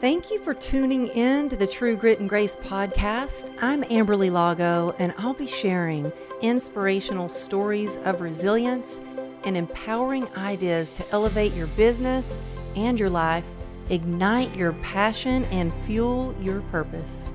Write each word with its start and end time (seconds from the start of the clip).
Thank 0.00 0.30
you 0.30 0.38
for 0.38 0.54
tuning 0.54 1.08
in 1.08 1.50
to 1.50 1.56
the 1.56 1.66
True 1.66 1.94
Grit 1.94 2.20
and 2.20 2.28
Grace 2.28 2.56
podcast. 2.56 3.54
I'm 3.60 3.82
Amberly 3.82 4.32
Lago, 4.32 4.94
and 4.98 5.12
I'll 5.18 5.34
be 5.34 5.46
sharing 5.46 6.10
inspirational 6.40 7.28
stories 7.28 7.98
of 7.98 8.22
resilience 8.22 9.02
and 9.44 9.58
empowering 9.58 10.26
ideas 10.38 10.90
to 10.92 11.10
elevate 11.10 11.52
your 11.52 11.66
business 11.66 12.40
and 12.76 12.98
your 12.98 13.10
life, 13.10 13.46
ignite 13.90 14.56
your 14.56 14.72
passion, 14.72 15.44
and 15.44 15.70
fuel 15.74 16.34
your 16.40 16.62
purpose. 16.62 17.34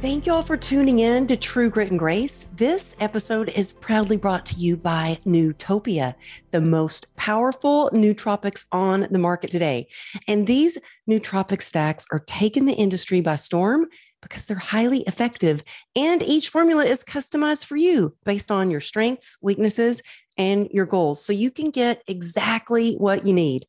Thank 0.00 0.24
you 0.24 0.32
all 0.32 0.42
for 0.42 0.56
tuning 0.56 1.00
in 1.00 1.26
to 1.26 1.36
True 1.36 1.68
Grit 1.68 1.90
and 1.90 1.98
Grace. 1.98 2.44
This 2.56 2.96
episode 2.98 3.50
is 3.56 3.74
proudly 3.74 4.16
brought 4.16 4.46
to 4.46 4.56
you 4.56 4.78
by 4.78 5.18
Nootopia, 5.26 6.14
the 6.50 6.62
most 6.62 7.13
powerful 7.24 7.90
nootropics 7.94 8.66
on 8.70 9.06
the 9.10 9.18
market 9.18 9.50
today. 9.50 9.86
And 10.28 10.46
these 10.46 10.78
nootropic 11.10 11.62
stacks 11.62 12.04
are 12.12 12.22
taking 12.26 12.66
the 12.66 12.74
industry 12.74 13.22
by 13.22 13.36
storm 13.36 13.86
because 14.20 14.44
they're 14.44 14.58
highly 14.58 14.98
effective 15.06 15.64
and 15.96 16.22
each 16.22 16.50
formula 16.50 16.84
is 16.84 17.02
customized 17.02 17.64
for 17.64 17.76
you 17.76 18.14
based 18.26 18.50
on 18.50 18.70
your 18.70 18.80
strengths, 18.80 19.38
weaknesses, 19.40 20.02
and 20.36 20.68
your 20.70 20.84
goals. 20.84 21.24
So 21.24 21.32
you 21.32 21.50
can 21.50 21.70
get 21.70 22.02
exactly 22.06 22.96
what 22.96 23.26
you 23.26 23.32
need. 23.32 23.64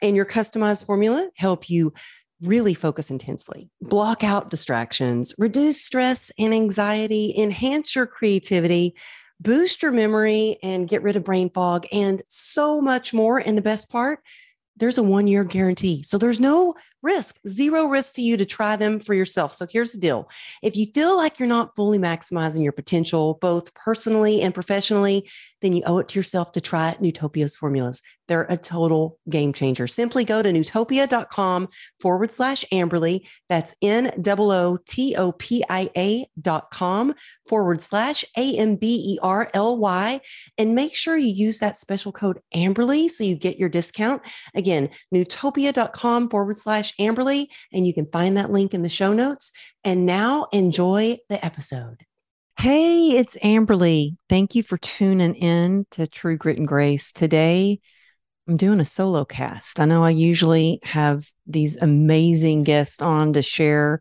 And 0.00 0.14
your 0.14 0.24
customized 0.24 0.86
formula 0.86 1.30
help 1.34 1.68
you 1.68 1.92
really 2.40 2.74
focus 2.74 3.10
intensely, 3.10 3.70
block 3.82 4.22
out 4.22 4.50
distractions, 4.50 5.34
reduce 5.36 5.82
stress 5.82 6.30
and 6.38 6.54
anxiety, 6.54 7.34
enhance 7.36 7.96
your 7.96 8.06
creativity, 8.06 8.94
boost 9.40 9.82
your 9.82 9.92
memory, 9.92 10.58
and 10.62 10.88
get 10.88 11.02
rid 11.02 11.16
of 11.16 11.24
brain 11.24 11.50
fog, 11.50 11.86
and 11.92 12.22
so 12.28 12.80
much 12.80 13.12
more. 13.14 13.38
And 13.38 13.56
the 13.56 13.62
best 13.62 13.90
part, 13.90 14.20
there's 14.76 14.98
a 14.98 15.02
one 15.02 15.26
year 15.26 15.44
guarantee. 15.44 16.02
So 16.02 16.18
there's 16.18 16.40
no 16.40 16.74
risk, 17.02 17.38
zero 17.46 17.86
risk 17.86 18.14
to 18.16 18.22
you 18.22 18.36
to 18.36 18.44
try 18.44 18.76
them 18.76 19.00
for 19.00 19.14
yourself. 19.14 19.52
So 19.52 19.66
here's 19.70 19.92
the 19.92 20.00
deal 20.00 20.28
if 20.62 20.76
you 20.76 20.86
feel 20.86 21.16
like 21.16 21.38
you're 21.38 21.48
not 21.48 21.74
fully 21.76 21.98
maximizing 21.98 22.62
your 22.62 22.72
potential, 22.72 23.38
both 23.40 23.74
personally 23.74 24.42
and 24.42 24.54
professionally, 24.54 25.28
then 25.60 25.72
you 25.72 25.82
owe 25.86 25.98
it 25.98 26.08
to 26.08 26.18
yourself 26.18 26.52
to 26.52 26.60
try 26.60 26.94
Nootopia's 27.00 27.56
formulas. 27.56 28.02
They're 28.28 28.46
a 28.48 28.56
total 28.56 29.18
game 29.28 29.52
changer. 29.52 29.88
Simply 29.88 30.24
go 30.24 30.40
to 30.40 30.52
nootopia.com 30.52 31.68
forward 32.00 32.30
slash 32.30 32.64
Amberly. 32.72 33.28
That's 33.48 33.74
N 33.82 34.12
O 34.24 34.50
O 34.52 34.78
T 34.86 35.16
O 35.16 35.32
P 35.32 35.64
I 35.68 35.90
A 35.96 36.26
dot 36.40 36.70
com 36.70 37.14
forward 37.48 37.80
slash 37.80 38.24
A 38.38 38.56
M 38.56 38.76
B 38.76 39.14
E 39.14 39.18
R 39.20 39.50
L 39.52 39.78
Y. 39.78 40.20
And 40.58 40.76
make 40.76 40.94
sure 40.94 41.16
you 41.16 41.32
use 41.32 41.58
that 41.58 41.74
special 41.74 42.12
code 42.12 42.38
Amberly 42.54 43.08
so 43.08 43.24
you 43.24 43.36
get 43.36 43.58
your 43.58 43.68
discount. 43.68 44.22
Again, 44.54 44.90
nootopia.com 45.12 46.30
forward 46.30 46.58
slash 46.58 46.94
Amberly. 47.00 47.46
And 47.72 47.84
you 47.84 47.92
can 47.92 48.06
find 48.12 48.36
that 48.36 48.52
link 48.52 48.74
in 48.74 48.82
the 48.82 48.88
show 48.88 49.12
notes. 49.12 49.50
And 49.82 50.06
now 50.06 50.46
enjoy 50.52 51.16
the 51.28 51.44
episode. 51.44 52.04
Hey, 52.58 53.12
it's 53.12 53.38
Amberly. 53.38 54.16
Thank 54.28 54.54
you 54.54 54.62
for 54.62 54.76
tuning 54.76 55.34
in 55.34 55.86
to 55.92 56.06
True 56.06 56.36
Grit 56.36 56.58
and 56.58 56.68
Grace. 56.68 57.10
Today, 57.10 57.80
I'm 58.46 58.58
doing 58.58 58.80
a 58.80 58.84
solo 58.84 59.24
cast. 59.24 59.80
I 59.80 59.86
know 59.86 60.04
I 60.04 60.10
usually 60.10 60.78
have 60.82 61.30
these 61.46 61.76
amazing 61.78 62.64
guests 62.64 63.00
on 63.00 63.32
to 63.32 63.42
share 63.42 64.00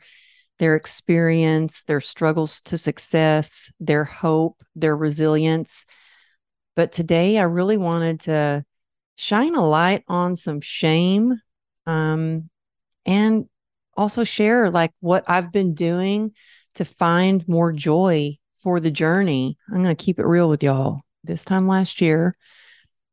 their 0.58 0.76
experience, 0.76 1.84
their 1.84 2.02
struggles 2.02 2.60
to 2.62 2.78
success, 2.78 3.72
their 3.80 4.04
hope, 4.04 4.62
their 4.76 4.96
resilience. 4.96 5.86
But 6.76 6.92
today, 6.92 7.38
I 7.38 7.44
really 7.44 7.78
wanted 7.78 8.20
to 8.22 8.66
shine 9.16 9.56
a 9.56 9.66
light 9.66 10.04
on 10.10 10.36
some 10.36 10.60
shame 10.60 11.40
um, 11.86 12.50
and 13.06 13.46
also 13.96 14.26
share 14.26 14.70
like 14.70 14.92
what 15.00 15.24
I've 15.30 15.52
been 15.52 15.76
doing 15.76 16.34
to 16.76 16.86
find 16.86 17.48
more 17.48 17.72
joy 17.72 18.36
for 18.62 18.80
the 18.80 18.92
journey. 18.92 19.58
I'm 19.70 19.84
going 19.84 19.96
to 19.96 20.04
keep 20.04 20.20
it 20.20 20.26
real 20.26 20.50
with 20.50 20.64
y'all. 20.64 21.02
This 21.24 21.44
time 21.44 21.68
last 21.68 22.02
year, 22.02 22.36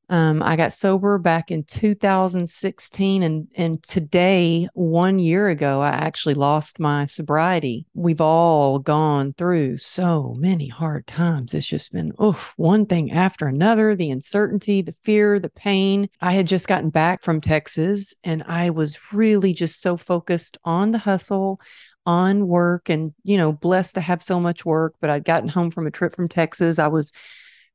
um, 0.08 0.40
I 0.40 0.54
got 0.54 0.72
sober 0.72 1.18
back 1.18 1.50
in 1.50 1.64
2016, 1.64 3.22
and 3.24 3.48
and 3.56 3.82
today, 3.82 4.68
one 4.74 5.18
year 5.18 5.48
ago, 5.48 5.80
I 5.80 5.88
actually 5.88 6.34
lost 6.34 6.78
my 6.78 7.06
sobriety. 7.06 7.86
We've 7.92 8.20
all 8.20 8.78
gone 8.78 9.34
through 9.36 9.78
so 9.78 10.34
many 10.38 10.68
hard 10.68 11.08
times. 11.08 11.54
It's 11.54 11.66
just 11.66 11.92
been 11.92 12.12
oof, 12.22 12.54
one 12.56 12.86
thing 12.86 13.10
after 13.10 13.48
another. 13.48 13.96
The 13.96 14.12
uncertainty, 14.12 14.80
the 14.80 14.94
fear, 15.02 15.40
the 15.40 15.50
pain. 15.50 16.08
I 16.20 16.32
had 16.32 16.46
just 16.46 16.68
gotten 16.68 16.90
back 16.90 17.24
from 17.24 17.40
Texas, 17.40 18.14
and 18.22 18.44
I 18.44 18.70
was 18.70 19.12
really 19.12 19.52
just 19.54 19.82
so 19.82 19.96
focused 19.96 20.56
on 20.64 20.92
the 20.92 20.98
hustle, 20.98 21.60
on 22.06 22.46
work 22.46 22.88
and, 22.88 23.12
you 23.24 23.36
know, 23.36 23.52
blessed 23.52 23.96
to 23.96 24.00
have 24.00 24.22
so 24.22 24.40
much 24.40 24.64
work. 24.64 24.94
But 25.00 25.10
I'd 25.10 25.24
gotten 25.24 25.48
home 25.48 25.70
from 25.70 25.86
a 25.86 25.90
trip 25.90 26.14
from 26.14 26.28
Texas. 26.28 26.78
I 26.78 26.88
was 26.88 27.12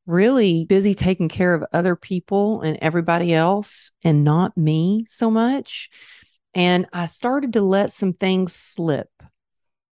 really 0.07 0.65
busy 0.65 0.93
taking 0.93 1.29
care 1.29 1.53
of 1.53 1.63
other 1.73 1.95
people 1.95 2.61
and 2.61 2.77
everybody 2.81 3.33
else 3.33 3.91
and 4.03 4.23
not 4.23 4.57
me 4.57 5.05
so 5.07 5.29
much. 5.29 5.89
And 6.53 6.85
I 6.91 7.05
started 7.05 7.53
to 7.53 7.61
let 7.61 7.91
some 7.91 8.13
things 8.13 8.53
slip, 8.53 9.09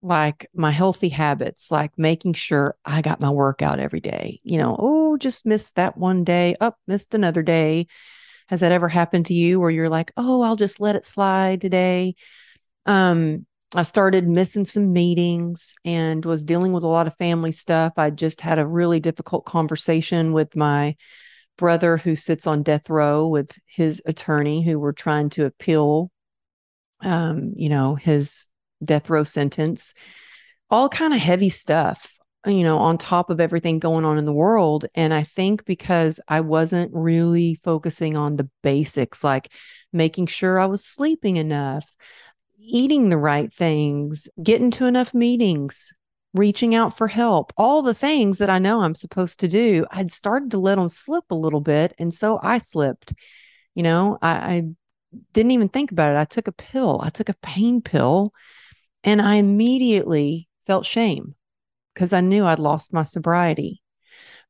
like 0.03 0.47
my 0.55 0.71
healthy 0.71 1.09
habits, 1.09 1.73
like 1.73 1.93
making 1.97 2.35
sure 2.35 2.77
I 2.85 3.03
got 3.03 3.21
my 3.21 3.31
workout 3.31 3.81
every 3.81 4.01
day. 4.01 4.41
You 4.45 4.59
know, 4.59 4.77
oh, 4.79 5.17
just 5.17 5.47
missed 5.47 5.77
that 5.77 5.97
one 5.97 6.23
day, 6.23 6.55
up, 6.61 6.75
oh, 6.77 6.83
missed 6.87 7.15
another 7.15 7.43
day. 7.43 7.87
Has 8.49 8.61
that 8.61 8.73
ever 8.73 8.89
happened 8.89 9.27
to 9.27 9.35
you 9.35 9.59
where 9.59 9.71
you're 9.71 9.89
like, 9.89 10.13
oh, 10.17 10.43
I'll 10.43 10.57
just 10.57 10.81
let 10.81 10.97
it 10.97 11.07
slide 11.07 11.61
today? 11.61 12.15
Um, 12.87 13.47
I 13.75 13.83
started 13.83 14.29
missing 14.29 14.65
some 14.65 14.93
meetings 14.93 15.75
and 15.85 16.25
was 16.25 16.45
dealing 16.45 16.73
with 16.73 16.85
a 16.85 16.89
lot 16.89 17.07
of 17.07 17.17
family 17.17 17.53
stuff. 17.53 17.95
I 17.97 18.11
just 18.11 18.41
had 18.41 18.59
a 18.59 18.67
really 18.67 19.01
difficult 19.01 19.45
conversation 19.45 20.33
with 20.33 20.55
my 20.57 20.97
brother 21.57 21.97
who 21.97 22.17
sits 22.17 22.47
on 22.47 22.63
death 22.63 22.89
row 22.91 23.27
with 23.27 23.59
his 23.67 24.03
attorney 24.07 24.65
who 24.65 24.79
were 24.79 24.93
trying 24.93 25.29
to 25.31 25.47
appeal 25.47 26.11
um, 27.05 27.53
you 27.57 27.69
know, 27.69 27.95
his 27.95 28.49
death 28.85 29.09
row 29.11 29.23
sentence. 29.23 29.95
All 30.71 30.89
kind 30.89 31.13
of 31.13 31.21
heavy 31.21 31.51
stuff, 31.51 32.19
you 32.47 32.63
know, 32.63 32.79
on 32.79 32.99
top 32.99 33.31
of 33.31 33.41
everything 33.41 33.79
going 33.79 34.05
on 34.05 34.19
in 34.19 34.25
the 34.25 34.33
world. 34.33 34.87
And 34.95 35.13
I 35.13 35.23
think 35.23 35.65
because 35.65 36.21
I 36.29 36.41
wasn't 36.41 36.91
really 36.93 37.57
focusing 37.63 38.17
on 38.17 38.37
the 38.37 38.49
basics, 38.63 39.23
like 39.23 39.53
making 39.93 40.27
sure 40.27 40.59
I 40.59 40.67
was 40.67 40.85
sleeping 40.85 41.37
enough, 41.37 41.87
eating 42.67 43.09
the 43.09 43.19
right 43.19 43.53
things, 43.53 44.29
getting 44.43 44.71
to 44.73 44.87
enough 44.87 45.15
meetings, 45.15 45.95
reaching 46.33 46.75
out 46.75 46.97
for 46.97 47.09
help, 47.09 47.53
all 47.57 47.83
the 47.83 47.95
things 47.95 48.39
that 48.39 48.51
I 48.51 48.59
know 48.59 48.81
I'm 48.81 48.95
supposed 48.95 49.41
to 49.41 49.49
do, 49.49 49.87
I'd 49.91 50.11
started 50.11 50.51
to 50.51 50.59
let 50.59 50.77
them 50.77 50.89
slip 50.89 51.25
a 51.31 51.37
little 51.37 51.61
bit. 51.61 51.95
And 51.99 52.13
so 52.13 52.41
I 52.43 52.59
slipped. 52.59 53.15
You 53.75 53.83
know, 53.83 54.19
I, 54.21 54.31
I 54.31 54.63
didn't 55.33 55.53
even 55.53 55.69
think 55.69 55.93
about 55.93 56.15
it. 56.15 56.19
I 56.19 56.25
took 56.25 56.49
a 56.49 56.53
pill, 56.53 57.01
I 57.03 57.11
took 57.11 57.29
a 57.29 57.37
pain 57.43 57.81
pill, 57.81 58.33
and 59.03 59.21
I 59.21 59.37
immediately 59.37 60.49
felt 60.67 60.87
shame 60.87 61.35
because 61.93 62.13
I 62.13 62.21
knew 62.21 62.45
I'd 62.45 62.59
lost 62.59 62.93
my 62.93 63.05
sobriety. 63.05 63.83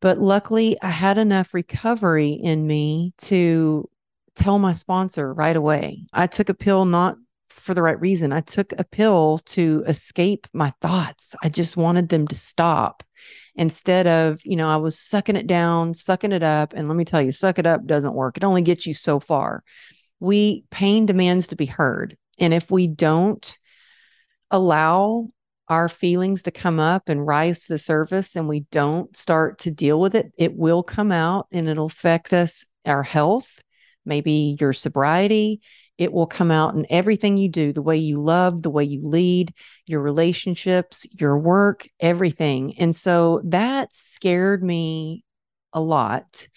But 0.00 0.18
luckily, 0.18 0.76
I 0.82 0.90
had 0.90 1.18
enough 1.18 1.54
recovery 1.54 2.32
in 2.32 2.66
me 2.66 3.12
to 3.18 3.88
tell 4.34 4.58
my 4.58 4.72
sponsor 4.72 5.32
right 5.32 5.56
away. 5.56 6.06
I 6.12 6.26
took 6.26 6.48
a 6.48 6.54
pill 6.54 6.84
not 6.84 7.16
for 7.54 7.74
the 7.74 7.82
right 7.82 8.00
reason. 8.00 8.32
I 8.32 8.40
took 8.40 8.72
a 8.72 8.84
pill 8.84 9.38
to 9.46 9.84
escape 9.86 10.46
my 10.52 10.70
thoughts. 10.80 11.34
I 11.42 11.48
just 11.48 11.76
wanted 11.76 12.08
them 12.08 12.26
to 12.28 12.34
stop 12.34 13.02
instead 13.54 14.06
of, 14.06 14.40
you 14.44 14.56
know, 14.56 14.68
I 14.68 14.76
was 14.76 14.98
sucking 14.98 15.36
it 15.36 15.46
down, 15.46 15.94
sucking 15.94 16.32
it 16.32 16.42
up. 16.42 16.72
And 16.72 16.88
let 16.88 16.96
me 16.96 17.04
tell 17.04 17.22
you, 17.22 17.32
suck 17.32 17.58
it 17.58 17.66
up 17.66 17.86
doesn't 17.86 18.14
work. 18.14 18.36
It 18.36 18.44
only 18.44 18.62
gets 18.62 18.86
you 18.86 18.94
so 18.94 19.20
far. 19.20 19.62
We 20.20 20.64
pain 20.70 21.06
demands 21.06 21.48
to 21.48 21.56
be 21.56 21.66
heard. 21.66 22.16
And 22.38 22.52
if 22.52 22.70
we 22.70 22.88
don't 22.88 23.56
allow 24.50 25.28
our 25.68 25.88
feelings 25.88 26.42
to 26.42 26.50
come 26.50 26.78
up 26.78 27.08
and 27.08 27.26
rise 27.26 27.60
to 27.60 27.72
the 27.72 27.78
surface 27.78 28.36
and 28.36 28.48
we 28.48 28.60
don't 28.70 29.16
start 29.16 29.58
to 29.60 29.70
deal 29.70 29.98
with 29.98 30.14
it, 30.14 30.32
it 30.36 30.54
will 30.54 30.82
come 30.82 31.10
out 31.10 31.46
and 31.52 31.68
it'll 31.68 31.86
affect 31.86 32.32
us, 32.32 32.66
our 32.84 33.02
health, 33.02 33.62
maybe 34.04 34.56
your 34.60 34.72
sobriety, 34.72 35.60
it 35.98 36.12
will 36.12 36.26
come 36.26 36.50
out 36.50 36.74
in 36.74 36.86
everything 36.90 37.36
you 37.36 37.48
do 37.48 37.72
the 37.72 37.82
way 37.82 37.96
you 37.96 38.20
love, 38.20 38.62
the 38.62 38.70
way 38.70 38.84
you 38.84 39.06
lead, 39.06 39.52
your 39.86 40.02
relationships, 40.02 41.06
your 41.20 41.38
work, 41.38 41.88
everything. 42.00 42.78
And 42.78 42.94
so 42.94 43.40
that 43.44 43.94
scared 43.94 44.62
me 44.62 45.24
a 45.72 45.80
lot. 45.80 46.48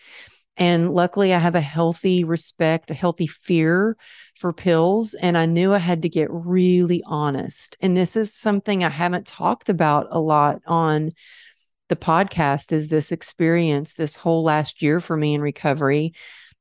And 0.60 0.92
luckily, 0.92 1.36
I 1.36 1.38
have 1.38 1.54
a 1.54 1.62
healthy 1.62 2.24
respect, 2.24 2.90
a 2.90 2.96
healthy 2.96 3.28
fear 3.28 3.96
for 4.36 4.54
pills. 4.54 5.14
And 5.14 5.38
I 5.38 5.46
knew 5.46 5.72
I 5.72 5.78
had 5.78 6.02
to 6.02 6.10
get 6.10 6.30
really 6.32 7.04
honest. 7.06 7.78
And 7.80 7.96
this 7.96 8.16
is 8.16 8.34
something 8.34 8.84
I 8.84 8.90
haven't 8.90 9.28
talked 9.28 9.70
about 9.70 10.08
a 10.10 10.20
lot 10.20 10.62
on 10.66 11.12
the 11.90 11.96
podcast 11.96 12.72
is 12.72 12.90
this 12.90 13.12
experience 13.12 13.94
this 13.94 14.18
whole 14.18 14.44
last 14.44 14.82
year 14.82 15.00
for 15.00 15.16
me 15.16 15.34
in 15.34 15.42
recovery 15.42 16.14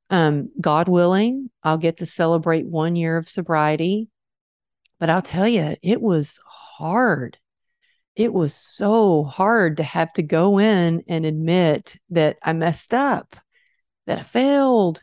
Um, 0.08 0.50
God 0.60 0.88
willing, 0.88 1.50
I'll 1.62 1.78
get 1.78 1.96
to 1.98 2.06
celebrate 2.06 2.66
one 2.66 2.96
year 2.96 3.16
of 3.16 3.28
sobriety. 3.28 4.08
But 4.98 5.10
I'll 5.10 5.22
tell 5.22 5.48
you, 5.48 5.76
it 5.82 6.00
was 6.00 6.40
hard. 6.46 7.38
It 8.14 8.32
was 8.32 8.54
so 8.54 9.24
hard 9.24 9.76
to 9.76 9.82
have 9.82 10.12
to 10.14 10.22
go 10.22 10.58
in 10.58 11.02
and 11.06 11.26
admit 11.26 11.96
that 12.10 12.38
I 12.42 12.54
messed 12.54 12.94
up, 12.94 13.36
that 14.06 14.18
I 14.18 14.22
failed, 14.22 15.02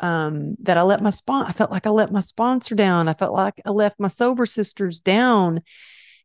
um, 0.00 0.56
that 0.60 0.78
I 0.78 0.82
let 0.82 1.02
my 1.02 1.10
sponsor, 1.10 1.48
I 1.48 1.52
felt 1.52 1.70
like 1.70 1.86
I 1.86 1.90
let 1.90 2.12
my 2.12 2.20
sponsor 2.20 2.74
down. 2.74 3.08
I 3.08 3.14
felt 3.14 3.34
like 3.34 3.60
I 3.66 3.70
left 3.70 4.00
my 4.00 4.08
sober 4.08 4.46
sisters 4.46 5.00
down. 5.00 5.60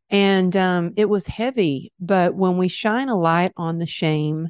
And 0.08 0.56
um, 0.56 0.92
it 0.96 1.08
was 1.08 1.26
heavy. 1.26 1.92
But 2.00 2.34
when 2.34 2.56
we 2.56 2.68
shine 2.68 3.08
a 3.08 3.18
light 3.18 3.52
on 3.56 3.78
the 3.78 3.86
shame, 3.86 4.48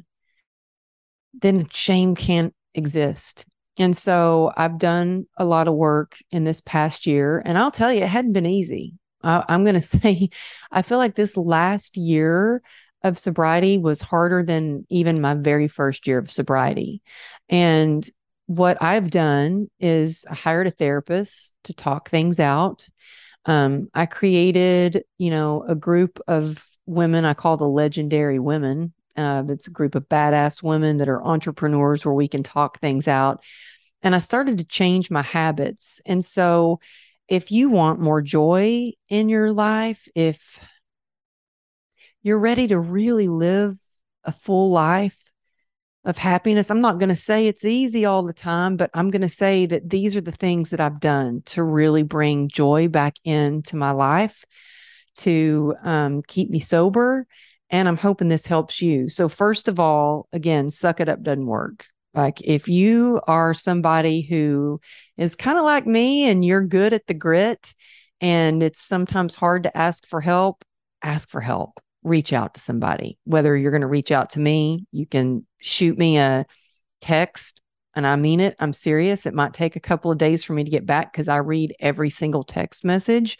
then 1.33 1.67
shame 1.69 2.15
can't 2.15 2.53
exist. 2.73 3.45
And 3.77 3.95
so 3.95 4.51
I've 4.57 4.77
done 4.77 5.27
a 5.37 5.45
lot 5.45 5.67
of 5.67 5.75
work 5.75 6.17
in 6.31 6.43
this 6.43 6.61
past 6.61 7.05
year. 7.05 7.41
And 7.45 7.57
I'll 7.57 7.71
tell 7.71 7.91
you, 7.91 8.03
it 8.03 8.09
hadn't 8.09 8.33
been 8.33 8.45
easy. 8.45 8.95
I, 9.23 9.43
I'm 9.47 9.63
going 9.63 9.75
to 9.75 9.81
say, 9.81 10.29
I 10.71 10.81
feel 10.81 10.97
like 10.97 11.15
this 11.15 11.37
last 11.37 11.97
year 11.97 12.61
of 13.03 13.17
sobriety 13.17 13.77
was 13.77 14.01
harder 14.01 14.43
than 14.43 14.85
even 14.89 15.21
my 15.21 15.33
very 15.33 15.67
first 15.67 16.05
year 16.05 16.19
of 16.19 16.29
sobriety. 16.29 17.01
And 17.49 18.07
what 18.45 18.81
I've 18.81 19.09
done 19.09 19.69
is 19.79 20.25
I 20.29 20.35
hired 20.35 20.67
a 20.67 20.71
therapist 20.71 21.55
to 21.63 21.73
talk 21.73 22.09
things 22.09 22.39
out. 22.39 22.87
Um, 23.45 23.89
I 23.93 24.05
created, 24.05 25.03
you 25.17 25.31
know, 25.31 25.63
a 25.67 25.73
group 25.73 26.19
of 26.27 26.63
women 26.85 27.25
I 27.25 27.33
call 27.33 27.57
the 27.57 27.67
legendary 27.67 28.39
women. 28.39 28.93
Uh, 29.15 29.43
it's 29.49 29.67
a 29.67 29.71
group 29.71 29.95
of 29.95 30.09
badass 30.09 30.63
women 30.63 30.97
that 30.97 31.09
are 31.09 31.23
entrepreneurs 31.23 32.05
where 32.05 32.13
we 32.13 32.27
can 32.27 32.43
talk 32.43 32.79
things 32.79 33.07
out. 33.07 33.43
And 34.01 34.15
I 34.15 34.19
started 34.19 34.57
to 34.57 34.65
change 34.65 35.11
my 35.11 35.21
habits. 35.21 36.01
And 36.05 36.23
so, 36.23 36.79
if 37.27 37.51
you 37.51 37.69
want 37.69 37.99
more 37.99 38.21
joy 38.21 38.91
in 39.07 39.29
your 39.29 39.53
life, 39.53 40.07
if 40.15 40.59
you're 42.23 42.39
ready 42.39 42.67
to 42.67 42.79
really 42.79 43.27
live 43.27 43.77
a 44.23 44.31
full 44.31 44.69
life, 44.69 45.31
of 46.03 46.17
happiness. 46.17 46.71
I'm 46.71 46.81
not 46.81 46.97
going 46.97 47.09
to 47.09 47.15
say 47.15 47.47
it's 47.47 47.65
easy 47.65 48.05
all 48.05 48.23
the 48.23 48.33
time, 48.33 48.75
but 48.75 48.89
I'm 48.93 49.09
going 49.11 49.21
to 49.21 49.29
say 49.29 49.65
that 49.67 49.89
these 49.89 50.15
are 50.15 50.21
the 50.21 50.31
things 50.31 50.71
that 50.71 50.79
I've 50.79 50.99
done 50.99 51.43
to 51.47 51.63
really 51.63 52.03
bring 52.03 52.47
joy 52.47 52.87
back 52.87 53.15
into 53.23 53.75
my 53.75 53.91
life, 53.91 54.43
to 55.17 55.75
um, 55.83 56.23
keep 56.27 56.49
me 56.49 56.59
sober. 56.59 57.27
And 57.71 57.87
I'm 57.87 57.97
hoping 57.97 58.27
this 58.27 58.45
helps 58.45 58.81
you. 58.81 59.09
So, 59.09 59.27
first 59.27 59.67
of 59.67 59.79
all, 59.79 60.27
again, 60.31 60.69
suck 60.69 60.99
it 60.99 61.09
up 61.09 61.23
doesn't 61.23 61.47
work. 61.47 61.87
Like, 62.13 62.39
if 62.43 62.67
you 62.67 63.21
are 63.25 63.53
somebody 63.53 64.21
who 64.21 64.79
is 65.17 65.35
kind 65.35 65.57
of 65.57 65.63
like 65.63 65.87
me 65.87 66.29
and 66.29 66.45
you're 66.45 66.61
good 66.61 66.93
at 66.93 67.07
the 67.07 67.13
grit, 67.13 67.73
and 68.19 68.61
it's 68.61 68.81
sometimes 68.81 69.35
hard 69.35 69.63
to 69.63 69.75
ask 69.75 70.05
for 70.05 70.21
help, 70.21 70.63
ask 71.01 71.29
for 71.29 71.41
help 71.41 71.79
reach 72.03 72.33
out 72.33 72.55
to 72.55 72.59
somebody. 72.59 73.17
Whether 73.25 73.55
you're 73.55 73.71
going 73.71 73.81
to 73.81 73.87
reach 73.87 74.11
out 74.11 74.31
to 74.31 74.39
me, 74.39 74.85
you 74.91 75.05
can 75.05 75.45
shoot 75.59 75.97
me 75.97 76.17
a 76.17 76.45
text 76.99 77.61
and 77.95 78.07
I 78.07 78.15
mean 78.15 78.39
it. 78.39 78.55
I'm 78.59 78.73
serious. 78.73 79.25
It 79.25 79.33
might 79.33 79.53
take 79.53 79.75
a 79.75 79.81
couple 79.81 80.11
of 80.11 80.17
days 80.17 80.43
for 80.43 80.53
me 80.53 80.63
to 80.63 80.71
get 80.71 80.85
back 80.85 81.11
because 81.11 81.27
I 81.27 81.37
read 81.37 81.75
every 81.79 82.09
single 82.09 82.43
text 82.43 82.85
message. 82.85 83.37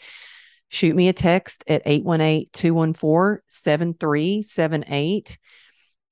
Shoot 0.72 0.96
me 0.96 1.08
a 1.08 1.12
text 1.12 1.62
at 1.68 1.82
818 1.84 2.48
214 2.52 3.42
7378. 3.48 5.38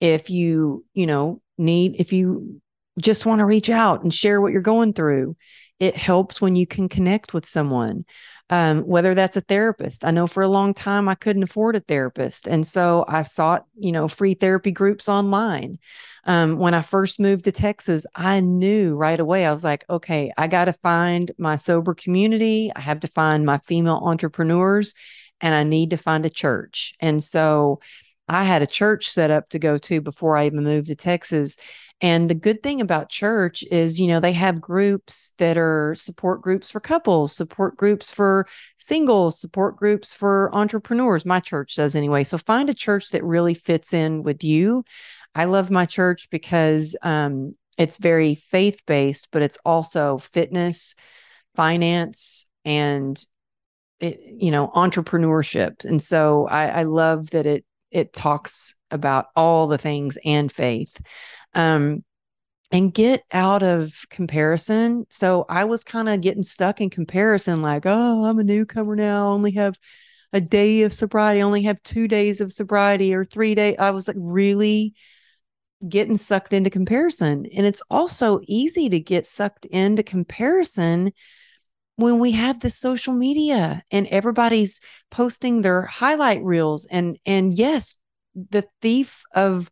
If 0.00 0.30
you, 0.30 0.84
you 0.94 1.06
know, 1.06 1.42
need, 1.58 1.96
if 1.98 2.12
you 2.12 2.60
just 2.98 3.26
want 3.26 3.40
to 3.40 3.46
reach 3.46 3.70
out 3.70 4.02
and 4.02 4.12
share 4.12 4.40
what 4.40 4.52
you're 4.52 4.62
going 4.62 4.92
through, 4.92 5.36
it 5.78 5.96
helps 5.96 6.40
when 6.40 6.56
you 6.56 6.66
can 6.66 6.88
connect 6.88 7.32
with 7.32 7.46
someone 7.46 8.04
um, 8.50 8.82
whether 8.82 9.14
that's 9.14 9.36
a 9.36 9.40
therapist. 9.40 10.04
I 10.04 10.10
know 10.10 10.26
for 10.26 10.42
a 10.42 10.48
long 10.48 10.74
time 10.74 11.08
I 11.08 11.14
couldn't 11.14 11.44
afford 11.44 11.76
a 11.76 11.80
therapist. 11.80 12.48
And 12.48 12.66
so 12.66 13.04
I 13.08 13.22
sought, 13.22 13.64
you 13.78 13.92
know, 13.92 14.08
free 14.08 14.34
therapy 14.34 14.72
groups 14.72 15.08
online. 15.08 15.78
Um, 16.25 16.58
when 16.58 16.75
I 16.75 16.82
first 16.82 17.19
moved 17.19 17.44
to 17.44 17.52
Texas, 17.52 18.06
I 18.14 18.40
knew 18.40 18.96
right 18.96 19.19
away, 19.19 19.46
I 19.46 19.52
was 19.52 19.64
like, 19.64 19.84
okay, 19.88 20.32
I 20.37 20.46
got 20.46 20.67
to 20.67 20.72
find 20.72 21.31
my 21.38 21.56
sober 21.56 21.94
community. 21.94 22.70
I 22.75 22.81
have 22.81 23.00
to 23.00 23.08
find 23.08 23.46
my 23.46 23.58
female 23.58 24.00
entrepreneurs 24.05 24.94
and 25.40 25.55
I 25.55 25.64
need 25.64 25.90
to 25.90 25.96
find 25.96 26.26
a 26.26 26.31
church. 26.31 26.94
And 27.00 27.22
so 27.22 27.81
I 28.28 28.44
had 28.44 28.62
a 28.62 28.67
church 28.67 29.08
set 29.08 29.31
up 29.31 29.49
to 29.50 29.58
go 29.58 29.78
to 29.78 30.00
before 30.00 30.37
I 30.37 30.46
even 30.46 30.62
moved 30.62 30.88
to 30.88 30.94
Texas. 30.94 31.56
And 32.02 32.31
the 32.31 32.34
good 32.34 32.62
thing 32.62 32.81
about 32.81 33.11
church 33.11 33.62
is, 33.70 34.00
you 34.00 34.06
know, 34.06 34.20
they 34.20 34.32
have 34.32 34.61
groups 34.61 35.34
that 35.38 35.58
are 35.58 35.94
support 35.94 36.40
groups 36.40 36.70
for 36.70 36.81
couples, 36.81 37.37
support 37.37 37.76
groups 37.76 38.11
for 38.11 38.46
singles, 38.76 39.38
support 39.38 39.76
groups 39.76 40.14
for 40.14 40.55
entrepreneurs. 40.55 41.26
My 41.26 41.40
church 41.40 41.76
does 41.76 41.94
anyway. 41.94 42.25
So 42.25 42.38
find 42.38 42.70
a 42.70 42.75
church 42.75 43.11
that 43.11 43.25
really 43.25 43.52
fits 43.55 43.93
in 43.93 44.22
with 44.22 44.43
you. 44.43 44.84
I 45.35 45.44
love 45.44 45.71
my 45.71 45.87
church 45.87 46.29
because 46.31 46.97
um, 47.03 47.55
it's 47.79 47.99
very 47.99 48.35
faith 48.35 48.82
based, 48.87 49.29
but 49.32 49.43
it's 49.43 49.59
also 49.65 50.19
fitness, 50.19 50.94
finance, 51.55 52.50
and 52.65 53.23
it, 54.00 54.19
you 54.38 54.50
know 54.50 54.69
entrepreneurship. 54.69 55.85
And 55.85 56.00
so 56.00 56.47
I, 56.49 56.81
I 56.81 56.82
love 56.85 57.31
that 57.31 57.47
it 57.47 57.65
it 57.91 58.12
talks 58.12 58.77
about 58.91 59.27
all 59.37 59.67
the 59.67 59.79
things 59.79 60.19
and 60.25 60.50
faith 60.50 61.00
um, 61.55 62.05
and 62.71 62.94
get 62.94 63.25
out 63.32 63.62
of 63.62 63.93
comparison. 64.11 65.06
So 65.11 65.44
I 65.49 65.65
was 65.65 65.82
kind 65.82 66.09
of 66.09 66.21
getting 66.21 66.44
stuck 66.44 66.81
in 66.81 66.88
comparison, 66.88 67.62
like, 67.62 67.82
oh, 67.87 68.27
I'm 68.27 68.38
a 68.38 68.44
newcomer 68.44 68.94
now, 68.94 69.27
I 69.27 69.31
only 69.32 69.53
have 69.53 69.77
a 70.32 70.41
day 70.41 70.82
of 70.82 70.94
sobriety, 70.94 71.41
I 71.41 71.44
only 71.44 71.62
have 71.65 71.82
two 71.82 72.06
days 72.06 72.41
of 72.41 72.53
sobriety 72.53 73.12
or 73.15 73.25
three 73.25 73.55
days. 73.55 73.77
I 73.79 73.91
was 73.91 74.06
like 74.06 74.17
really 74.19 74.94
getting 75.88 76.17
sucked 76.17 76.53
into 76.53 76.71
comparison. 76.71 77.47
And 77.56 77.67
it's 77.67 77.82
also 77.91 78.41
easy 78.47 78.88
to 78.88 79.00
get 79.00 79.27
sucked 79.27 79.67
into 79.67 80.03
comparison 80.03 81.12
when 81.97 82.19
we 82.19 82.32
have 82.32 82.61
the 82.61 82.71
social 82.71 83.12
media 83.12 83.82
and 83.91 84.06
everybody's 84.09 84.81
posting 85.11 85.61
their 85.61 85.82
highlight 85.82 86.43
reels 86.43 86.87
and 86.91 87.19
and 87.27 87.53
yes 87.53 88.00
the 88.35 88.65
thief 88.81 89.23
of 89.35 89.71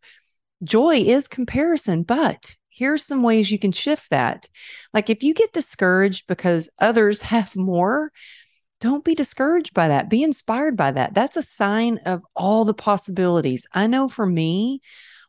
joy 0.63 0.95
is 0.95 1.27
comparison, 1.27 2.03
but 2.03 2.55
here's 2.69 3.05
some 3.05 3.23
ways 3.23 3.51
you 3.51 3.59
can 3.59 3.71
shift 3.71 4.09
that. 4.09 4.47
Like 4.93 5.09
if 5.09 5.23
you 5.23 5.33
get 5.33 5.53
discouraged 5.53 6.27
because 6.27 6.69
others 6.79 7.21
have 7.33 7.55
more, 7.55 8.11
don't 8.81 9.03
be 9.03 9.15
discouraged 9.15 9.73
by 9.73 9.89
that. 9.89 10.09
Be 10.09 10.23
inspired 10.23 10.77
by 10.77 10.91
that. 10.91 11.13
That's 11.13 11.35
a 11.35 11.43
sign 11.43 11.99
of 12.05 12.21
all 12.35 12.63
the 12.63 12.73
possibilities. 12.73 13.67
I 13.73 13.87
know 13.87 14.07
for 14.07 14.25
me, 14.25 14.79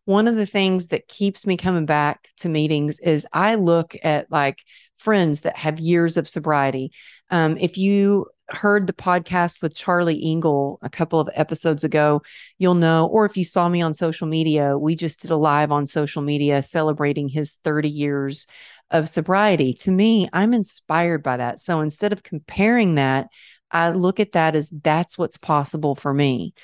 one 0.04 0.26
of 0.26 0.36
the 0.36 0.46
things 0.46 0.88
that 0.88 1.08
keeps 1.08 1.46
me 1.46 1.56
coming 1.56 1.86
back 1.86 2.28
to 2.38 2.48
meetings 2.48 2.98
is 3.00 3.26
I 3.32 3.54
look 3.54 3.94
at 4.02 4.30
like 4.30 4.62
friends 4.98 5.42
that 5.42 5.58
have 5.58 5.80
years 5.80 6.16
of 6.16 6.28
sobriety. 6.28 6.92
Um, 7.30 7.56
if 7.56 7.78
you 7.78 8.26
heard 8.48 8.86
the 8.86 8.92
podcast 8.92 9.62
with 9.62 9.74
Charlie 9.74 10.20
Engle 10.22 10.78
a 10.82 10.90
couple 10.90 11.20
of 11.20 11.30
episodes 11.34 11.84
ago, 11.84 12.22
you'll 12.58 12.74
know, 12.74 13.06
or 13.06 13.24
if 13.24 13.36
you 13.36 13.44
saw 13.44 13.68
me 13.68 13.80
on 13.80 13.94
social 13.94 14.26
media, 14.26 14.76
we 14.76 14.96
just 14.96 15.22
did 15.22 15.30
a 15.30 15.36
live 15.36 15.70
on 15.70 15.86
social 15.86 16.22
media 16.22 16.62
celebrating 16.62 17.28
his 17.28 17.54
30 17.54 17.88
years 17.88 18.46
of 18.90 19.08
sobriety. 19.08 19.72
To 19.72 19.90
me, 19.90 20.28
I'm 20.32 20.52
inspired 20.52 21.22
by 21.22 21.36
that. 21.36 21.60
So 21.60 21.80
instead 21.80 22.12
of 22.12 22.22
comparing 22.22 22.96
that, 22.96 23.28
I 23.70 23.90
look 23.90 24.18
at 24.18 24.32
that 24.32 24.56
as 24.56 24.70
that's 24.70 25.16
what's 25.16 25.38
possible 25.38 25.94
for 25.94 26.12
me. 26.12 26.54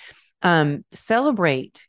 Um, 0.43 0.85
celebrate 0.93 1.87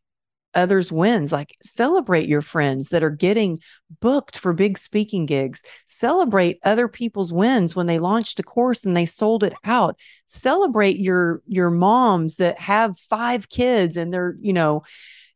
others' 0.58 0.92
wins. 0.92 1.32
Like 1.32 1.56
celebrate 1.62 2.28
your 2.28 2.42
friends 2.42 2.90
that 2.90 3.04
are 3.04 3.12
getting 3.12 3.60
booked 4.02 4.38
for 4.38 4.52
big 4.52 4.78
speaking 4.78 5.26
gigs. 5.26 5.64
Celebrate 5.86 6.60
other 6.64 6.88
people's 6.88 7.32
wins 7.32 7.76
when 7.76 7.86
they 7.86 8.00
launched 8.00 8.40
a 8.40 8.44
course 8.44 8.86
and 8.86 8.98
they 8.98 9.06
sold 9.06 9.44
it 9.44 9.54
out. 9.64 9.98
Celebrate 10.26 10.98
your 10.98 11.42
your 11.48 11.70
moms 11.70 12.38
that 12.38 12.60
have 12.60 12.98
five 12.98 13.48
kids 13.48 13.96
and 13.96 14.14
they're, 14.14 14.36
you 14.42 14.52
know, 14.52 14.84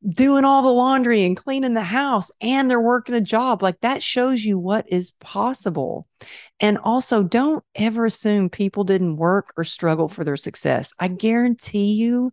doing 0.07 0.43
all 0.43 0.63
the 0.63 0.69
laundry 0.69 1.23
and 1.23 1.37
cleaning 1.37 1.75
the 1.75 1.83
house 1.83 2.31
and 2.41 2.69
they're 2.69 2.81
working 2.81 3.13
a 3.13 3.21
job. 3.21 3.61
Like 3.61 3.79
that 3.81 4.01
shows 4.01 4.43
you 4.43 4.57
what 4.57 4.85
is 4.89 5.11
possible. 5.11 6.07
And 6.59 6.77
also, 6.79 7.23
don't 7.23 7.63
ever 7.75 8.05
assume 8.05 8.49
people 8.49 8.83
didn't 8.83 9.17
work 9.17 9.53
or 9.57 9.63
struggle 9.63 10.07
for 10.07 10.23
their 10.23 10.37
success. 10.37 10.93
I 10.99 11.07
guarantee 11.07 11.93
you 11.93 12.31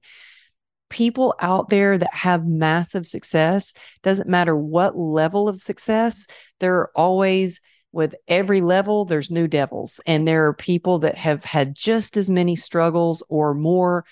people 0.89 1.35
out 1.41 1.69
there 1.69 1.99
that 1.99 2.15
have 2.15 2.47
massive 2.47 3.07
success, 3.07 3.75
doesn't 4.03 4.29
matter 4.29 4.57
what 4.57 4.97
level 4.97 5.49
of 5.49 5.61
success, 5.61 6.27
there 6.61 6.77
are 6.77 6.91
always 6.95 7.61
with 7.91 8.15
every 8.29 8.61
level 8.61 9.07
there's 9.07 9.31
new 9.31 9.49
devils 9.49 9.99
and 10.07 10.29
there 10.29 10.47
are 10.47 10.53
people 10.53 10.99
that 10.99 11.17
have 11.17 11.43
had 11.43 11.75
just 11.75 12.19
as 12.19 12.29
many 12.29 12.55
struggles 12.55 13.25
or 13.31 13.55
more 13.55 14.05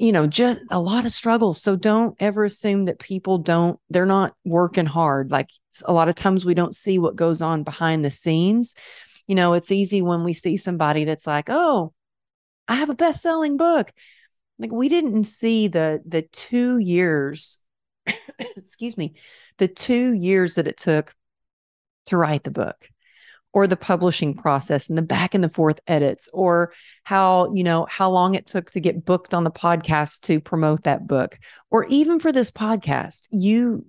you 0.00 0.12
know, 0.12 0.26
just 0.26 0.60
a 0.70 0.80
lot 0.80 1.04
of 1.04 1.12
struggles. 1.12 1.60
So 1.60 1.76
don't 1.76 2.16
ever 2.20 2.44
assume 2.44 2.86
that 2.86 2.98
people 2.98 3.36
don't, 3.36 3.78
they're 3.90 4.06
not 4.06 4.34
working 4.46 4.86
hard. 4.86 5.30
Like 5.30 5.50
a 5.84 5.92
lot 5.92 6.08
of 6.08 6.14
times 6.14 6.42
we 6.42 6.54
don't 6.54 6.74
see 6.74 6.98
what 6.98 7.16
goes 7.16 7.42
on 7.42 7.64
behind 7.64 8.02
the 8.02 8.10
scenes. 8.10 8.74
You 9.26 9.34
know, 9.34 9.52
it's 9.52 9.70
easy 9.70 10.00
when 10.00 10.24
we 10.24 10.32
see 10.32 10.56
somebody 10.56 11.04
that's 11.04 11.26
like, 11.26 11.48
oh, 11.50 11.92
I 12.66 12.76
have 12.76 12.88
a 12.88 12.94
best 12.94 13.20
selling 13.20 13.58
book. 13.58 13.92
Like 14.60 14.72
we 14.72 14.90
didn't 14.90 15.24
see 15.24 15.68
the 15.68 16.02
the 16.06 16.22
two 16.22 16.78
years, 16.78 17.66
excuse 18.38 18.98
me, 18.98 19.14
the 19.56 19.68
two 19.68 20.12
years 20.12 20.56
that 20.56 20.68
it 20.68 20.76
took 20.76 21.14
to 22.06 22.18
write 22.18 22.44
the 22.44 22.50
book 22.50 22.90
or 23.52 23.66
the 23.66 23.76
publishing 23.76 24.34
process 24.34 24.88
and 24.88 24.98
the 24.98 25.02
back 25.02 25.34
and 25.34 25.42
the 25.42 25.48
forth 25.48 25.80
edits 25.86 26.28
or 26.34 26.72
how 27.04 27.52
you 27.54 27.64
know 27.64 27.86
how 27.90 28.10
long 28.10 28.34
it 28.34 28.46
took 28.46 28.70
to 28.72 28.80
get 28.80 29.04
booked 29.06 29.32
on 29.32 29.44
the 29.44 29.50
podcast 29.50 30.20
to 30.22 30.40
promote 30.40 30.82
that 30.82 31.06
book 31.06 31.38
or 31.70 31.86
even 31.86 32.18
for 32.18 32.30
this 32.30 32.50
podcast. 32.50 33.28
You 33.30 33.86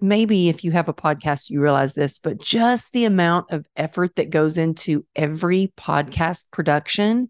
maybe 0.00 0.48
if 0.48 0.64
you 0.64 0.72
have 0.72 0.88
a 0.88 0.94
podcast 0.94 1.48
you 1.50 1.62
realize 1.62 1.94
this 1.94 2.18
but 2.18 2.38
just 2.40 2.92
the 2.92 3.04
amount 3.04 3.50
of 3.50 3.64
effort 3.76 4.16
that 4.16 4.28
goes 4.28 4.58
into 4.58 5.06
every 5.14 5.72
podcast 5.76 6.50
production 6.50 7.28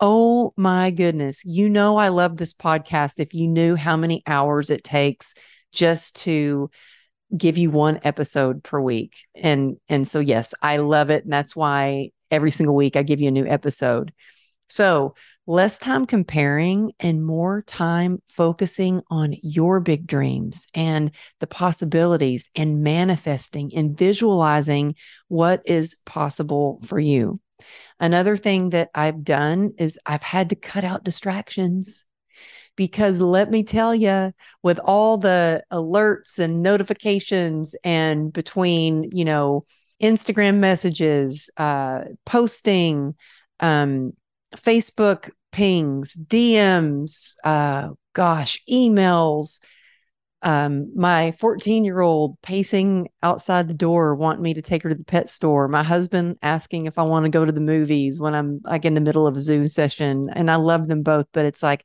oh 0.00 0.52
my 0.56 0.90
goodness 0.90 1.44
you 1.44 1.68
know 1.68 1.96
i 1.96 2.08
love 2.08 2.36
this 2.36 2.54
podcast 2.54 3.18
if 3.18 3.34
you 3.34 3.48
knew 3.48 3.74
how 3.74 3.96
many 3.96 4.22
hours 4.26 4.70
it 4.70 4.84
takes 4.84 5.34
just 5.72 6.16
to 6.16 6.70
give 7.36 7.58
you 7.58 7.70
one 7.70 8.00
episode 8.04 8.62
per 8.62 8.80
week. 8.80 9.16
And 9.34 9.76
and 9.88 10.06
so 10.06 10.20
yes, 10.20 10.54
I 10.62 10.78
love 10.78 11.10
it 11.10 11.24
and 11.24 11.32
that's 11.32 11.54
why 11.54 12.10
every 12.30 12.50
single 12.50 12.74
week 12.74 12.96
I 12.96 13.02
give 13.02 13.20
you 13.20 13.28
a 13.28 13.32
new 13.32 13.46
episode. 13.46 14.12
So, 14.70 15.14
less 15.46 15.78
time 15.78 16.04
comparing 16.04 16.92
and 17.00 17.24
more 17.24 17.62
time 17.62 18.20
focusing 18.28 19.00
on 19.10 19.34
your 19.42 19.80
big 19.80 20.06
dreams 20.06 20.66
and 20.74 21.10
the 21.40 21.46
possibilities 21.46 22.50
and 22.54 22.82
manifesting 22.82 23.70
and 23.74 23.96
visualizing 23.96 24.94
what 25.28 25.62
is 25.64 26.02
possible 26.04 26.80
for 26.84 26.98
you. 26.98 27.40
Another 28.00 28.36
thing 28.36 28.70
that 28.70 28.90
I've 28.94 29.24
done 29.24 29.72
is 29.78 29.98
I've 30.06 30.22
had 30.22 30.48
to 30.50 30.56
cut 30.56 30.84
out 30.84 31.04
distractions 31.04 32.06
because 32.78 33.20
let 33.20 33.50
me 33.50 33.64
tell 33.64 33.94
you 33.94 34.32
with 34.62 34.78
all 34.78 35.18
the 35.18 35.62
alerts 35.72 36.38
and 36.38 36.62
notifications 36.62 37.74
and 37.84 38.32
between 38.32 39.10
you 39.12 39.24
know 39.24 39.64
instagram 40.00 40.58
messages 40.58 41.50
uh 41.56 42.02
posting 42.24 43.14
um 43.60 44.12
facebook 44.56 45.30
pings 45.50 46.16
dms 46.28 47.34
uh 47.44 47.88
gosh 48.14 48.62
emails 48.70 49.60
um, 50.42 50.92
my 50.96 51.32
14 51.32 51.84
year 51.84 52.00
old 52.00 52.40
pacing 52.42 53.08
outside 53.22 53.68
the 53.68 53.74
door 53.74 54.14
wanting 54.14 54.42
me 54.42 54.54
to 54.54 54.62
take 54.62 54.82
her 54.82 54.88
to 54.88 54.94
the 54.94 55.04
pet 55.04 55.28
store 55.28 55.66
my 55.66 55.82
husband 55.82 56.36
asking 56.42 56.86
if 56.86 56.96
i 56.96 57.02
want 57.02 57.24
to 57.24 57.30
go 57.30 57.44
to 57.44 57.50
the 57.50 57.60
movies 57.60 58.20
when 58.20 58.34
i'm 58.34 58.60
like 58.62 58.84
in 58.84 58.94
the 58.94 59.00
middle 59.00 59.26
of 59.26 59.36
a 59.36 59.40
zoom 59.40 59.66
session 59.66 60.30
and 60.34 60.50
i 60.50 60.54
love 60.54 60.86
them 60.86 61.02
both 61.02 61.26
but 61.32 61.44
it's 61.44 61.62
like 61.62 61.84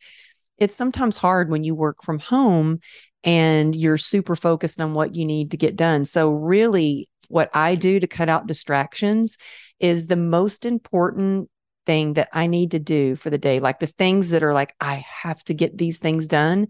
it's 0.60 0.76
sometimes 0.76 1.18
hard 1.18 1.50
when 1.50 1.64
you 1.64 1.74
work 1.74 2.04
from 2.04 2.20
home 2.20 2.80
and 3.24 3.76
you're 3.76 3.98
super 3.98 4.36
focused 4.36 4.82
on 4.82 4.94
what 4.94 5.16
you 5.16 5.26
need 5.26 5.52
to 5.52 5.58
get 5.58 5.76
done. 5.76 6.06
So, 6.06 6.32
really, 6.32 7.08
what 7.30 7.50
I 7.54 7.76
do 7.76 8.00
to 8.00 8.08
cut 8.08 8.30
out 8.30 8.48
distractions 8.48 9.38
is 9.80 10.08
the 10.08 10.16
most 10.16 10.66
important 10.66 11.50
thing 11.86 12.14
that 12.14 12.30
I 12.32 12.48
need 12.48 12.72
to 12.72 12.80
do 12.80 13.16
for 13.16 13.30
the 13.30 13.38
day. 13.38 13.60
Like 13.60 13.80
the 13.80 13.88
things 13.88 14.30
that 14.30 14.44
are 14.44 14.54
like, 14.54 14.74
I 14.80 15.06
have 15.08 15.44
to 15.46 15.54
get 15.54 15.78
these 15.78 16.00
things 16.00 16.28
done. 16.28 16.68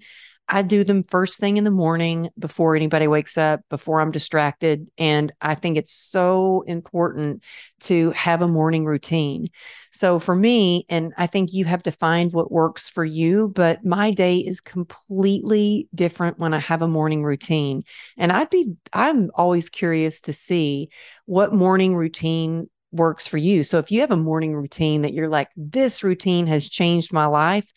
I 0.54 0.62
do 0.62 0.84
them 0.84 1.02
first 1.02 1.40
thing 1.40 1.58
in 1.58 1.64
the 1.64 1.72
morning 1.72 2.30
before 2.38 2.76
anybody 2.76 3.08
wakes 3.08 3.40
up, 3.40 3.62
before 3.72 4.00
I'm 4.00 4.12
distracted. 4.12 4.86
And 5.00 5.32
I 5.42 5.56
think 5.56 5.78
it's 5.78 5.96
so 5.96 6.64
important 6.68 7.44
to 7.82 8.12
have 8.12 8.44
a 8.44 8.48
morning 8.48 8.86
routine. 8.86 9.48
So 9.92 10.20
for 10.20 10.36
me, 10.36 10.86
and 10.90 11.12
I 11.18 11.26
think 11.26 11.54
you 11.54 11.66
have 11.66 11.82
to 11.84 11.92
find 11.92 12.32
what 12.32 12.52
works 12.52 12.88
for 12.88 13.04
you, 13.04 13.52
but 13.56 13.84
my 13.84 14.12
day 14.12 14.38
is 14.38 14.62
completely 14.62 15.90
different 15.96 16.38
when 16.38 16.54
I 16.54 16.60
have 16.60 16.84
a 16.84 16.88
morning 16.88 17.24
routine. 17.24 17.82
And 18.16 18.32
I'd 18.32 18.52
be, 18.52 18.76
I'm 18.94 19.32
always 19.34 19.70
curious 19.70 20.22
to 20.22 20.34
see 20.34 20.90
what 21.26 21.52
morning 21.52 21.96
routine 21.96 22.70
works 22.92 23.26
for 23.26 23.38
you. 23.38 23.64
So 23.64 23.80
if 23.80 23.90
you 23.90 24.02
have 24.02 24.12
a 24.12 24.18
morning 24.18 24.54
routine 24.54 25.02
that 25.02 25.14
you're 25.14 25.30
like, 25.30 25.50
this 25.58 26.04
routine 26.04 26.46
has 26.46 26.70
changed 26.70 27.12
my 27.12 27.26
life, 27.26 27.74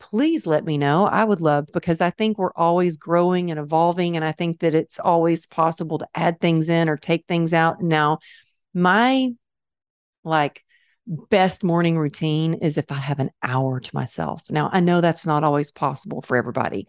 please 0.00 0.46
let 0.46 0.64
me 0.64 0.78
know. 0.78 1.04
I 1.04 1.22
would 1.22 1.40
love 1.40 1.68
because 1.72 2.00
I 2.00 2.10
think 2.10 2.38
we're 2.38 2.54
always 2.56 2.96
growing 2.96 3.50
and 3.50 3.60
evolving. 3.60 4.16
And 4.16 4.24
I 4.24 4.32
think 4.32 4.60
that 4.60 4.74
it's 4.74 4.98
always 4.98 5.46
possible 5.46 5.98
to 5.98 6.08
add 6.14 6.40
things 6.40 6.68
in 6.68 6.88
or 6.88 6.96
take 6.96 7.26
things 7.28 7.54
out. 7.54 7.80
Now, 7.80 8.18
my 8.74 9.30
like 10.24 10.64
best 11.06 11.64
morning 11.64 11.98
routine 11.98 12.54
is 12.54 12.78
if 12.78 12.90
I 12.90 12.94
have 12.94 13.20
an 13.20 13.30
hour 13.42 13.80
to 13.80 13.90
myself. 13.94 14.50
Now, 14.50 14.70
I 14.72 14.80
know 14.80 15.00
that's 15.00 15.26
not 15.26 15.44
always 15.44 15.70
possible 15.70 16.22
for 16.22 16.36
everybody. 16.36 16.86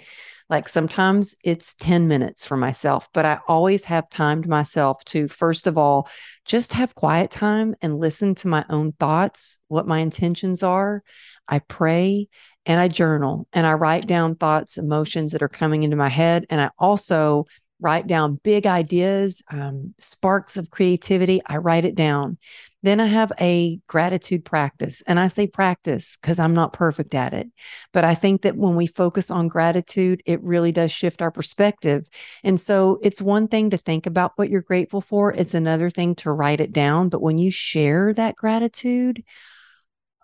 Like 0.50 0.68
sometimes 0.68 1.36
it's 1.44 1.76
10 1.76 2.08
minutes 2.08 2.46
for 2.46 2.58
myself, 2.58 3.08
but 3.14 3.26
I 3.26 3.40
always 3.48 3.86
have 3.86 4.10
time 4.10 4.44
to 4.44 4.50
myself 4.50 5.04
to, 5.06 5.28
first 5.28 5.66
of 5.66 5.78
all, 5.78 6.10
just 6.46 6.74
have 6.74 6.94
quiet 6.94 7.32
time 7.32 7.74
and 7.82 8.00
listen 8.00 8.36
to 8.36 8.50
my 8.50 8.66
own 8.70 8.92
thoughts, 8.92 9.64
what 9.70 9.88
my 9.88 10.00
intentions 10.00 10.62
are. 10.62 11.04
I 11.48 11.60
pray 11.60 12.28
and 12.66 12.80
I 12.80 12.88
journal 12.88 13.48
and 13.54 13.66
I 13.66 13.74
write 13.74 14.08
down 14.08 14.36
thoughts, 14.36 14.78
emotions 14.78 15.32
that 15.32 15.42
are 15.42 15.50
coming 15.50 15.84
into 15.84 15.96
my 15.96 16.10
head. 16.10 16.46
And 16.50 16.62
I 16.62 16.70
also 16.78 17.48
write 17.80 18.08
down 18.08 18.40
big 18.44 18.68
ideas, 18.68 19.44
um, 19.52 19.94
sparks 20.00 20.56
of 20.56 20.70
creativity. 20.70 21.42
I 21.48 21.58
write 21.58 21.84
it 21.84 21.96
down. 21.96 22.38
Then 22.84 23.00
I 23.00 23.08
have 23.08 23.32
a 23.40 23.80
gratitude 23.88 24.46
practice. 24.46 25.04
And 25.08 25.20
I 25.20 25.28
say 25.28 25.48
practice 25.48 26.18
because 26.22 26.40
I'm 26.40 26.54
not 26.54 26.74
perfect 26.74 27.14
at 27.14 27.34
it. 27.34 27.48
But 27.92 28.04
I 28.04 28.16
think 28.16 28.44
that 28.44 28.56
when 28.56 28.76
we 28.76 28.88
focus 28.88 29.30
on 29.30 29.48
gratitude, 29.48 30.22
it 30.26 30.42
really 30.44 30.72
does 30.72 30.92
shift 30.92 31.22
our 31.22 31.32
perspective. 31.32 32.08
And 32.44 32.60
so 32.60 33.00
it's 33.02 33.22
one 33.22 33.48
thing 33.48 33.72
to 33.72 33.78
think 33.78 34.06
about 34.06 34.34
what 34.36 34.50
you're 34.50 34.62
grateful 34.62 35.02
for, 35.02 35.34
it's 35.34 35.54
another 35.54 35.90
thing 35.90 36.16
to 36.16 36.32
write 36.32 36.62
it 36.62 36.72
down. 36.72 37.10
But 37.10 37.22
when 37.22 37.38
you 37.38 37.52
share 37.52 38.14
that 38.14 38.36
gratitude, 38.36 39.24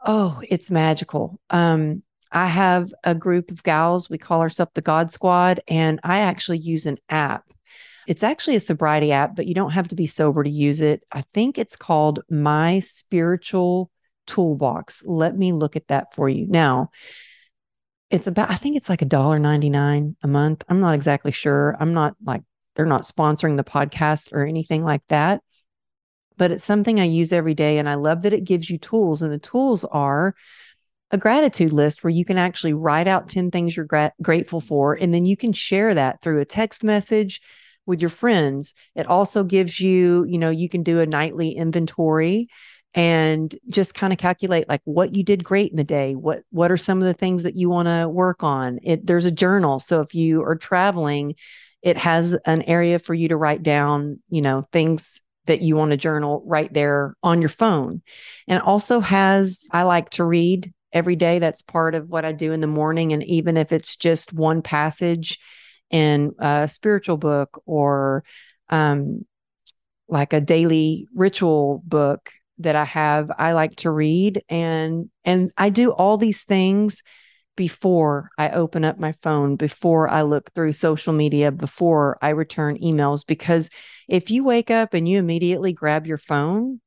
oh, 0.05 0.41
it's 0.47 0.71
magical. 0.71 1.39
Um, 1.49 2.03
I 2.31 2.47
have 2.47 2.93
a 3.03 3.15
group 3.15 3.51
of 3.51 3.63
gals. 3.63 4.09
We 4.09 4.17
call 4.17 4.41
ourselves 4.41 4.71
the 4.75 4.81
God 4.81 5.11
Squad, 5.11 5.59
and 5.67 5.99
I 6.03 6.19
actually 6.19 6.59
use 6.59 6.85
an 6.85 6.97
app. 7.09 7.43
It's 8.07 8.23
actually 8.23 8.55
a 8.55 8.61
sobriety 8.61 9.11
app, 9.11 9.35
but 9.35 9.47
you 9.47 9.53
don't 9.53 9.71
have 9.71 9.89
to 9.89 9.95
be 9.95 10.07
sober 10.07 10.43
to 10.43 10.49
use 10.49 10.79
it. 10.79 11.03
I 11.11 11.23
think 11.33 11.57
it's 11.57 11.75
called 11.75 12.21
My 12.29 12.79
Spiritual 12.79 13.91
Toolbox. 14.27 15.05
Let 15.05 15.37
me 15.37 15.51
look 15.51 15.75
at 15.75 15.87
that 15.89 16.13
for 16.13 16.29
you. 16.29 16.47
Now, 16.47 16.89
it's 18.09 18.27
about, 18.27 18.49
I 18.49 18.55
think 18.55 18.77
it's 18.77 18.89
like 18.89 19.01
a 19.01 19.05
dollar 19.05 19.39
ninety 19.39 19.69
nine 19.69 20.15
a 20.23 20.27
month. 20.29 20.63
I'm 20.69 20.79
not 20.79 20.95
exactly 20.95 21.33
sure. 21.33 21.75
I'm 21.79 21.93
not 21.93 22.15
like, 22.23 22.43
they're 22.75 22.85
not 22.85 23.01
sponsoring 23.01 23.57
the 23.57 23.63
podcast 23.65 24.31
or 24.31 24.45
anything 24.45 24.85
like 24.85 25.01
that, 25.09 25.41
but 26.37 26.51
it's 26.51 26.63
something 26.63 26.99
I 27.01 27.05
use 27.05 27.33
every 27.33 27.55
day. 27.55 27.77
And 27.77 27.89
I 27.89 27.95
love 27.95 28.21
that 28.21 28.31
it 28.31 28.45
gives 28.45 28.69
you 28.69 28.77
tools. 28.77 29.21
And 29.21 29.33
the 29.33 29.39
tools 29.39 29.83
are, 29.83 30.35
a 31.11 31.17
gratitude 31.17 31.71
list 31.71 32.03
where 32.03 32.11
you 32.11 32.25
can 32.25 32.37
actually 32.37 32.73
write 32.73 33.07
out 33.07 33.29
10 33.29 33.51
things 33.51 33.75
you're 33.75 33.85
gra- 33.85 34.13
grateful 34.21 34.59
for, 34.59 34.93
and 34.93 35.13
then 35.13 35.25
you 35.25 35.37
can 35.37 35.53
share 35.53 35.93
that 35.93 36.21
through 36.21 36.41
a 36.41 36.45
text 36.45 36.83
message 36.83 37.41
with 37.85 38.01
your 38.01 38.09
friends. 38.09 38.73
It 38.95 39.07
also 39.07 39.43
gives 39.43 39.79
you, 39.79 40.25
you 40.27 40.37
know, 40.37 40.49
you 40.49 40.69
can 40.69 40.83
do 40.83 40.99
a 40.99 41.05
nightly 41.05 41.51
inventory 41.51 42.49
and 42.93 43.55
just 43.69 43.95
kind 43.95 44.11
of 44.11 44.19
calculate 44.19 44.67
like 44.67 44.81
what 44.83 45.13
you 45.15 45.23
did 45.23 45.43
great 45.43 45.71
in 45.71 45.77
the 45.77 45.83
day. 45.83 46.15
What 46.15 46.43
what 46.51 46.71
are 46.71 46.77
some 46.77 46.97
of 46.99 47.05
the 47.05 47.13
things 47.13 47.43
that 47.43 47.55
you 47.55 47.69
want 47.69 47.87
to 47.87 48.09
work 48.09 48.43
on? 48.43 48.79
It 48.83 49.05
there's 49.07 49.25
a 49.25 49.31
journal. 49.31 49.79
So 49.79 50.01
if 50.01 50.13
you 50.13 50.43
are 50.43 50.55
traveling 50.55 51.35
it 51.83 51.95
has 51.95 52.33
an 52.45 52.63
area 52.63 52.97
for 52.97 53.13
you 53.13 53.27
to 53.27 53.37
write 53.37 53.61
down 53.61 54.19
you 54.29 54.41
know 54.41 54.63
things 54.71 55.21
that 55.45 55.61
you 55.61 55.77
want 55.77 55.91
to 55.91 55.97
journal 55.97 56.43
right 56.45 56.73
there 56.73 57.15
on 57.23 57.41
your 57.41 57.49
phone. 57.49 58.01
And 58.47 58.61
also 58.61 58.99
has 58.99 59.67
i 59.71 59.83
like 59.83 60.09
to 60.11 60.25
read 60.25 60.73
every 60.93 61.15
day. 61.15 61.39
That's 61.39 61.61
part 61.61 61.95
of 61.95 62.09
what 62.09 62.25
I 62.25 62.31
do 62.31 62.51
in 62.51 62.61
the 62.61 62.67
morning. 62.67 63.13
And 63.13 63.23
even 63.23 63.57
if 63.57 63.71
it's 63.71 63.95
just 63.95 64.33
one 64.33 64.61
passage 64.61 65.39
in 65.89 66.33
a 66.39 66.67
spiritual 66.67 67.17
book 67.17 67.61
or 67.65 68.23
um, 68.69 69.25
like 70.07 70.33
a 70.33 70.41
daily 70.41 71.07
ritual 71.13 71.81
book 71.85 72.31
that 72.59 72.75
I 72.75 72.85
have, 72.85 73.31
I 73.37 73.53
like 73.53 73.75
to 73.77 73.91
read. 73.91 74.41
And 74.49 75.09
and 75.23 75.51
I 75.57 75.69
do 75.69 75.91
all 75.91 76.17
these 76.17 76.43
things 76.43 77.03
before 77.55 78.29
I 78.37 78.51
open 78.51 78.85
up 78.85 78.99
my 78.99 79.11
phone, 79.11 79.55
before 79.55 80.07
I 80.07 80.21
look 80.21 80.53
through 80.53 80.73
social 80.73 81.11
media, 81.11 81.51
before 81.51 82.17
I 82.21 82.29
return 82.29 82.77
emails. 82.77 83.25
Because 83.25 83.69
if 84.07 84.29
you 84.29 84.43
wake 84.43 84.71
up 84.71 84.93
and 84.93 85.07
you 85.07 85.19
immediately 85.19 85.73
grab 85.73 86.07
your 86.07 86.19
phone 86.19 86.79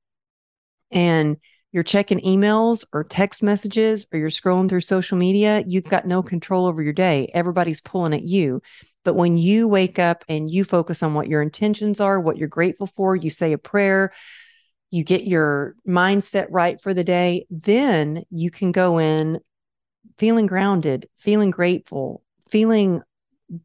and 0.90 1.36
you're 1.72 1.82
checking 1.82 2.20
emails 2.20 2.84
or 2.92 3.04
text 3.04 3.42
messages 3.42 4.06
or 4.12 4.18
you're 4.18 4.28
scrolling 4.28 4.68
through 4.68 4.80
social 4.80 5.16
media, 5.16 5.62
you've 5.66 5.88
got 5.88 6.06
no 6.06 6.20
mm-hmm. 6.20 6.28
control 6.28 6.66
over 6.66 6.82
your 6.82 6.92
day. 6.92 7.30
Everybody's 7.32 7.80
pulling 7.80 8.14
at 8.14 8.22
you. 8.22 8.60
But 9.04 9.14
when 9.14 9.38
you 9.38 9.66
wake 9.68 9.98
up 9.98 10.24
and 10.28 10.50
you 10.50 10.64
focus 10.64 11.02
on 11.02 11.14
what 11.14 11.28
your 11.28 11.42
intentions 11.42 12.00
are, 12.00 12.20
what 12.20 12.36
you're 12.36 12.48
grateful 12.48 12.86
for, 12.86 13.16
you 13.16 13.30
say 13.30 13.52
a 13.52 13.58
prayer, 13.58 14.12
you 14.90 15.04
get 15.04 15.24
your 15.24 15.74
mindset 15.86 16.48
right 16.50 16.80
for 16.80 16.92
the 16.92 17.04
day, 17.04 17.46
then 17.48 18.24
you 18.30 18.50
can 18.50 18.72
go 18.72 18.98
in 18.98 19.40
feeling 20.18 20.46
grounded, 20.46 21.06
feeling 21.16 21.50
grateful, 21.50 22.22
feeling 22.50 23.00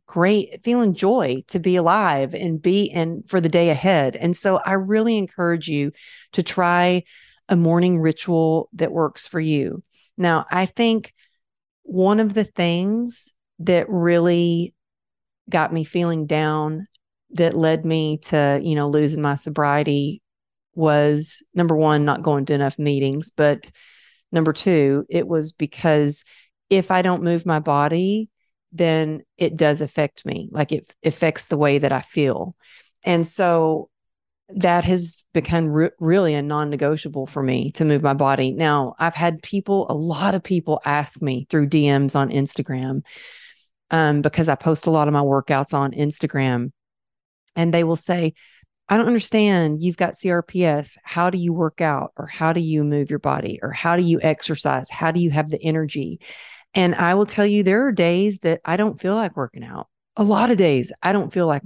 great, 0.05 0.63
feeling 0.63 0.93
joy 0.93 1.41
to 1.47 1.59
be 1.59 1.75
alive 1.75 2.33
and 2.33 2.61
be 2.61 2.83
in 2.83 3.23
for 3.27 3.41
the 3.41 3.49
day 3.49 3.69
ahead. 3.69 4.15
And 4.15 4.37
so 4.37 4.57
I 4.65 4.73
really 4.73 5.17
encourage 5.17 5.67
you 5.67 5.91
to 6.31 6.43
try 6.43 7.03
a 7.49 7.55
morning 7.55 7.99
ritual 7.99 8.69
that 8.73 8.91
works 8.91 9.27
for 9.27 9.39
you. 9.39 9.83
Now, 10.17 10.45
I 10.49 10.65
think 10.65 11.13
one 11.83 12.19
of 12.19 12.33
the 12.33 12.43
things 12.43 13.29
that 13.59 13.89
really 13.89 14.73
got 15.49 15.71
me 15.71 15.83
feeling 15.83 16.25
down 16.25 16.87
that 17.31 17.55
led 17.55 17.85
me 17.85 18.17
to, 18.17 18.59
you 18.63 18.75
know, 18.75 18.89
losing 18.89 19.21
my 19.21 19.35
sobriety 19.35 20.21
was 20.73 21.43
number 21.53 21.75
one, 21.75 22.05
not 22.05 22.23
going 22.23 22.45
to 22.45 22.53
enough 22.53 22.79
meetings. 22.79 23.29
But 23.29 23.69
number 24.31 24.53
two, 24.53 25.05
it 25.09 25.27
was 25.27 25.51
because 25.51 26.23
if 26.69 26.91
I 26.91 27.01
don't 27.01 27.23
move 27.23 27.45
my 27.45 27.59
body, 27.59 28.29
then 28.71 29.21
it 29.37 29.55
does 29.55 29.81
affect 29.81 30.25
me. 30.25 30.49
Like 30.51 30.71
it 30.71 30.93
affects 31.03 31.47
the 31.47 31.57
way 31.57 31.77
that 31.77 31.91
I 31.91 32.01
feel. 32.01 32.55
And 33.03 33.25
so 33.25 33.89
that 34.49 34.83
has 34.83 35.23
become 35.33 35.67
re- 35.67 35.89
really 35.99 36.33
a 36.33 36.41
non 36.41 36.69
negotiable 36.69 37.25
for 37.25 37.41
me 37.41 37.71
to 37.71 37.85
move 37.85 38.03
my 38.03 38.13
body. 38.13 38.51
Now, 38.51 38.95
I've 38.99 39.15
had 39.15 39.41
people, 39.41 39.87
a 39.89 39.93
lot 39.93 40.35
of 40.35 40.43
people 40.43 40.81
ask 40.85 41.21
me 41.21 41.47
through 41.49 41.69
DMs 41.69 42.15
on 42.15 42.29
Instagram 42.29 43.01
um, 43.91 44.21
because 44.21 44.49
I 44.49 44.55
post 44.55 44.85
a 44.85 44.91
lot 44.91 45.07
of 45.07 45.13
my 45.13 45.21
workouts 45.21 45.73
on 45.73 45.91
Instagram. 45.91 46.71
And 47.55 47.73
they 47.73 47.83
will 47.83 47.95
say, 47.95 48.33
I 48.87 48.97
don't 48.97 49.07
understand. 49.07 49.81
You've 49.81 49.97
got 49.97 50.13
CRPS. 50.13 50.97
How 51.03 51.29
do 51.29 51.37
you 51.37 51.53
work 51.53 51.81
out? 51.81 52.11
Or 52.17 52.27
how 52.27 52.53
do 52.53 52.59
you 52.59 52.83
move 52.83 53.09
your 53.09 53.19
body? 53.19 53.59
Or 53.63 53.71
how 53.71 53.95
do 53.95 54.03
you 54.03 54.19
exercise? 54.21 54.91
How 54.91 55.11
do 55.11 55.19
you 55.19 55.31
have 55.31 55.49
the 55.49 55.61
energy? 55.63 56.19
And 56.75 56.93
I 56.93 57.15
will 57.15 57.25
tell 57.25 57.45
you, 57.45 57.63
there 57.63 57.87
are 57.87 57.91
days 57.91 58.39
that 58.39 58.61
I 58.63 58.77
don't 58.77 58.99
feel 58.99 59.15
like 59.15 59.35
working 59.35 59.63
out. 59.63 59.87
A 60.17 60.23
lot 60.23 60.51
of 60.51 60.57
days 60.57 60.93
I 61.01 61.13
don't 61.13 61.33
feel 61.33 61.47
like 61.47 61.63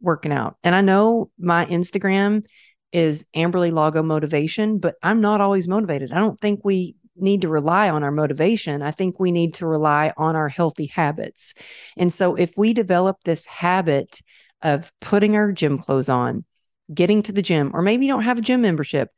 working 0.00 0.32
out. 0.32 0.56
And 0.62 0.74
I 0.74 0.80
know 0.80 1.30
my 1.38 1.66
Instagram 1.66 2.44
is 2.92 3.28
Amberly 3.34 3.72
Lago 3.72 4.02
Motivation, 4.02 4.78
but 4.78 4.96
I'm 5.02 5.20
not 5.20 5.40
always 5.40 5.68
motivated. 5.68 6.12
I 6.12 6.18
don't 6.18 6.40
think 6.40 6.60
we 6.64 6.96
need 7.16 7.42
to 7.42 7.48
rely 7.48 7.90
on 7.90 8.02
our 8.02 8.10
motivation. 8.10 8.82
I 8.82 8.90
think 8.90 9.18
we 9.18 9.32
need 9.32 9.54
to 9.54 9.66
rely 9.66 10.12
on 10.16 10.36
our 10.36 10.48
healthy 10.48 10.86
habits. 10.86 11.54
And 11.96 12.12
so 12.12 12.34
if 12.34 12.52
we 12.56 12.74
develop 12.74 13.16
this 13.24 13.46
habit 13.46 14.20
of 14.62 14.92
putting 15.00 15.36
our 15.36 15.52
gym 15.52 15.78
clothes 15.78 16.08
on, 16.08 16.44
getting 16.92 17.22
to 17.22 17.32
the 17.32 17.42
gym, 17.42 17.70
or 17.74 17.82
maybe 17.82 18.06
you 18.06 18.12
don't 18.12 18.22
have 18.22 18.38
a 18.38 18.42
gym 18.42 18.62
membership, 18.62 19.10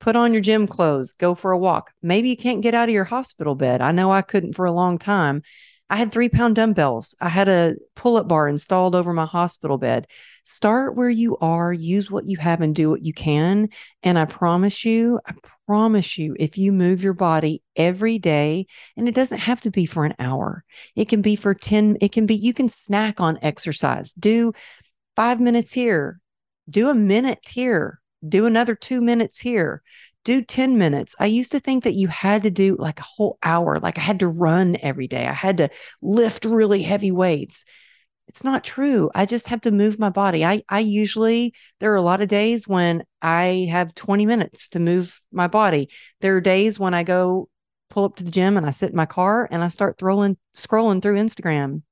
put 0.00 0.16
on 0.16 0.32
your 0.32 0.42
gym 0.42 0.66
clothes, 0.66 1.12
go 1.12 1.34
for 1.34 1.52
a 1.52 1.58
walk. 1.58 1.92
Maybe 2.02 2.28
you 2.28 2.36
can't 2.36 2.62
get 2.62 2.74
out 2.74 2.88
of 2.88 2.94
your 2.94 3.04
hospital 3.04 3.54
bed. 3.54 3.80
I 3.80 3.92
know 3.92 4.10
I 4.10 4.22
couldn't 4.22 4.54
for 4.54 4.64
a 4.64 4.72
long 4.72 4.98
time. 4.98 5.42
I 5.90 5.96
had 5.96 6.10
three 6.10 6.28
pound 6.28 6.56
dumbbells. 6.56 7.14
I 7.20 7.28
had 7.28 7.48
a 7.48 7.74
pull 7.94 8.16
up 8.16 8.26
bar 8.28 8.48
installed 8.48 8.94
over 8.94 9.12
my 9.12 9.26
hospital 9.26 9.76
bed. 9.76 10.06
Start 10.44 10.96
where 10.96 11.10
you 11.10 11.36
are, 11.38 11.72
use 11.72 12.10
what 12.10 12.26
you 12.26 12.38
have, 12.38 12.60
and 12.60 12.74
do 12.74 12.90
what 12.90 13.04
you 13.04 13.12
can. 13.12 13.68
And 14.02 14.18
I 14.18 14.24
promise 14.24 14.84
you, 14.84 15.20
I 15.26 15.34
promise 15.66 16.16
you, 16.18 16.34
if 16.38 16.56
you 16.56 16.72
move 16.72 17.02
your 17.02 17.12
body 17.12 17.62
every 17.76 18.18
day, 18.18 18.66
and 18.96 19.06
it 19.06 19.14
doesn't 19.14 19.38
have 19.38 19.60
to 19.62 19.70
be 19.70 19.86
for 19.86 20.04
an 20.04 20.14
hour, 20.18 20.64
it 20.96 21.08
can 21.08 21.22
be 21.22 21.36
for 21.36 21.54
10, 21.54 21.98
it 22.00 22.12
can 22.12 22.26
be, 22.26 22.34
you 22.34 22.54
can 22.54 22.68
snack 22.68 23.20
on 23.20 23.38
exercise. 23.42 24.12
Do 24.12 24.52
five 25.14 25.40
minutes 25.40 25.72
here, 25.72 26.20
do 26.68 26.88
a 26.88 26.94
minute 26.94 27.40
here, 27.50 28.00
do 28.26 28.46
another 28.46 28.74
two 28.74 29.00
minutes 29.00 29.40
here, 29.40 29.82
do 30.24 30.42
10 30.42 30.78
minutes. 30.78 31.14
I 31.18 31.26
used 31.26 31.52
to 31.52 31.60
think 31.60 31.84
that 31.84 31.94
you 31.94 32.08
had 32.08 32.42
to 32.42 32.50
do 32.50 32.76
like 32.78 33.00
a 33.00 33.04
whole 33.04 33.38
hour, 33.42 33.78
like 33.80 33.98
I 33.98 34.02
had 34.02 34.20
to 34.20 34.28
run 34.28 34.76
every 34.82 35.06
day, 35.06 35.26
I 35.26 35.32
had 35.32 35.58
to 35.58 35.68
lift 36.00 36.44
really 36.44 36.82
heavy 36.82 37.10
weights. 37.10 37.64
It's 38.28 38.44
not 38.44 38.64
true. 38.64 39.10
I 39.14 39.26
just 39.26 39.48
have 39.48 39.60
to 39.62 39.70
move 39.70 39.98
my 39.98 40.08
body. 40.08 40.44
I, 40.44 40.62
I 40.68 40.78
usually, 40.78 41.54
there 41.80 41.92
are 41.92 41.96
a 41.96 42.02
lot 42.02 42.20
of 42.20 42.28
days 42.28 42.68
when 42.68 43.02
I 43.20 43.66
have 43.70 43.94
20 43.94 44.26
minutes 44.26 44.68
to 44.70 44.78
move 44.78 45.20
my 45.32 45.48
body. 45.48 45.88
There 46.20 46.36
are 46.36 46.40
days 46.40 46.78
when 46.78 46.94
I 46.94 47.02
go 47.02 47.48
pull 47.90 48.04
up 48.04 48.16
to 48.16 48.24
the 48.24 48.30
gym 48.30 48.56
and 48.56 48.64
I 48.64 48.70
sit 48.70 48.90
in 48.90 48.96
my 48.96 49.06
car 49.06 49.48
and 49.50 49.62
I 49.62 49.68
start 49.68 49.98
throwing, 49.98 50.38
scrolling 50.54 51.02
through 51.02 51.18
Instagram 51.18 51.82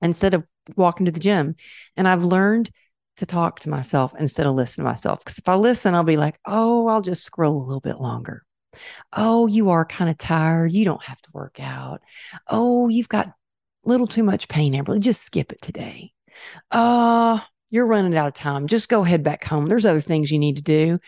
instead 0.00 0.34
of 0.34 0.44
walking 0.76 1.06
to 1.06 1.12
the 1.12 1.20
gym. 1.20 1.56
And 1.96 2.08
I've 2.08 2.24
learned 2.24 2.70
to 3.16 3.26
talk 3.26 3.60
to 3.60 3.68
myself 3.68 4.14
instead 4.18 4.46
of 4.46 4.54
listen 4.54 4.84
to 4.84 4.90
myself. 4.90 5.20
Because 5.20 5.38
if 5.38 5.48
I 5.48 5.54
listen, 5.54 5.94
I'll 5.94 6.02
be 6.02 6.16
like, 6.16 6.38
oh, 6.46 6.86
I'll 6.86 7.02
just 7.02 7.24
scroll 7.24 7.56
a 7.56 7.64
little 7.64 7.80
bit 7.80 8.00
longer. 8.00 8.42
Oh, 9.12 9.46
you 9.46 9.70
are 9.70 9.84
kind 9.84 10.10
of 10.10 10.18
tired. 10.18 10.72
You 10.72 10.84
don't 10.84 11.02
have 11.04 11.22
to 11.22 11.30
work 11.32 11.58
out. 11.60 12.00
Oh, 12.48 12.88
you've 12.88 13.08
got 13.08 13.28
a 13.28 13.34
little 13.84 14.06
too 14.06 14.24
much 14.24 14.48
pain, 14.48 14.74
Amberly. 14.74 15.00
Just 15.00 15.22
skip 15.22 15.52
it 15.52 15.62
today. 15.62 16.12
Uh, 16.70 17.38
you're 17.70 17.86
running 17.86 18.16
out 18.16 18.28
of 18.28 18.34
time. 18.34 18.66
Just 18.66 18.88
go 18.88 19.04
head 19.04 19.22
back 19.22 19.44
home. 19.44 19.66
There's 19.66 19.86
other 19.86 20.00
things 20.00 20.30
you 20.30 20.38
need 20.38 20.56
to 20.56 20.62
do. 20.62 20.98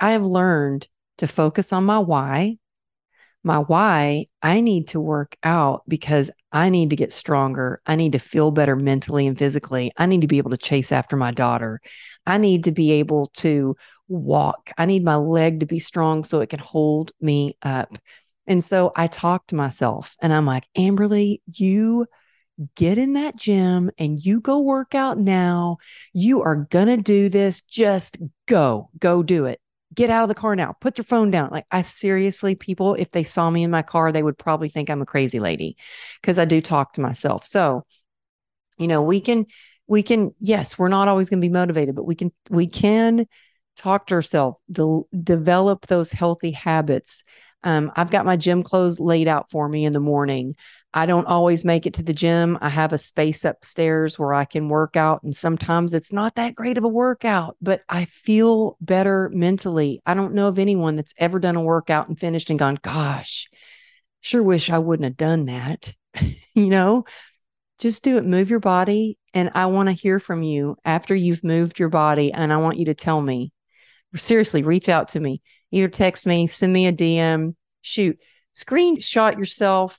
I 0.00 0.12
have 0.12 0.24
learned 0.24 0.88
to 1.18 1.26
focus 1.26 1.72
on 1.72 1.84
my 1.84 1.98
why 1.98 2.56
my 3.44 3.58
why, 3.58 4.24
I 4.42 4.62
need 4.62 4.88
to 4.88 5.00
work 5.00 5.36
out 5.42 5.82
because 5.86 6.30
I 6.54 6.70
need 6.70 6.90
to 6.90 6.96
get 6.96 7.12
stronger. 7.12 7.82
I 7.84 7.96
need 7.96 8.12
to 8.12 8.20
feel 8.20 8.52
better 8.52 8.76
mentally 8.76 9.26
and 9.26 9.36
physically. 9.36 9.90
I 9.96 10.06
need 10.06 10.20
to 10.20 10.28
be 10.28 10.38
able 10.38 10.52
to 10.52 10.56
chase 10.56 10.92
after 10.92 11.16
my 11.16 11.32
daughter. 11.32 11.80
I 12.24 12.38
need 12.38 12.64
to 12.64 12.72
be 12.72 12.92
able 12.92 13.26
to 13.38 13.74
walk. 14.06 14.70
I 14.78 14.86
need 14.86 15.04
my 15.04 15.16
leg 15.16 15.60
to 15.60 15.66
be 15.66 15.80
strong 15.80 16.22
so 16.22 16.40
it 16.40 16.50
can 16.50 16.60
hold 16.60 17.10
me 17.20 17.54
up. 17.62 17.98
And 18.46 18.62
so 18.62 18.92
I 18.94 19.08
talk 19.08 19.48
to 19.48 19.56
myself 19.56 20.14
and 20.22 20.32
I'm 20.32 20.46
like, 20.46 20.64
Amberly, 20.78 21.38
you 21.46 22.06
get 22.76 22.98
in 22.98 23.14
that 23.14 23.34
gym 23.34 23.90
and 23.98 24.24
you 24.24 24.40
go 24.40 24.60
work 24.60 24.94
out 24.94 25.18
now. 25.18 25.78
You 26.12 26.42
are 26.42 26.68
going 26.70 26.86
to 26.86 27.02
do 27.02 27.28
this. 27.28 27.62
Just 27.62 28.18
go, 28.46 28.90
go 29.00 29.24
do 29.24 29.46
it 29.46 29.58
get 29.94 30.10
out 30.10 30.22
of 30.22 30.28
the 30.28 30.34
car 30.34 30.56
now, 30.56 30.74
put 30.80 30.98
your 30.98 31.04
phone 31.04 31.30
down. 31.30 31.50
Like, 31.50 31.66
I 31.70 31.82
seriously, 31.82 32.54
people, 32.54 32.94
if 32.94 33.10
they 33.10 33.22
saw 33.22 33.50
me 33.50 33.62
in 33.62 33.70
my 33.70 33.82
car, 33.82 34.12
they 34.12 34.22
would 34.22 34.38
probably 34.38 34.68
think 34.68 34.90
I'm 34.90 35.02
a 35.02 35.06
crazy 35.06 35.40
lady 35.40 35.76
because 36.20 36.38
I 36.38 36.44
do 36.44 36.60
talk 36.60 36.94
to 36.94 37.00
myself. 37.00 37.44
So, 37.44 37.84
you 38.78 38.88
know, 38.88 39.02
we 39.02 39.20
can, 39.20 39.46
we 39.86 40.02
can, 40.02 40.34
yes, 40.40 40.78
we're 40.78 40.88
not 40.88 41.08
always 41.08 41.30
going 41.30 41.40
to 41.40 41.46
be 41.46 41.52
motivated, 41.52 41.94
but 41.94 42.06
we 42.06 42.14
can, 42.14 42.32
we 42.50 42.66
can 42.66 43.26
talk 43.76 44.06
to 44.06 44.14
ourselves, 44.14 44.58
de- 44.70 45.02
develop 45.22 45.86
those 45.86 46.12
healthy 46.12 46.52
habits. 46.52 47.24
Um, 47.62 47.92
I've 47.96 48.10
got 48.10 48.26
my 48.26 48.36
gym 48.36 48.62
clothes 48.62 49.00
laid 49.00 49.28
out 49.28 49.50
for 49.50 49.68
me 49.68 49.84
in 49.84 49.92
the 49.92 50.00
morning. 50.00 50.56
I 50.96 51.06
don't 51.06 51.26
always 51.26 51.64
make 51.64 51.86
it 51.86 51.94
to 51.94 52.04
the 52.04 52.14
gym. 52.14 52.56
I 52.60 52.68
have 52.68 52.92
a 52.92 52.98
space 52.98 53.44
upstairs 53.44 54.16
where 54.16 54.32
I 54.32 54.44
can 54.44 54.68
work 54.68 54.94
out. 54.94 55.24
And 55.24 55.34
sometimes 55.34 55.92
it's 55.92 56.12
not 56.12 56.36
that 56.36 56.54
great 56.54 56.78
of 56.78 56.84
a 56.84 56.88
workout, 56.88 57.56
but 57.60 57.82
I 57.88 58.04
feel 58.04 58.76
better 58.80 59.28
mentally. 59.34 60.00
I 60.06 60.14
don't 60.14 60.34
know 60.34 60.46
of 60.46 60.58
anyone 60.58 60.94
that's 60.94 61.12
ever 61.18 61.40
done 61.40 61.56
a 61.56 61.62
workout 61.62 62.08
and 62.08 62.18
finished 62.18 62.48
and 62.48 62.60
gone, 62.60 62.78
gosh, 62.80 63.50
sure 64.20 64.42
wish 64.44 64.70
I 64.70 64.78
wouldn't 64.78 65.04
have 65.04 65.16
done 65.16 65.46
that. 65.46 65.92
you 66.54 66.66
know, 66.66 67.04
just 67.80 68.04
do 68.04 68.16
it. 68.16 68.24
Move 68.24 68.48
your 68.48 68.60
body. 68.60 69.18
And 69.34 69.50
I 69.52 69.66
want 69.66 69.88
to 69.88 69.94
hear 69.94 70.20
from 70.20 70.44
you 70.44 70.76
after 70.84 71.12
you've 71.12 71.42
moved 71.42 71.80
your 71.80 71.88
body. 71.88 72.32
And 72.32 72.52
I 72.52 72.58
want 72.58 72.78
you 72.78 72.84
to 72.84 72.94
tell 72.94 73.20
me 73.20 73.50
seriously, 74.14 74.62
reach 74.62 74.88
out 74.88 75.08
to 75.08 75.18
me, 75.18 75.42
either 75.72 75.88
text 75.88 76.24
me, 76.24 76.46
send 76.46 76.72
me 76.72 76.86
a 76.86 76.92
DM, 76.92 77.56
shoot, 77.82 78.16
screenshot 78.54 79.36
yourself 79.36 79.98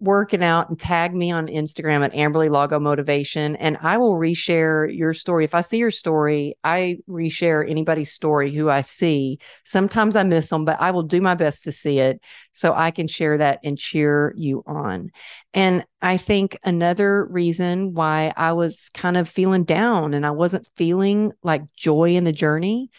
working 0.00 0.44
out 0.44 0.68
and 0.68 0.78
tag 0.78 1.14
me 1.14 1.32
on 1.32 1.48
Instagram 1.48 2.04
at 2.04 2.12
Amberly 2.12 2.48
Lago 2.50 2.78
Motivation, 2.78 3.56
and 3.56 3.76
I 3.80 3.98
will 3.98 4.14
reshare 4.16 4.94
your 4.94 5.12
story. 5.12 5.44
If 5.44 5.54
I 5.54 5.60
see 5.60 5.78
your 5.78 5.90
story, 5.90 6.56
I 6.62 6.98
reshare 7.08 7.68
anybody's 7.68 8.12
story 8.12 8.52
who 8.52 8.70
I 8.70 8.82
see. 8.82 9.38
Sometimes 9.64 10.14
I 10.14 10.22
miss 10.22 10.50
them, 10.50 10.64
but 10.64 10.80
I 10.80 10.92
will 10.92 11.02
do 11.02 11.20
my 11.20 11.34
best 11.34 11.64
to 11.64 11.72
see 11.72 11.98
it 11.98 12.20
so 12.52 12.74
I 12.74 12.92
can 12.92 13.08
share 13.08 13.38
that 13.38 13.58
and 13.64 13.76
cheer 13.76 14.32
you 14.36 14.62
on. 14.66 15.10
And 15.52 15.84
I 16.00 16.16
think 16.16 16.56
another 16.62 17.26
reason 17.26 17.94
why 17.94 18.32
I 18.36 18.52
was 18.52 18.90
kind 18.90 19.16
of 19.16 19.28
feeling 19.28 19.64
down 19.64 20.14
and 20.14 20.24
I 20.24 20.30
wasn't 20.30 20.70
feeling 20.76 21.32
like 21.42 21.72
joy 21.74 22.14
in 22.14 22.24
the 22.24 22.32
journey 22.32 22.90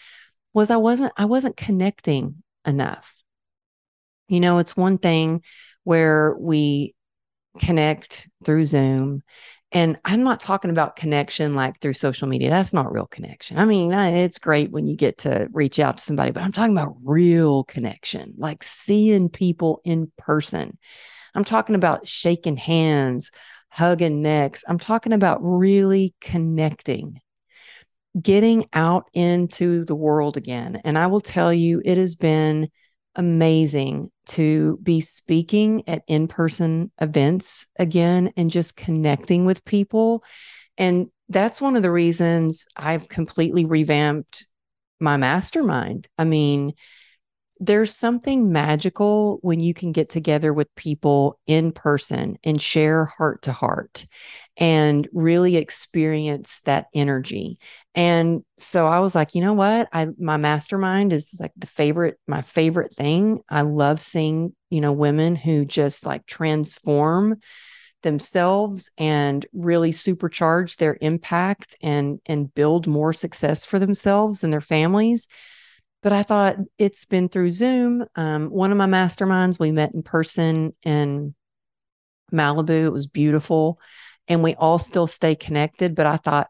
was 0.52 0.70
I 0.70 0.76
wasn't 0.76 1.12
I 1.16 1.24
wasn't 1.24 1.56
connecting 1.56 2.42
enough. 2.66 3.14
You 4.28 4.40
know, 4.40 4.58
it's 4.58 4.76
one 4.76 4.98
thing 4.98 5.42
where 5.90 6.36
we 6.38 6.94
connect 7.58 8.28
through 8.44 8.64
Zoom 8.64 9.22
And 9.72 9.98
I'm 10.04 10.24
not 10.24 10.40
talking 10.40 10.70
about 10.70 10.96
connection 10.96 11.54
like 11.54 11.78
through 11.80 11.92
social 11.92 12.26
media. 12.26 12.50
That's 12.50 12.72
not 12.72 12.92
real 12.92 13.06
connection. 13.06 13.58
I 13.58 13.64
mean, 13.64 13.92
it's 13.92 14.38
great 14.38 14.72
when 14.72 14.86
you 14.86 14.96
get 14.96 15.18
to 15.18 15.48
reach 15.52 15.78
out 15.78 15.98
to 15.98 16.02
somebody, 16.02 16.32
but 16.32 16.42
I'm 16.42 16.50
talking 16.52 16.76
about 16.76 16.96
real 17.04 17.62
connection, 17.64 18.34
like 18.36 18.62
seeing 18.64 19.28
people 19.28 19.80
in 19.84 20.10
person. 20.18 20.76
I'm 21.34 21.44
talking 21.44 21.76
about 21.76 22.08
shaking 22.08 22.56
hands, 22.56 23.30
hugging 23.68 24.22
necks. 24.22 24.64
I'm 24.66 24.78
talking 24.78 25.12
about 25.12 25.38
really 25.40 26.14
connecting, 26.20 27.20
getting 28.20 28.66
out 28.72 29.04
into 29.12 29.84
the 29.84 29.94
world 29.94 30.36
again. 30.36 30.80
And 30.82 30.98
I 30.98 31.06
will 31.06 31.20
tell 31.20 31.52
you, 31.52 31.80
it 31.84 31.96
has 31.96 32.16
been 32.16 32.70
amazing 33.20 34.10
to 34.24 34.78
be 34.82 35.02
speaking 35.02 35.86
at 35.86 36.02
in 36.08 36.26
person 36.26 36.90
events 37.02 37.66
again 37.78 38.32
and 38.34 38.50
just 38.50 38.78
connecting 38.78 39.44
with 39.44 39.62
people. 39.66 40.24
And 40.78 41.08
that's 41.28 41.60
one 41.60 41.76
of 41.76 41.82
the 41.82 41.90
reasons 41.90 42.64
I've 42.74 43.08
completely 43.08 43.66
revamped 43.66 44.46
my 45.00 45.18
mastermind. 45.18 46.08
I 46.16 46.24
mean, 46.24 46.72
there's 47.58 47.94
something 47.94 48.50
magical 48.50 49.38
when 49.42 49.60
you 49.60 49.74
can 49.74 49.92
get 49.92 50.08
together 50.08 50.54
with 50.54 50.74
people 50.76 51.38
in 51.46 51.72
person 51.72 52.38
and 52.42 52.58
share 52.58 53.04
heart 53.04 53.42
to 53.42 53.52
heart 53.52 54.06
and 54.60 55.08
really 55.12 55.56
experience 55.56 56.60
that 56.60 56.86
energy. 56.94 57.58
And 57.94 58.44
so 58.58 58.86
I 58.86 59.00
was 59.00 59.14
like, 59.14 59.34
you 59.34 59.40
know 59.40 59.54
what? 59.54 59.88
I 59.92 60.08
my 60.18 60.36
mastermind 60.36 61.12
is 61.12 61.36
like 61.40 61.52
the 61.56 61.66
favorite 61.66 62.18
my 62.28 62.42
favorite 62.42 62.94
thing. 62.94 63.40
I 63.48 63.62
love 63.62 64.00
seeing, 64.00 64.54
you 64.68 64.80
know, 64.80 64.92
women 64.92 65.34
who 65.34 65.64
just 65.64 66.06
like 66.06 66.26
transform 66.26 67.40
themselves 68.02 68.90
and 68.96 69.44
really 69.52 69.90
supercharge 69.90 70.76
their 70.76 70.98
impact 71.00 71.74
and 71.82 72.20
and 72.26 72.54
build 72.54 72.86
more 72.86 73.12
success 73.12 73.64
for 73.64 73.78
themselves 73.78 74.44
and 74.44 74.52
their 74.52 74.60
families 74.60 75.26
but 76.02 76.12
I 76.12 76.22
thought 76.22 76.56
it's 76.78 77.04
been 77.04 77.28
through 77.28 77.50
Zoom. 77.50 78.06
Um, 78.16 78.46
one 78.46 78.72
of 78.72 78.78
my 78.78 78.86
masterminds, 78.86 79.60
we 79.60 79.70
met 79.70 79.92
in 79.92 80.02
person 80.02 80.74
in 80.82 81.34
Malibu. 82.32 82.86
It 82.86 82.92
was 82.92 83.06
beautiful. 83.06 83.78
And 84.30 84.42
we 84.42 84.54
all 84.54 84.78
still 84.78 85.06
stay 85.06 85.34
connected. 85.34 85.94
But 85.94 86.06
I 86.06 86.16
thought, 86.16 86.48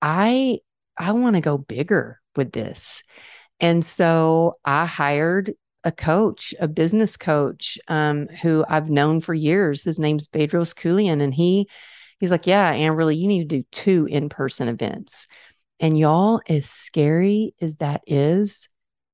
I 0.00 0.58
I 0.96 1.12
want 1.12 1.34
to 1.34 1.42
go 1.42 1.58
bigger 1.58 2.20
with 2.36 2.52
this. 2.52 3.02
And 3.58 3.84
so 3.84 4.58
I 4.64 4.86
hired 4.86 5.54
a 5.84 5.92
coach, 5.92 6.54
a 6.60 6.68
business 6.68 7.16
coach, 7.16 7.78
um, 7.88 8.28
who 8.42 8.64
I've 8.68 8.90
known 8.90 9.20
for 9.20 9.34
years. 9.34 9.82
His 9.82 9.98
name's 9.98 10.28
Bedros 10.28 10.74
Keuilian. 10.74 11.20
And 11.20 11.34
he 11.34 11.68
he's 12.20 12.30
like, 12.30 12.46
Yeah, 12.46 12.72
Amberly, 12.72 13.16
you 13.16 13.26
need 13.26 13.48
to 13.48 13.56
do 13.58 13.64
two 13.72 14.06
in-person 14.10 14.68
events. 14.68 15.26
And 15.80 15.98
y'all, 15.98 16.40
as 16.48 16.66
scary 16.66 17.54
as 17.60 17.76
that 17.76 18.02
is, 18.06 18.68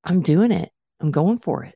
I'm 0.05 0.21
doing 0.21 0.53
it. 0.53 0.69
I'm 1.01 1.11
going 1.11 1.39
for 1.39 1.65
it. 1.65 1.75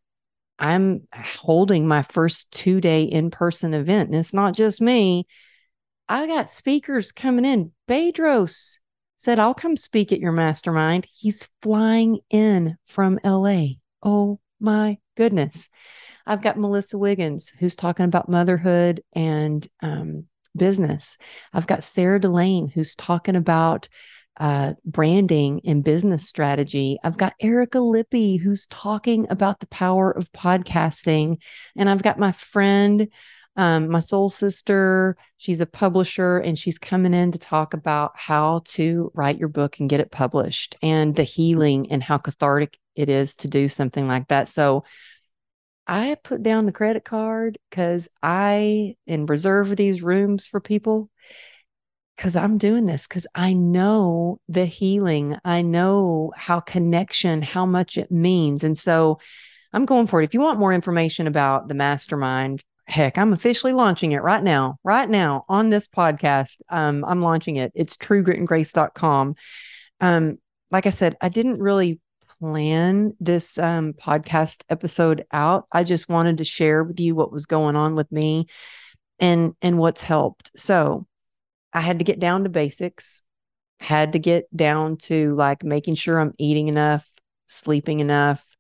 I'm 0.58 1.08
holding 1.14 1.88
my 1.88 2.02
first 2.02 2.52
two 2.52 2.80
day 2.80 3.02
in 3.02 3.30
person 3.30 3.74
event. 3.74 4.10
And 4.10 4.18
it's 4.18 4.34
not 4.34 4.54
just 4.54 4.80
me. 4.80 5.26
I 6.12 6.26
got 6.26 6.50
speakers 6.50 7.10
coming 7.10 7.46
in. 7.46 7.72
Bedros 7.88 8.80
said, 9.16 9.38
I'll 9.38 9.54
come 9.54 9.76
speak 9.76 10.12
at 10.12 10.20
your 10.20 10.30
mastermind. 10.30 11.06
He's 11.10 11.48
flying 11.62 12.18
in 12.28 12.76
from 12.84 13.18
LA. 13.24 13.68
Oh 14.02 14.38
my 14.60 14.98
goodness. 15.16 15.70
I've 16.26 16.42
got 16.42 16.58
Melissa 16.58 16.98
Wiggins, 16.98 17.48
who's 17.58 17.76
talking 17.76 18.04
about 18.04 18.28
motherhood 18.28 19.02
and 19.14 19.66
um, 19.82 20.26
business. 20.54 21.16
I've 21.54 21.66
got 21.66 21.82
Sarah 21.82 22.20
Delane, 22.20 22.68
who's 22.68 22.94
talking 22.94 23.34
about 23.34 23.88
uh, 24.38 24.74
branding 24.84 25.62
and 25.64 25.82
business 25.82 26.28
strategy. 26.28 26.98
I've 27.02 27.16
got 27.16 27.32
Erica 27.40 27.80
Lippy, 27.80 28.36
who's 28.36 28.66
talking 28.66 29.26
about 29.30 29.60
the 29.60 29.66
power 29.68 30.10
of 30.10 30.30
podcasting. 30.32 31.42
And 31.74 31.88
I've 31.88 32.02
got 32.02 32.18
my 32.18 32.32
friend, 32.32 33.08
um, 33.56 33.88
my 33.88 34.00
soul 34.00 34.28
sister. 34.28 35.16
She's 35.36 35.60
a 35.60 35.66
publisher 35.66 36.38
and 36.38 36.58
she's 36.58 36.78
coming 36.78 37.14
in 37.14 37.32
to 37.32 37.38
talk 37.38 37.74
about 37.74 38.12
how 38.14 38.62
to 38.66 39.10
write 39.14 39.38
your 39.38 39.48
book 39.48 39.78
and 39.78 39.90
get 39.90 40.00
it 40.00 40.10
published 40.10 40.76
and 40.82 41.14
the 41.14 41.24
healing 41.24 41.90
and 41.90 42.02
how 42.02 42.18
cathartic 42.18 42.78
it 42.94 43.08
is 43.08 43.34
to 43.36 43.48
do 43.48 43.68
something 43.68 44.06
like 44.06 44.28
that. 44.28 44.48
So, 44.48 44.84
I 45.86 46.16
put 46.22 46.44
down 46.44 46.66
the 46.66 46.72
credit 46.72 47.04
card 47.04 47.58
because 47.68 48.08
I 48.22 48.94
and 49.06 49.28
reserve 49.28 49.74
these 49.76 50.00
rooms 50.00 50.46
for 50.46 50.60
people 50.60 51.10
because 52.16 52.36
I'm 52.36 52.56
doing 52.56 52.86
this 52.86 53.06
because 53.06 53.26
I 53.34 53.52
know 53.52 54.38
the 54.48 54.64
healing. 54.64 55.36
I 55.44 55.62
know 55.62 56.32
how 56.36 56.60
connection, 56.60 57.42
how 57.42 57.66
much 57.66 57.98
it 57.98 58.12
means. 58.12 58.62
And 58.62 58.78
so 58.78 59.18
I'm 59.72 59.84
going 59.84 60.06
for 60.06 60.20
it. 60.20 60.24
If 60.24 60.34
you 60.34 60.40
want 60.40 60.60
more 60.60 60.72
information 60.72 61.26
about 61.26 61.66
the 61.66 61.74
mastermind, 61.74 62.62
heck, 62.92 63.18
I'm 63.18 63.32
officially 63.32 63.72
launching 63.72 64.12
it 64.12 64.22
right 64.22 64.42
now, 64.42 64.78
right 64.84 65.08
now 65.08 65.44
on 65.48 65.70
this 65.70 65.88
podcast. 65.88 66.60
Um, 66.68 67.04
I'm 67.06 67.22
launching 67.22 67.56
it. 67.56 67.72
It's 67.74 67.96
truegritandgrace.com. 67.96 69.34
Um, 70.00 70.38
like 70.70 70.86
I 70.86 70.90
said, 70.90 71.16
I 71.20 71.28
didn't 71.28 71.58
really 71.58 72.00
plan 72.38 73.14
this 73.18 73.58
um, 73.58 73.94
podcast 73.94 74.64
episode 74.68 75.24
out. 75.32 75.66
I 75.72 75.84
just 75.84 76.08
wanted 76.08 76.38
to 76.38 76.44
share 76.44 76.84
with 76.84 77.00
you 77.00 77.14
what 77.14 77.32
was 77.32 77.46
going 77.46 77.76
on 77.76 77.94
with 77.94 78.10
me 78.12 78.46
and 79.18 79.54
and 79.62 79.78
what's 79.78 80.02
helped. 80.02 80.50
So 80.56 81.06
I 81.72 81.80
had 81.80 81.98
to 81.98 82.04
get 82.04 82.18
down 82.20 82.44
to 82.44 82.50
basics, 82.50 83.22
had 83.80 84.12
to 84.12 84.18
get 84.18 84.54
down 84.54 84.96
to 84.98 85.34
like 85.34 85.64
making 85.64 85.94
sure 85.94 86.20
I'm 86.20 86.34
eating 86.38 86.68
enough, 86.68 87.08
sleeping 87.46 88.00
enough, 88.00 88.56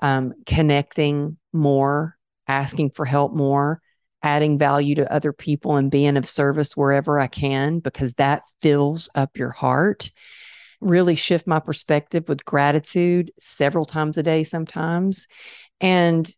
um, 0.00 0.34
connecting 0.46 1.38
more, 1.52 2.16
asking 2.52 2.90
for 2.90 3.04
help 3.04 3.32
more, 3.34 3.80
adding 4.22 4.58
value 4.58 4.94
to 4.96 5.12
other 5.12 5.32
people 5.32 5.76
and 5.76 5.90
being 5.90 6.16
of 6.16 6.28
service 6.28 6.76
wherever 6.76 7.18
I 7.18 7.26
can, 7.26 7.78
because 7.80 8.14
that 8.14 8.42
fills 8.60 9.08
up 9.14 9.36
your 9.36 9.50
heart. 9.50 10.10
Really 10.80 11.16
shift 11.16 11.46
my 11.46 11.60
perspective 11.60 12.28
with 12.28 12.44
gratitude 12.44 13.32
several 13.38 13.84
times 13.84 14.18
a 14.18 14.22
day, 14.22 14.44
sometimes. 14.44 15.26
And 15.80 16.30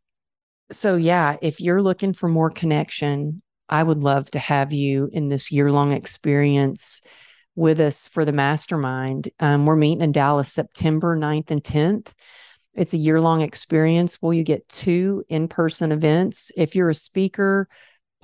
so, 0.70 0.96
yeah, 0.96 1.36
if 1.42 1.60
you're 1.60 1.82
looking 1.82 2.12
for 2.12 2.28
more 2.28 2.50
connection, 2.50 3.42
I 3.68 3.82
would 3.82 4.02
love 4.02 4.30
to 4.32 4.38
have 4.38 4.72
you 4.72 5.08
in 5.12 5.28
this 5.28 5.50
year 5.50 5.70
long 5.70 5.92
experience 5.92 7.02
with 7.56 7.80
us 7.80 8.06
for 8.06 8.24
the 8.24 8.32
mastermind. 8.32 9.28
Um, 9.40 9.66
we're 9.66 9.76
meeting 9.76 10.02
in 10.02 10.12
Dallas 10.12 10.52
September 10.52 11.16
9th 11.16 11.50
and 11.50 11.62
10th. 11.62 12.12
It's 12.74 12.94
a 12.94 12.98
year 12.98 13.20
long 13.20 13.40
experience. 13.42 14.20
Will 14.20 14.34
you 14.34 14.44
get 14.44 14.68
two 14.68 15.24
in 15.28 15.48
person 15.48 15.92
events? 15.92 16.50
If 16.56 16.74
you're 16.74 16.90
a 16.90 16.94
speaker, 16.94 17.68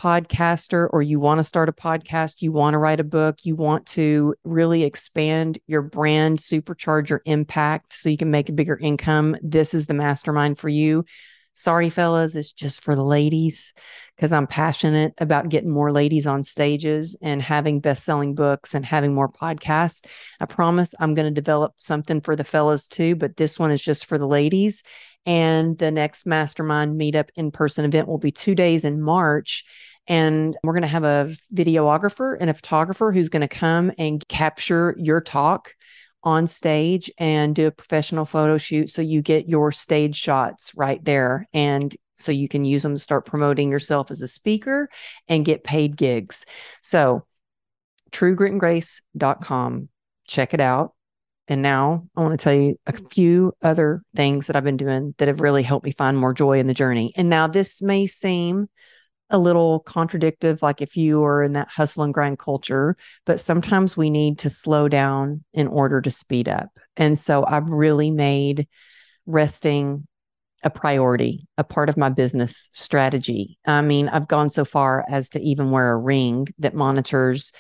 podcaster, 0.01 0.89
or 0.93 1.03
you 1.03 1.21
want 1.21 1.39
to 1.39 1.45
start 1.45 1.69
a 1.69 1.73
podcast, 1.73 2.41
you 2.41 2.53
want 2.53 2.75
to 2.75 2.79
write 2.79 3.01
a 3.01 3.05
book, 3.05 3.41
you 3.43 3.55
want 3.55 3.87
to 3.87 4.35
really 4.45 4.83
expand 4.83 5.59
your 5.67 5.83
brand, 5.83 6.39
supercharge 6.39 7.11
your 7.11 7.23
impact 7.27 7.93
so 7.93 8.09
you 8.09 8.17
can 8.17 8.31
make 8.31 8.49
a 8.49 8.53
bigger 8.53 8.79
income, 8.79 9.37
this 9.43 9.75
is 9.75 9.87
the 9.87 9.95
mastermind 9.95 10.59
for 10.59 10.71
you. 10.71 11.05
Sorry, 11.53 11.91
fellas, 11.91 12.37
it's 12.37 12.53
just 12.53 12.83
for 12.83 12.95
the 12.95 13.05
ladies 13.05 13.75
because 14.17 14.33
I'm 14.33 14.47
passionate 14.47 15.13
about 15.19 15.49
getting 15.49 15.71
more 15.71 15.93
ladies 15.93 16.27
on 16.27 16.43
stages 16.43 17.19
and 17.21 17.43
having 17.43 17.81
best 17.81 18.05
selling 18.05 18.35
books 18.35 18.75
and 18.75 18.87
having 18.87 19.15
more 19.15 19.29
podcasts. 19.29 20.07
I 20.39 20.47
promise 20.47 20.95
I'm 21.01 21.15
going 21.15 21.27
to 21.27 21.41
develop 21.41 21.75
something 21.77 22.21
for 22.21 22.37
the 22.37 22.45
fellas 22.45 22.87
too, 22.87 23.17
but 23.17 23.37
this 23.37 23.59
one 23.59 23.73
is 23.73 23.83
just 23.83 24.07
for 24.07 24.17
the 24.17 24.29
ladies. 24.29 24.85
And 25.27 25.77
the 25.77 25.91
next 25.91 26.25
mastermind 26.25 26.99
meetup 26.99 27.29
in 27.35 27.51
person 27.51 27.85
event 27.85 28.09
will 28.09 28.19
be 28.19 28.33
two 28.33 28.55
days 28.55 28.85
in 28.85 29.03
March. 29.03 29.65
And 30.07 30.57
we're 30.63 30.73
going 30.73 30.83
to 30.83 30.89
have 30.89 31.05
a 31.05 31.35
videographer 31.55 32.37
and 32.41 32.49
a 32.49 32.55
photographer 32.55 33.13
who's 33.13 33.29
going 33.29 33.47
to 33.47 33.49
come 33.49 33.93
and 33.99 34.27
capture 34.29 34.95
your 34.99 35.21
talk 35.21 35.75
on 36.23 36.47
stage 36.47 37.11
and 37.19 37.55
do 37.55 37.67
a 37.67 37.73
professional 37.73 38.25
photo 38.25 38.59
shoot 38.59 38.91
so 38.91 39.03
you 39.03 39.23
get 39.23 39.49
your 39.49 39.73
stage 39.73 40.17
shots 40.17 40.73
right 40.77 41.03
there 41.05 41.49
and 41.53 41.97
so 42.17 42.33
you 42.33 42.49
can 42.49 42.65
use 42.65 42.83
them 42.83 42.95
to 42.95 42.99
start 42.99 43.25
promoting 43.25 43.71
yourself 43.71 44.11
as 44.11 44.21
a 44.21 44.29
speaker 44.29 44.89
and 45.29 45.45
get 45.45 45.65
paid 45.65 45.97
gigs. 45.97 46.45
So 46.83 47.25
truegritandgrace.com 48.13 49.89
check 50.31 50.55
it 50.55 50.61
out. 50.61 50.95
And 51.49 51.63
now 51.63 52.07
I 52.15 52.21
want 52.21 52.39
to 52.39 52.43
tell 52.43 52.55
you 52.55 52.77
a 52.87 52.93
few 52.93 53.53
other 53.61 54.03
things 54.15 54.47
that 54.47 54.55
I've 54.55 54.65
been 54.65 54.77
doing 54.77 55.15
that 55.19 55.27
have 55.27 55.41
really 55.41 55.65
helped 55.65 55.85
me 55.85 55.91
find 55.91 56.17
more 56.17 56.33
joy 56.33 56.61
in 56.61 56.69
the 56.69 56.75
journey. 56.75 57.13
And 57.17 57.29
now 57.29 57.49
this 57.49 57.83
may 57.83 58.07
seem 58.07 58.69
a 59.31 59.38
little 59.38 59.81
contradictive, 59.81 60.62
like 60.62 60.83
if 60.83 60.97
you 60.97 61.25
are 61.25 61.43
in 61.43 61.53
that 61.55 61.69
hustle 61.69 62.03
and 62.03 62.12
grind 62.12 62.38
culture, 62.38 62.97
but 63.25 63.40
sometimes 63.40 63.97
we 63.97 64.11
need 64.11 64.38
to 64.38 64.51
slow 64.51 64.88
down 64.88 65.45
in 65.53 65.66
order 65.66 66.01
to 66.01 66.11
speed 66.11 66.49
up. 66.49 66.69
And 66.97 67.19
so 67.19 67.45
I've 67.47 67.69
really 67.69 68.11
made 68.11 68.66
resting 69.27 70.07
a 70.62 70.71
priority, 70.71 71.47
a 71.57 71.64
part 71.64 71.88
of 71.88 71.97
my 71.97 72.11
business 72.11 72.69
strategy. 72.73 73.59
I 73.66 73.83
mean, 73.83 74.09
I've 74.09 74.29
gone 74.29 74.51
so 74.51 74.64
far 74.64 75.05
as 75.09 75.31
to 75.31 75.40
even 75.40 75.71
wear 75.71 75.93
a 75.93 75.97
ring 75.97 76.49
that 76.59 76.75
monitors 76.75 77.53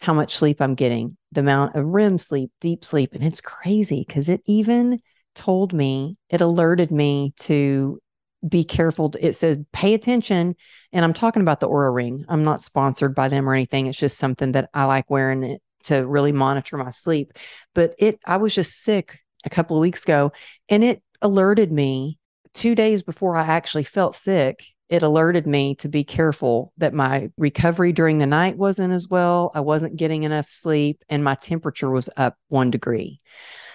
how 0.00 0.14
much 0.14 0.34
sleep 0.34 0.60
I'm 0.60 0.74
getting, 0.74 1.16
the 1.32 1.40
amount 1.40 1.76
of 1.76 1.84
REM 1.84 2.18
sleep, 2.18 2.50
deep 2.60 2.84
sleep. 2.84 3.14
And 3.14 3.22
it's 3.22 3.40
crazy 3.40 4.04
because 4.06 4.28
it 4.28 4.40
even 4.46 5.00
told 5.34 5.72
me, 5.72 6.16
it 6.30 6.40
alerted 6.40 6.90
me 6.90 7.32
to 7.40 8.00
be 8.46 8.64
careful. 8.64 9.12
It 9.20 9.32
says 9.32 9.58
pay 9.72 9.94
attention. 9.94 10.54
And 10.92 11.04
I'm 11.04 11.12
talking 11.12 11.42
about 11.42 11.60
the 11.60 11.68
Oura 11.68 11.92
Ring. 11.92 12.24
I'm 12.28 12.44
not 12.44 12.60
sponsored 12.60 13.14
by 13.14 13.28
them 13.28 13.48
or 13.48 13.54
anything. 13.54 13.86
It's 13.86 13.98
just 13.98 14.18
something 14.18 14.52
that 14.52 14.70
I 14.72 14.84
like 14.84 15.10
wearing 15.10 15.42
it 15.42 15.62
to 15.84 16.06
really 16.06 16.32
monitor 16.32 16.76
my 16.76 16.90
sleep. 16.90 17.32
But 17.74 17.94
it, 17.98 18.18
I 18.24 18.36
was 18.36 18.54
just 18.54 18.82
sick 18.82 19.20
a 19.44 19.50
couple 19.50 19.76
of 19.76 19.80
weeks 19.80 20.04
ago 20.04 20.32
and 20.68 20.84
it 20.84 21.02
alerted 21.22 21.72
me 21.72 22.18
two 22.52 22.74
days 22.74 23.02
before 23.02 23.36
I 23.36 23.42
actually 23.42 23.84
felt 23.84 24.14
sick. 24.14 24.64
It 24.88 25.02
alerted 25.02 25.46
me 25.46 25.74
to 25.76 25.88
be 25.88 26.02
careful 26.02 26.72
that 26.78 26.94
my 26.94 27.30
recovery 27.36 27.92
during 27.92 28.18
the 28.18 28.26
night 28.26 28.56
wasn't 28.56 28.94
as 28.94 29.08
well. 29.08 29.50
I 29.54 29.60
wasn't 29.60 29.96
getting 29.96 30.22
enough 30.22 30.48
sleep 30.48 31.04
and 31.08 31.22
my 31.22 31.34
temperature 31.34 31.90
was 31.90 32.08
up 32.16 32.36
one 32.48 32.70
degree. 32.70 33.20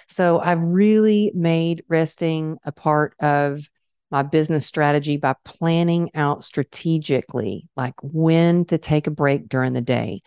So 0.08 0.40
I've 0.40 0.60
really 0.60 1.32
made 1.34 1.84
resting 1.88 2.58
a 2.64 2.72
part 2.72 3.14
of 3.20 3.68
my 4.14 4.22
business 4.22 4.64
strategy 4.64 5.16
by 5.16 5.34
planning 5.44 6.08
out 6.14 6.44
strategically, 6.44 7.66
like 7.76 7.94
when 8.00 8.64
to 8.64 8.78
take 8.78 9.08
a 9.08 9.10
break 9.10 9.48
during 9.48 9.72
the 9.72 9.80
day, 9.80 10.22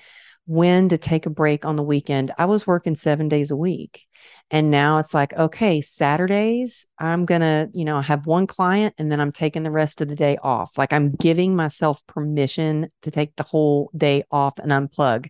when 0.45 0.89
to 0.89 0.97
take 0.97 1.25
a 1.25 1.29
break 1.29 1.63
on 1.63 1.77
the 1.77 1.83
weekend. 1.83 2.33
I 2.37 2.47
was 2.47 2.67
working 2.67 2.95
seven 2.95 3.29
days 3.29 3.49
a 3.49 3.55
week. 3.55 4.05
And 4.51 4.69
now 4.71 4.97
it's 4.97 5.13
like, 5.13 5.31
okay, 5.31 5.79
Saturdays, 5.79 6.85
I'm 6.99 7.23
going 7.23 7.39
to, 7.39 7.69
you 7.73 7.85
know, 7.85 8.01
have 8.01 8.27
one 8.27 8.45
client 8.45 8.93
and 8.97 9.09
then 9.09 9.21
I'm 9.21 9.31
taking 9.31 9.63
the 9.63 9.71
rest 9.71 10.01
of 10.01 10.09
the 10.09 10.15
day 10.15 10.37
off. 10.43 10.77
Like 10.77 10.91
I'm 10.91 11.11
giving 11.11 11.55
myself 11.55 12.05
permission 12.07 12.89
to 13.03 13.11
take 13.11 13.37
the 13.37 13.43
whole 13.43 13.89
day 13.95 14.23
off 14.29 14.59
and 14.59 14.69
unplug 14.69 15.29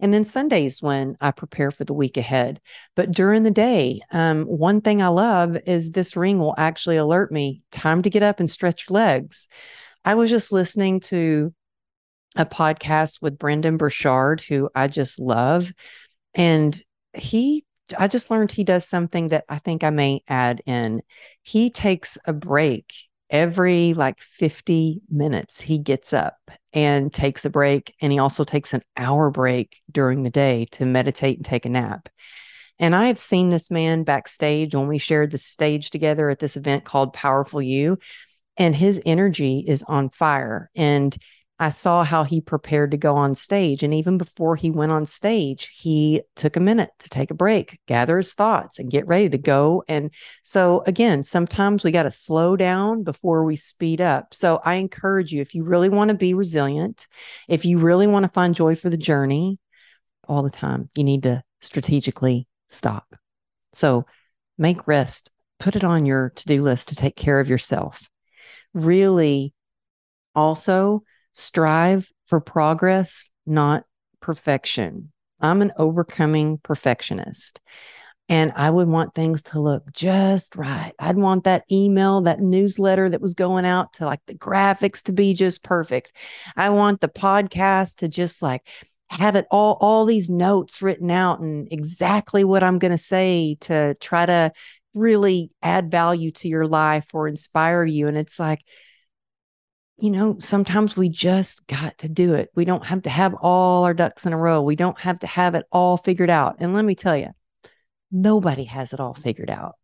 and 0.00 0.14
then 0.14 0.24
Sundays 0.24 0.80
when 0.80 1.16
I 1.20 1.30
prepare 1.30 1.70
for 1.70 1.84
the 1.84 1.94
week 1.94 2.16
ahead. 2.16 2.60
But 2.94 3.12
during 3.12 3.42
the 3.42 3.50
day, 3.50 4.00
um, 4.12 4.44
one 4.44 4.80
thing 4.80 5.02
I 5.02 5.08
love 5.08 5.56
is 5.66 5.92
this 5.92 6.16
ring 6.16 6.38
will 6.38 6.54
actually 6.56 6.96
alert 6.96 7.32
me 7.32 7.62
time 7.70 8.02
to 8.02 8.10
get 8.10 8.22
up 8.22 8.40
and 8.40 8.48
stretch 8.48 8.90
legs. 8.90 9.48
I 10.04 10.14
was 10.14 10.30
just 10.30 10.52
listening 10.52 11.00
to 11.00 11.52
a 12.36 12.46
podcast 12.46 13.20
with 13.20 13.38
Brendon 13.38 13.76
Burchard, 13.76 14.40
who 14.40 14.70
I 14.74 14.86
just 14.88 15.18
love. 15.18 15.72
And 16.34 16.80
he, 17.14 17.64
I 17.98 18.06
just 18.06 18.30
learned 18.30 18.52
he 18.52 18.64
does 18.64 18.86
something 18.86 19.28
that 19.28 19.44
I 19.48 19.58
think 19.58 19.82
I 19.82 19.90
may 19.90 20.20
add 20.28 20.62
in. 20.66 21.02
He 21.42 21.70
takes 21.70 22.18
a 22.26 22.32
break 22.32 23.07
every 23.30 23.94
like 23.94 24.18
50 24.18 25.02
minutes. 25.10 25.60
He 25.60 25.78
gets 25.78 26.12
up 26.12 26.36
and 26.72 27.12
takes 27.12 27.44
a 27.44 27.50
break. 27.50 27.94
And 28.00 28.12
he 28.12 28.18
also 28.18 28.44
takes 28.44 28.74
an 28.74 28.82
hour 28.96 29.30
break 29.30 29.80
during 29.90 30.22
the 30.22 30.30
day 30.30 30.66
to 30.72 30.86
meditate 30.86 31.36
and 31.36 31.44
take 31.44 31.66
a 31.66 31.70
nap. 31.70 32.08
And 32.78 32.94
I 32.94 33.08
have 33.08 33.18
seen 33.18 33.50
this 33.50 33.70
man 33.70 34.04
backstage 34.04 34.74
when 34.74 34.86
we 34.86 34.98
shared 34.98 35.30
the 35.30 35.38
stage 35.38 35.90
together 35.90 36.30
at 36.30 36.38
this 36.38 36.56
event 36.56 36.84
called 36.84 37.12
Powerful 37.12 37.60
You. 37.60 37.98
And 38.56 38.74
his 38.74 39.00
energy 39.06 39.64
is 39.66 39.82
on 39.84 40.10
fire. 40.10 40.70
And 40.74 41.16
I 41.60 41.70
saw 41.70 42.04
how 42.04 42.22
he 42.22 42.40
prepared 42.40 42.92
to 42.92 42.96
go 42.96 43.16
on 43.16 43.34
stage. 43.34 43.82
And 43.82 43.92
even 43.92 44.16
before 44.16 44.54
he 44.54 44.70
went 44.70 44.92
on 44.92 45.06
stage, 45.06 45.70
he 45.74 46.22
took 46.36 46.56
a 46.56 46.60
minute 46.60 46.90
to 47.00 47.08
take 47.08 47.32
a 47.32 47.34
break, 47.34 47.80
gather 47.86 48.16
his 48.16 48.32
thoughts, 48.32 48.78
and 48.78 48.90
get 48.90 49.06
ready 49.08 49.28
to 49.30 49.38
go. 49.38 49.82
And 49.88 50.12
so, 50.44 50.82
again, 50.86 51.24
sometimes 51.24 51.82
we 51.82 51.90
got 51.90 52.04
to 52.04 52.12
slow 52.12 52.56
down 52.56 53.02
before 53.02 53.44
we 53.44 53.56
speed 53.56 54.00
up. 54.00 54.34
So, 54.34 54.60
I 54.64 54.74
encourage 54.74 55.32
you 55.32 55.40
if 55.40 55.54
you 55.54 55.64
really 55.64 55.88
want 55.88 56.10
to 56.10 56.16
be 56.16 56.32
resilient, 56.32 57.08
if 57.48 57.64
you 57.64 57.78
really 57.78 58.06
want 58.06 58.22
to 58.22 58.28
find 58.28 58.54
joy 58.54 58.76
for 58.76 58.88
the 58.88 58.96
journey 58.96 59.58
all 60.28 60.42
the 60.42 60.50
time, 60.50 60.90
you 60.94 61.02
need 61.02 61.24
to 61.24 61.42
strategically 61.60 62.46
stop. 62.68 63.16
So, 63.72 64.06
make 64.58 64.86
rest, 64.86 65.32
put 65.58 65.74
it 65.74 65.82
on 65.82 66.06
your 66.06 66.30
to 66.30 66.44
do 66.46 66.62
list 66.62 66.90
to 66.90 66.94
take 66.94 67.16
care 67.16 67.40
of 67.40 67.48
yourself. 67.48 68.08
Really, 68.74 69.54
also, 70.36 71.02
strive 71.38 72.10
for 72.26 72.40
progress, 72.40 73.30
not 73.46 73.84
perfection. 74.20 75.12
I'm 75.40 75.62
an 75.62 75.72
overcoming 75.76 76.58
perfectionist. 76.58 77.60
And 78.30 78.52
I 78.56 78.68
would 78.68 78.88
want 78.88 79.14
things 79.14 79.40
to 79.42 79.60
look 79.60 79.90
just 79.92 80.54
right. 80.54 80.92
I'd 80.98 81.16
want 81.16 81.44
that 81.44 81.64
email, 81.72 82.20
that 82.22 82.40
newsletter 82.40 83.08
that 83.08 83.22
was 83.22 83.32
going 83.32 83.64
out 83.64 83.94
to 83.94 84.04
like 84.04 84.20
the 84.26 84.34
graphics 84.34 85.04
to 85.04 85.12
be 85.12 85.32
just 85.32 85.64
perfect. 85.64 86.12
I 86.54 86.68
want 86.70 87.00
the 87.00 87.08
podcast 87.08 87.98
to 87.98 88.08
just 88.08 88.42
like 88.42 88.68
have 89.08 89.34
it 89.34 89.46
all, 89.50 89.78
all 89.80 90.04
these 90.04 90.28
notes 90.28 90.82
written 90.82 91.10
out 91.10 91.40
and 91.40 91.68
exactly 91.70 92.44
what 92.44 92.62
I'm 92.62 92.78
going 92.78 92.90
to 92.90 92.98
say 92.98 93.56
to 93.60 93.94
try 94.00 94.26
to 94.26 94.52
really 94.92 95.50
add 95.62 95.90
value 95.90 96.30
to 96.32 96.48
your 96.48 96.66
life 96.66 97.14
or 97.14 97.28
inspire 97.28 97.84
you. 97.84 98.08
And 98.08 98.18
it's 98.18 98.38
like, 98.38 98.60
you 100.00 100.10
know, 100.10 100.36
sometimes 100.38 100.96
we 100.96 101.08
just 101.08 101.66
got 101.66 101.98
to 101.98 102.08
do 102.08 102.34
it. 102.34 102.50
We 102.54 102.64
don't 102.64 102.86
have 102.86 103.02
to 103.02 103.10
have 103.10 103.34
all 103.40 103.84
our 103.84 103.94
ducks 103.94 104.26
in 104.26 104.32
a 104.32 104.38
row. 104.38 104.62
We 104.62 104.76
don't 104.76 104.98
have 105.00 105.18
to 105.20 105.26
have 105.26 105.54
it 105.54 105.66
all 105.72 105.96
figured 105.96 106.30
out. 106.30 106.56
And 106.60 106.72
let 106.72 106.84
me 106.84 106.94
tell 106.94 107.16
you, 107.16 107.30
nobody 108.12 108.64
has 108.64 108.92
it 108.92 109.00
all 109.00 109.14
figured 109.14 109.50
out. 109.50 109.74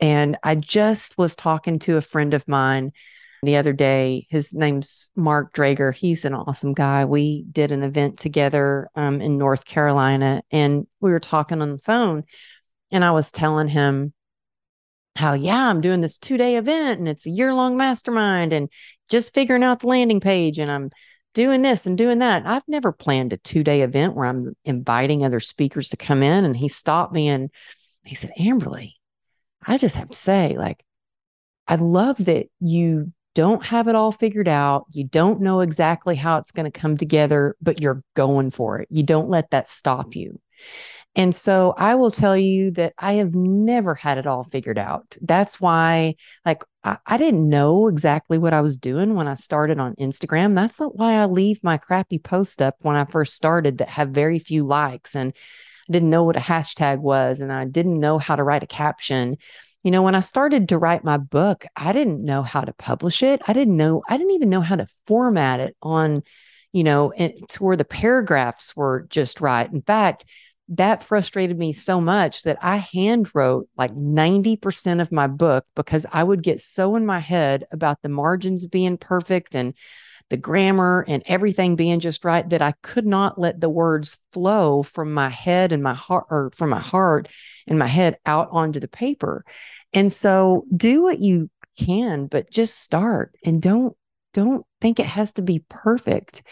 And 0.00 0.36
I 0.42 0.54
just 0.54 1.18
was 1.18 1.34
talking 1.34 1.78
to 1.80 1.96
a 1.96 2.02
friend 2.02 2.32
of 2.32 2.46
mine 2.46 2.92
the 3.42 3.56
other 3.56 3.72
day. 3.72 4.26
His 4.30 4.54
name's 4.54 5.10
Mark 5.16 5.52
Drager. 5.52 5.94
He's 5.94 6.24
an 6.24 6.34
awesome 6.34 6.72
guy. 6.72 7.04
We 7.04 7.44
did 7.50 7.72
an 7.72 7.82
event 7.82 8.18
together 8.18 8.88
um, 8.94 9.20
in 9.20 9.36
North 9.36 9.64
Carolina 9.64 10.42
and 10.50 10.86
we 11.00 11.10
were 11.10 11.20
talking 11.20 11.60
on 11.60 11.72
the 11.72 11.78
phone. 11.78 12.24
And 12.92 13.04
I 13.04 13.10
was 13.10 13.32
telling 13.32 13.68
him, 13.68 14.12
how 15.16 15.32
yeah 15.32 15.68
i'm 15.68 15.80
doing 15.80 16.00
this 16.00 16.18
two 16.18 16.36
day 16.36 16.56
event 16.56 16.98
and 16.98 17.08
it's 17.08 17.26
a 17.26 17.30
year 17.30 17.52
long 17.52 17.76
mastermind 17.76 18.52
and 18.52 18.68
just 19.08 19.34
figuring 19.34 19.62
out 19.62 19.80
the 19.80 19.86
landing 19.86 20.20
page 20.20 20.58
and 20.58 20.70
i'm 20.70 20.90
doing 21.32 21.62
this 21.62 21.86
and 21.86 21.96
doing 21.96 22.18
that. 22.18 22.44
I've 22.44 22.66
never 22.66 22.92
planned 22.92 23.32
a 23.32 23.36
two 23.36 23.62
day 23.62 23.82
event 23.82 24.14
where 24.14 24.26
i'm 24.26 24.54
inviting 24.64 25.24
other 25.24 25.40
speakers 25.40 25.88
to 25.90 25.96
come 25.96 26.22
in 26.22 26.44
and 26.44 26.56
he 26.56 26.68
stopped 26.68 27.12
me 27.12 27.28
and 27.28 27.50
he 28.04 28.14
said 28.14 28.30
amberly 28.38 28.94
i 29.66 29.76
just 29.76 29.96
have 29.96 30.08
to 30.08 30.14
say 30.14 30.56
like 30.56 30.82
i 31.68 31.76
love 31.76 32.24
that 32.24 32.46
you 32.60 33.12
don't 33.34 33.64
have 33.66 33.86
it 33.86 33.94
all 33.94 34.10
figured 34.10 34.48
out. 34.48 34.86
You 34.92 35.04
don't 35.04 35.40
know 35.40 35.60
exactly 35.60 36.16
how 36.16 36.38
it's 36.38 36.50
going 36.50 36.70
to 36.70 36.80
come 36.80 36.96
together 36.96 37.56
but 37.62 37.80
you're 37.80 38.02
going 38.14 38.50
for 38.50 38.80
it. 38.80 38.88
You 38.90 39.02
don't 39.02 39.30
let 39.30 39.50
that 39.50 39.68
stop 39.68 40.16
you 40.16 40.40
and 41.16 41.34
so 41.34 41.74
I 41.76 41.96
will 41.96 42.12
tell 42.12 42.36
you 42.36 42.70
that 42.72 42.94
I 42.96 43.14
have 43.14 43.34
never 43.34 43.94
had 43.94 44.16
it 44.16 44.28
all 44.28 44.44
figured 44.44 44.78
out. 44.78 45.16
That's 45.20 45.60
why, 45.60 46.14
like, 46.46 46.62
I, 46.84 46.98
I, 47.04 47.18
didn't 47.18 47.48
know 47.48 47.88
exactly 47.88 48.38
what 48.38 48.54
I 48.54 48.60
was 48.60 48.76
doing 48.76 49.14
when 49.14 49.26
I 49.26 49.34
started 49.34 49.80
on 49.80 49.96
Instagram. 49.96 50.54
That's 50.54 50.78
not 50.78 50.96
why 50.96 51.14
I 51.14 51.24
leave 51.24 51.64
my 51.64 51.78
crappy 51.78 52.20
post 52.20 52.62
up 52.62 52.76
when 52.82 52.94
I 52.94 53.06
first 53.06 53.34
started 53.34 53.78
that 53.78 53.88
have 53.88 54.10
very 54.10 54.38
few 54.38 54.64
likes. 54.64 55.16
And 55.16 55.32
I 55.88 55.92
didn't 55.92 56.10
know 56.10 56.22
what 56.22 56.36
a 56.36 56.40
hashtag 56.40 57.00
was, 57.00 57.40
and 57.40 57.52
I 57.52 57.64
didn't 57.64 57.98
know 57.98 58.18
how 58.18 58.36
to 58.36 58.44
write 58.44 58.62
a 58.62 58.68
caption. 58.68 59.36
You 59.82 59.90
know, 59.90 60.02
when 60.02 60.14
I 60.14 60.20
started 60.20 60.68
to 60.68 60.78
write 60.78 61.02
my 61.02 61.16
book, 61.16 61.64
I 61.74 61.90
didn't 61.90 62.24
know 62.24 62.42
how 62.44 62.60
to 62.60 62.72
publish 62.72 63.24
it. 63.24 63.42
I 63.48 63.52
didn't 63.52 63.76
know, 63.76 64.02
I 64.08 64.16
didn't 64.16 64.32
even 64.32 64.50
know 64.50 64.60
how 64.60 64.76
to 64.76 64.86
format 65.06 65.58
it 65.58 65.76
on, 65.82 66.22
you 66.72 66.84
know, 66.84 67.12
to 67.48 67.64
where 67.64 67.76
the 67.76 67.84
paragraphs 67.84 68.76
were 68.76 69.06
just 69.10 69.40
right. 69.40 69.70
In 69.70 69.82
fact, 69.82 70.24
that 70.70 71.02
frustrated 71.02 71.58
me 71.58 71.72
so 71.72 72.00
much 72.00 72.44
that 72.44 72.58
I 72.62 72.76
hand 72.92 73.28
wrote 73.34 73.68
like 73.76 73.92
90% 73.94 75.00
of 75.00 75.10
my 75.10 75.26
book 75.26 75.64
because 75.74 76.06
I 76.12 76.22
would 76.22 76.42
get 76.42 76.60
so 76.60 76.94
in 76.96 77.04
my 77.04 77.18
head 77.18 77.64
about 77.72 78.02
the 78.02 78.08
margins 78.08 78.66
being 78.66 78.96
perfect 78.96 79.54
and 79.54 79.74
the 80.28 80.36
grammar 80.36 81.04
and 81.08 81.24
everything 81.26 81.74
being 81.74 81.98
just 81.98 82.24
right 82.24 82.48
that 82.50 82.62
I 82.62 82.74
could 82.82 83.04
not 83.04 83.36
let 83.36 83.60
the 83.60 83.68
words 83.68 84.18
flow 84.32 84.84
from 84.84 85.12
my 85.12 85.28
head 85.28 85.72
and 85.72 85.82
my 85.82 85.94
heart 85.94 86.26
or 86.30 86.52
from 86.54 86.70
my 86.70 86.78
heart 86.78 87.26
and 87.66 87.78
my 87.78 87.88
head 87.88 88.16
out 88.24 88.48
onto 88.52 88.78
the 88.78 88.88
paper. 88.88 89.44
And 89.92 90.12
so 90.12 90.66
do 90.74 91.02
what 91.02 91.18
you 91.18 91.50
can, 91.78 92.26
but 92.26 92.50
just 92.50 92.78
start 92.78 93.34
and 93.44 93.60
don't 93.60 93.96
don't 94.32 94.64
think 94.80 95.00
it 95.00 95.06
has 95.06 95.32
to 95.32 95.42
be 95.42 95.64
perfect 95.68 96.42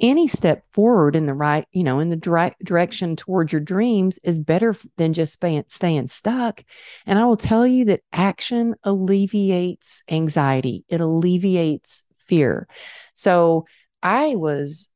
any 0.00 0.28
step 0.28 0.64
forward 0.72 1.16
in 1.16 1.26
the 1.26 1.34
right, 1.34 1.66
you 1.72 1.82
know, 1.82 1.98
in 1.98 2.08
the 2.08 2.16
direct 2.16 2.64
direction 2.64 3.16
towards 3.16 3.52
your 3.52 3.60
dreams 3.60 4.18
is 4.24 4.40
better 4.40 4.74
than 4.96 5.12
just 5.12 5.32
staying 5.68 6.06
stuck. 6.06 6.64
And 7.06 7.18
I 7.18 7.24
will 7.24 7.36
tell 7.36 7.66
you 7.66 7.84
that 7.86 8.02
action 8.12 8.74
alleviates 8.84 10.02
anxiety, 10.10 10.84
it 10.88 11.00
alleviates 11.00 12.06
fear. 12.14 12.68
So 13.14 13.66
I 14.02 14.36
was 14.36 14.92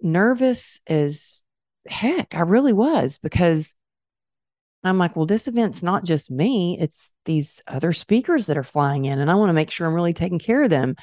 nervous 0.00 0.80
as 0.86 1.44
heck. 1.86 2.34
I 2.34 2.40
really 2.40 2.72
was 2.72 3.18
because 3.18 3.76
I'm 4.82 4.98
like, 4.98 5.14
well, 5.14 5.26
this 5.26 5.46
event's 5.46 5.82
not 5.82 6.04
just 6.04 6.30
me, 6.30 6.78
it's 6.80 7.14
these 7.26 7.62
other 7.68 7.92
speakers 7.92 8.46
that 8.46 8.56
are 8.56 8.62
flying 8.62 9.04
in, 9.04 9.18
and 9.18 9.30
I 9.30 9.34
want 9.34 9.50
to 9.50 9.54
make 9.54 9.70
sure 9.70 9.86
I'm 9.86 9.94
really 9.94 10.14
taking 10.14 10.38
care 10.38 10.62
of 10.62 10.70
them. 10.70 10.96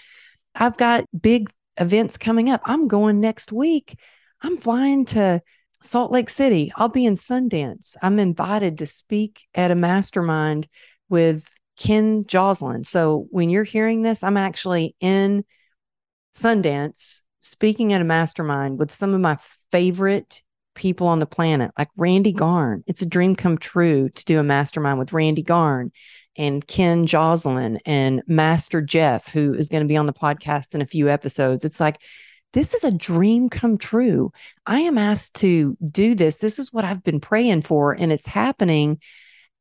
I've 0.55 0.77
got 0.77 1.05
big 1.19 1.49
events 1.80 2.18
coming 2.18 2.50
up. 2.50 2.62
I'm 2.66 2.88
going 2.88 3.20
next 3.20 3.52
week. 3.52 3.98
I'm 4.42 4.58
flying 4.58 5.06
to 5.06 5.42
Salt 5.82 6.12
Lake 6.12 6.30
City, 6.30 6.72
I'll 6.76 6.90
be 6.90 7.06
in 7.06 7.13
Sundance. 7.13 7.96
I'm 8.02 8.20
invited 8.20 8.80
to 8.80 8.88
speak 8.88 9.48
at 9.54 9.72
a 9.72 9.76
mastermind 9.76 10.68
with 11.10 11.48
Ken 11.78 12.26
Joslin. 12.26 12.84
So 12.84 13.28
when 13.30 13.50
you're 13.50 13.63
hearing 13.63 14.02
this, 14.02 14.24
I'm 14.24 14.38
actually 14.38 14.96
in 15.00 15.46
Sundance 16.36 17.22
speaking 17.40 17.94
at 17.94 18.02
a 18.02 18.06
mastermind 18.06 18.80
with 18.80 18.92
some 18.92 19.13
of 19.13 19.22
my 19.22 19.38
favorite 19.72 20.42
people 20.74 21.08
on 21.08 21.20
the 21.20 21.26
planet, 21.26 21.72
like 21.78 21.90
Randy 21.96 22.34
Garn. 22.34 22.84
It's 22.88 23.02
a 23.02 23.10
dream 23.10 23.36
come 23.36 23.58
true 23.58 24.10
to 24.10 24.26
do 24.26 24.40
a 24.40 24.44
mastermind 24.44 25.00
with 25.00 25.13
Randy 25.13 25.44
Garn 25.44 25.92
and 26.38 26.65
Ken 26.65 27.06
Joslin 27.06 27.80
and 27.86 28.23
Master 28.28 28.82
Jeff, 28.82 29.32
who 29.32 29.54
is 29.54 29.69
going 29.69 29.84
to 29.84 29.88
be 29.88 29.97
on 29.97 30.06
the 30.06 30.13
podcast 30.13 30.76
in 30.76 30.82
a 30.82 30.86
few 30.86 31.10
episodes. 31.10 31.65
It's 31.65 31.80
like, 31.80 32.02
this 32.54 32.73
is 32.73 32.84
a 32.84 32.91
dream 32.91 33.50
come 33.50 33.78
true. 33.78 34.32
I 34.65 34.80
am 34.80 34.97
asked 34.97 35.36
to 35.38 35.78
do 35.91 36.15
this. 36.15 36.38
This 36.38 36.60
is 36.60 36.71
what 36.71 36.86
I've 36.86 37.04
been 37.04 37.19
praying 37.19 37.63
for, 37.63 37.93
and 37.93 38.12
it's 38.12 38.28
happening. 38.28 39.00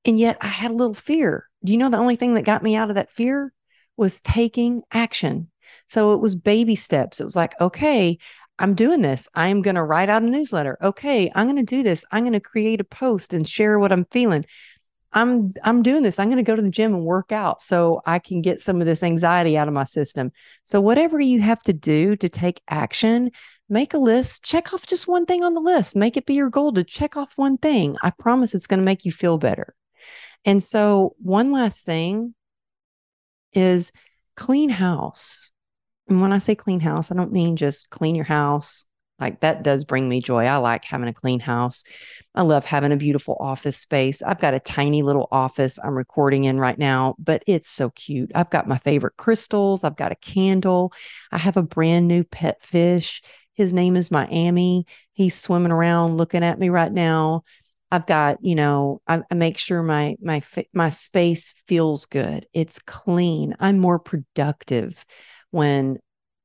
And 0.05 0.19
yet 0.19 0.39
I 0.41 0.47
had 0.47 0.71
a 0.71 0.75
little 0.75 0.95
fear. 0.95 1.49
Do 1.65 1.73
you 1.73 1.79
know 1.79 1.91
the 1.91 1.97
only 1.97 2.17
thing 2.17 2.35
that 2.35 2.45
got 2.45 2.63
me 2.63 2.77
out 2.77 2.91
of 2.91 2.95
that 2.95 3.11
fear 3.11 3.53
was 3.97 4.21
taking 4.21 4.83
action? 4.93 5.51
So 5.89 6.13
it 6.13 6.21
was 6.21 6.37
baby 6.37 6.77
steps. 6.77 7.21
It 7.21 7.25
was 7.25 7.37
like, 7.37 7.61
okay, 7.61 8.19
I'm 8.59 8.75
doing 8.75 9.03
this. 9.03 9.29
I'm 9.35 9.63
going 9.63 9.75
to 9.75 9.83
write 9.83 10.09
out 10.09 10.23
a 10.23 10.27
newsletter. 10.27 10.79
Okay, 10.81 11.31
I'm 11.35 11.47
going 11.47 11.65
to 11.65 11.77
do 11.77 11.83
this. 11.83 12.05
I'm 12.13 12.23
going 12.23 12.33
to 12.33 12.41
create 12.41 12.81
a 12.81 12.85
post 12.85 13.35
and 13.35 13.47
share 13.47 13.79
what 13.79 13.93
I'm 13.93 14.07
feeling. 14.11 14.47
I'm 15.13 15.53
I'm 15.63 15.83
doing 15.83 16.03
this. 16.03 16.19
I'm 16.19 16.29
going 16.29 16.37
to 16.37 16.43
go 16.43 16.57
to 16.57 16.63
the 16.63 16.71
gym 16.71 16.95
and 16.95 17.05
work 17.05 17.33
out 17.33 17.63
so 17.63 18.03
I 18.05 18.19
can 18.19 18.43
get 18.43 18.61
some 18.61 18.81
of 18.81 18.87
this 18.87 19.03
anxiety 19.03 19.57
out 19.57 19.69
of 19.69 19.75
my 19.75 19.85
system. 19.85 20.33
So 20.65 20.81
whatever 20.81 21.21
you 21.21 21.41
have 21.41 21.63
to 21.63 21.73
do 21.73 22.17
to 22.17 22.29
take 22.29 22.61
action, 22.69 23.31
make 23.69 23.95
a 23.95 23.99
list, 23.99 24.45
check 24.45 24.75
off 24.75 24.87
just 24.87 25.09
one 25.09 25.27
thing 25.27 25.43
on 25.43 25.53
the 25.53 25.61
list. 25.61 25.97
Make 25.97 26.17
it 26.17 26.27
be 26.27 26.35
your 26.35 26.51
goal 26.51 26.73
to 26.73 26.85
check 26.85 27.17
off 27.17 27.33
one 27.37 27.57
thing. 27.57 27.97
I 28.03 28.11
promise 28.11 28.55
it's 28.55 28.67
going 28.67 28.81
to 28.81 28.85
make 28.85 29.05
you 29.05 29.13
feel 29.13 29.39
better. 29.39 29.75
And 30.45 30.63
so 30.63 31.15
one 31.19 31.51
last 31.51 31.85
thing 31.85 32.35
is 33.53 33.93
clean 34.37 34.69
house. 34.69 35.53
And 36.09 36.21
when 36.21 36.33
I 36.33 36.39
say 36.39 36.55
clean 36.55 36.81
house, 36.81 37.11
I 37.11 37.15
don't 37.15 37.33
mean 37.33 37.57
just 37.57 37.91
clean 37.91 38.15
your 38.15 38.27
house. 38.27 38.86
Like 39.19 39.41
that 39.41 39.63
does 39.63 39.85
bring 39.85 40.09
me 40.09 40.21
joy. 40.21 40.45
I 40.45 40.57
like 40.57 40.85
having 40.85 41.09
a 41.09 41.13
clean 41.13 41.41
house. 41.41 41.85
I 42.35 42.43
love 42.43 42.67
having 42.67 42.93
a 42.93 42.97
beautiful 42.97 43.37
office 43.41 43.79
space. 43.79 44.23
I've 44.23 44.41
got 44.41 44.55
a 44.55 44.61
tiny 44.61 45.03
little 45.03 45.29
office 45.33 45.79
I'm 45.83 45.97
recording 45.97 46.45
in 46.45 46.61
right 46.61 46.79
now, 46.79 47.15
but 47.19 47.43
it's 47.47 47.69
so 47.69 47.91
cute. 47.91 48.31
I've 48.35 48.51
got 48.51 48.69
my 48.69 48.79
favorite 48.79 49.17
crystals. 49.17 49.85
I've 49.85 49.97
got 49.97 50.13
a 50.13 50.17
candle. 50.17 50.93
I 51.33 51.39
have 51.39 51.57
a 51.57 51.63
brand 51.63 52.09
new 52.09 52.25
pet 52.25 52.61
fish. 52.61 53.23
His 53.55 53.73
name 53.73 53.97
is 53.97 54.11
Miami. 54.11 54.85
He's 55.15 55.35
swimming 55.35 55.73
around 55.73 56.19
looking 56.19 56.45
at 56.45 56.59
me 56.59 56.69
right 56.69 56.93
now. 56.93 57.43
I've 57.91 58.07
got, 58.07 58.39
you 58.43 58.55
know, 58.55 59.01
I, 59.07 59.23
I, 59.31 59.35
make 59.35 59.59
sure 59.59 59.83
my 59.83 60.17
my 60.21 60.43
my 60.75 60.89
space 60.89 61.55
feels 61.67 62.05
good. 62.05 62.47
It's 62.53 62.81
clean. 62.81 63.55
I'm 63.61 63.79
more 63.79 63.99
productive 63.99 65.05
when 65.53 65.99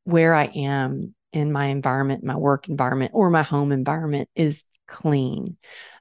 where 0.04 0.34
I 0.34 0.46
am 0.56 1.16
in 1.34 1.52
my 1.52 1.65
environment, 1.67 2.24
my 2.24 2.36
work 2.36 2.70
environment 2.70 3.12
or 3.13 3.30
my 3.30 3.44
home 3.44 3.72
environment 3.72 4.30
is 4.36 4.65
clean. 4.88 5.58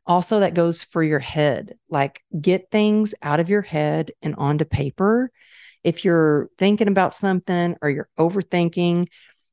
Also, 0.07 0.41
that 0.41 0.55
goes 0.55 0.83
for 0.83 1.03
your 1.03 1.19
head. 1.19 1.75
Like, 1.89 2.23
get 2.39 2.71
things 2.71 3.15
out 3.23 3.41
of 3.41 3.49
your 3.49 3.63
head 3.63 4.11
and 4.23 4.35
onto 4.37 4.65
paper. 4.65 5.31
If 5.85 6.05
you're 6.05 6.49
thinking 6.59 6.89
about 6.89 7.15
something 7.15 7.77
or 7.81 7.91
you're 7.91 8.09
overthinking, 8.19 9.07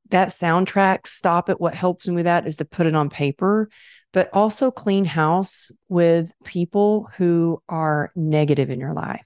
that 0.09 0.29
soundtrack, 0.29 1.05
stop 1.05 1.49
it. 1.49 1.59
What 1.59 1.73
helps 1.73 2.07
me 2.07 2.15
with 2.15 2.25
that 2.25 2.47
is 2.47 2.57
to 2.57 2.65
put 2.65 2.87
it 2.87 2.95
on 2.95 3.09
paper, 3.09 3.69
but 4.13 4.29
also 4.33 4.71
clean 4.71 5.05
house 5.05 5.71
with 5.89 6.31
people 6.45 7.09
who 7.17 7.61
are 7.67 8.11
negative 8.15 8.69
in 8.69 8.79
your 8.79 8.93
life. 8.93 9.25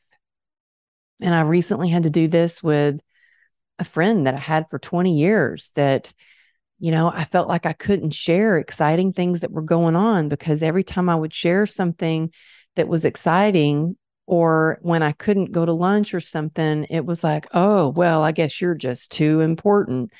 And 1.22 1.36
I 1.36 1.42
recently 1.42 1.90
had 1.90 2.04
to 2.04 2.10
do 2.10 2.28
this 2.28 2.64
with 2.64 3.00
a 3.80 3.84
friend 3.84 4.28
that 4.28 4.36
I 4.36 4.40
had 4.40 4.70
for 4.70 4.80
20 4.80 5.16
years 5.16 5.72
that 5.76 6.14
you 6.82 6.90
know, 6.90 7.12
I 7.14 7.26
felt 7.26 7.48
like 7.48 7.68
I 7.68 7.74
couldn't 7.74 8.12
share 8.16 8.58
exciting 8.58 9.14
things 9.14 9.42
that 9.42 9.52
were 9.52 9.62
going 9.62 9.96
on 9.96 10.30
because 10.30 10.64
every 10.64 10.84
time 10.84 11.10
I 11.10 11.16
would 11.16 11.32
share 11.32 11.68
something 11.68 12.34
that 12.76 12.88
was 12.88 13.06
exciting, 13.06 13.98
or 14.26 14.80
when 14.82 15.04
I 15.04 15.12
couldn't 15.12 15.52
go 15.52 15.64
to 15.64 15.74
lunch 15.74 16.16
or 16.16 16.20
something, 16.20 16.88
it 16.90 17.06
was 17.06 17.24
like, 17.24 17.46
oh, 17.54 17.90
well, 17.90 18.24
I 18.24 18.32
guess 18.32 18.60
you're 18.60 18.76
just 18.76 19.12
too 19.12 19.42
important. 19.42 20.12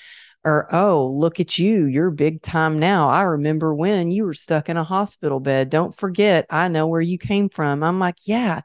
Or, 0.44 0.68
oh, 0.72 1.08
look 1.08 1.40
at 1.40 1.58
you. 1.58 1.86
You're 1.86 2.12
big 2.12 2.44
time 2.44 2.78
now. 2.78 3.08
I 3.08 3.24
remember 3.24 3.74
when 3.74 4.12
you 4.12 4.26
were 4.26 4.34
stuck 4.36 4.70
in 4.70 4.78
a 4.78 4.84
hospital 4.84 5.40
bed. 5.40 5.72
Don't 5.72 5.96
forget, 5.96 6.46
I 6.50 6.68
know 6.68 6.86
where 6.88 7.02
you 7.02 7.18
came 7.18 7.50
from. 7.50 7.84
I'm 7.84 8.00
like, 8.00 8.18
yeah, 8.26 8.62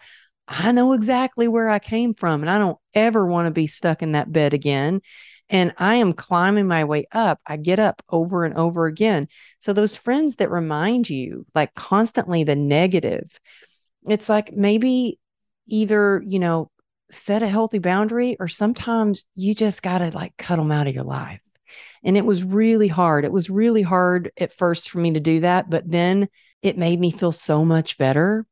I 0.46 0.72
know 0.72 0.92
exactly 0.92 1.48
where 1.48 1.70
I 1.70 1.78
came 1.78 2.12
from. 2.12 2.42
And 2.42 2.50
I 2.50 2.59
don't 2.59 2.78
ever 2.92 3.26
want 3.26 3.46
to 3.46 3.52
be 3.52 3.66
stuck 3.68 4.02
in 4.02 4.12
that 4.12 4.30
bed 4.30 4.52
again 4.52 5.00
and 5.48 5.72
I 5.78 5.96
am 5.96 6.12
climbing 6.12 6.66
my 6.66 6.85
way 6.85 7.06
up. 7.12 7.40
I 7.46 7.56
get 7.56 7.78
up 7.78 8.02
over 8.09 8.44
and 8.44 8.54
over 8.54 8.87
again. 8.87 9.28
So 9.59 9.72
those 9.72 9.96
friends 9.96 10.37
that 10.37 10.50
remind 10.50 11.09
you 11.09 11.46
like 11.54 11.74
constantly 11.74 12.44
the 12.44 12.56
negative, 12.56 13.40
it's 14.09 14.28
like 14.28 14.52
maybe 14.52 15.18
either, 15.68 16.22
you 16.26 16.38
know, 16.38 16.70
set 17.11 17.42
a 17.42 17.48
healthy 17.48 17.78
boundary 17.78 18.37
or 18.40 18.48
sometimes 18.48 19.24
you 19.35 19.54
just 19.54 19.82
got 19.82 19.98
to 19.98 20.11
like 20.11 20.37
cut 20.37 20.56
them 20.56 20.72
out 20.72 20.88
of 20.88 20.94
your 20.94 21.04
life. 21.04 21.40
And 22.02 22.16
it 22.16 22.24
was 22.24 22.44
really 22.44 22.88
hard. 22.88 23.24
It 23.24 23.32
was 23.32 23.50
really 23.50 23.82
hard 23.82 24.30
at 24.38 24.52
first 24.52 24.90
for 24.90 24.98
me 24.98 25.12
to 25.12 25.20
do 25.20 25.40
that, 25.40 25.70
but 25.70 25.88
then 25.90 26.28
it 26.62 26.78
made 26.78 26.98
me 26.98 27.11
feel 27.11 27.32
so 27.32 27.64
much 27.64 27.98
better. 27.98 28.46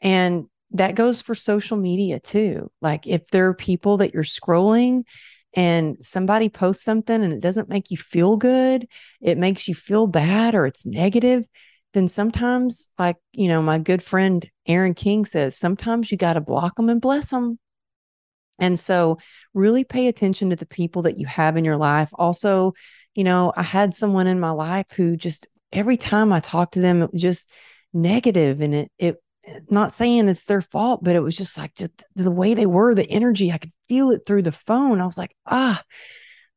And 0.00 0.46
that 0.72 0.94
goes 0.94 1.20
for 1.20 1.34
social 1.34 1.76
media 1.76 2.20
too. 2.20 2.70
Like 2.80 3.06
if 3.06 3.28
there 3.30 3.48
are 3.48 3.54
people 3.54 3.98
that 3.98 4.12
you're 4.12 4.22
scrolling 4.22 5.04
and 5.56 5.96
somebody 6.04 6.50
posts 6.50 6.84
something 6.84 7.22
and 7.22 7.32
it 7.32 7.40
doesn't 7.40 7.70
make 7.70 7.90
you 7.90 7.96
feel 7.96 8.36
good, 8.36 8.86
it 9.22 9.38
makes 9.38 9.66
you 9.66 9.74
feel 9.74 10.06
bad 10.06 10.54
or 10.54 10.66
it's 10.66 10.86
negative, 10.86 11.46
then 11.94 12.06
sometimes, 12.08 12.92
like, 12.98 13.16
you 13.32 13.48
know, 13.48 13.62
my 13.62 13.78
good 13.78 14.02
friend 14.02 14.44
Aaron 14.66 14.92
King 14.92 15.24
says, 15.24 15.56
sometimes 15.56 16.12
you 16.12 16.18
got 16.18 16.34
to 16.34 16.42
block 16.42 16.76
them 16.76 16.90
and 16.90 17.00
bless 17.00 17.30
them. 17.30 17.58
And 18.58 18.78
so, 18.78 19.18
really 19.54 19.84
pay 19.84 20.08
attention 20.08 20.50
to 20.50 20.56
the 20.56 20.66
people 20.66 21.02
that 21.02 21.18
you 21.18 21.26
have 21.26 21.56
in 21.56 21.64
your 21.64 21.76
life. 21.76 22.10
Also, 22.14 22.74
you 23.14 23.24
know, 23.24 23.52
I 23.56 23.62
had 23.62 23.94
someone 23.94 24.26
in 24.26 24.38
my 24.38 24.50
life 24.50 24.86
who 24.94 25.16
just 25.16 25.48
every 25.72 25.96
time 25.96 26.32
I 26.32 26.40
talked 26.40 26.74
to 26.74 26.80
them, 26.80 27.02
it 27.02 27.12
was 27.12 27.22
just 27.22 27.52
negative 27.92 28.60
and 28.60 28.74
it, 28.74 28.90
it, 28.98 29.16
not 29.70 29.92
saying 29.92 30.28
it's 30.28 30.44
their 30.44 30.62
fault, 30.62 31.02
but 31.02 31.16
it 31.16 31.20
was 31.20 31.36
just 31.36 31.58
like 31.58 31.74
just 31.74 32.04
the 32.14 32.30
way 32.30 32.54
they 32.54 32.66
were, 32.66 32.94
the 32.94 33.08
energy. 33.10 33.52
I 33.52 33.58
could 33.58 33.72
feel 33.88 34.10
it 34.10 34.22
through 34.26 34.42
the 34.42 34.52
phone. 34.52 35.00
I 35.00 35.06
was 35.06 35.18
like, 35.18 35.36
ah, 35.46 35.82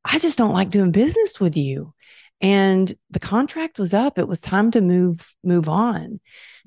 I 0.05 0.19
just 0.19 0.37
don't 0.37 0.53
like 0.53 0.69
doing 0.69 0.91
business 0.91 1.39
with 1.39 1.55
you. 1.57 1.93
And 2.41 2.91
the 3.09 3.19
contract 3.19 3.79
was 3.79 3.93
up. 3.93 4.17
It 4.17 4.27
was 4.27 4.39
time 4.39 4.71
to 4.71 4.81
move, 4.81 5.33
move 5.43 5.67
on. 5.67 6.19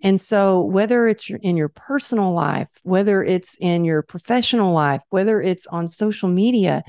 And 0.03 0.21
so 0.21 0.61
whether 0.61 1.07
it's 1.07 1.31
in 1.31 1.57
your 1.57 1.71
personal 1.71 2.33
life, 2.33 2.71
whether 2.83 3.23
it's 3.23 3.57
in 3.61 3.85
your 3.85 4.03
professional 4.03 4.73
life, 4.73 5.03
whether 5.11 5.41
it's 5.41 5.67
on 5.67 5.89
social 5.89 6.29
media, 6.29 6.83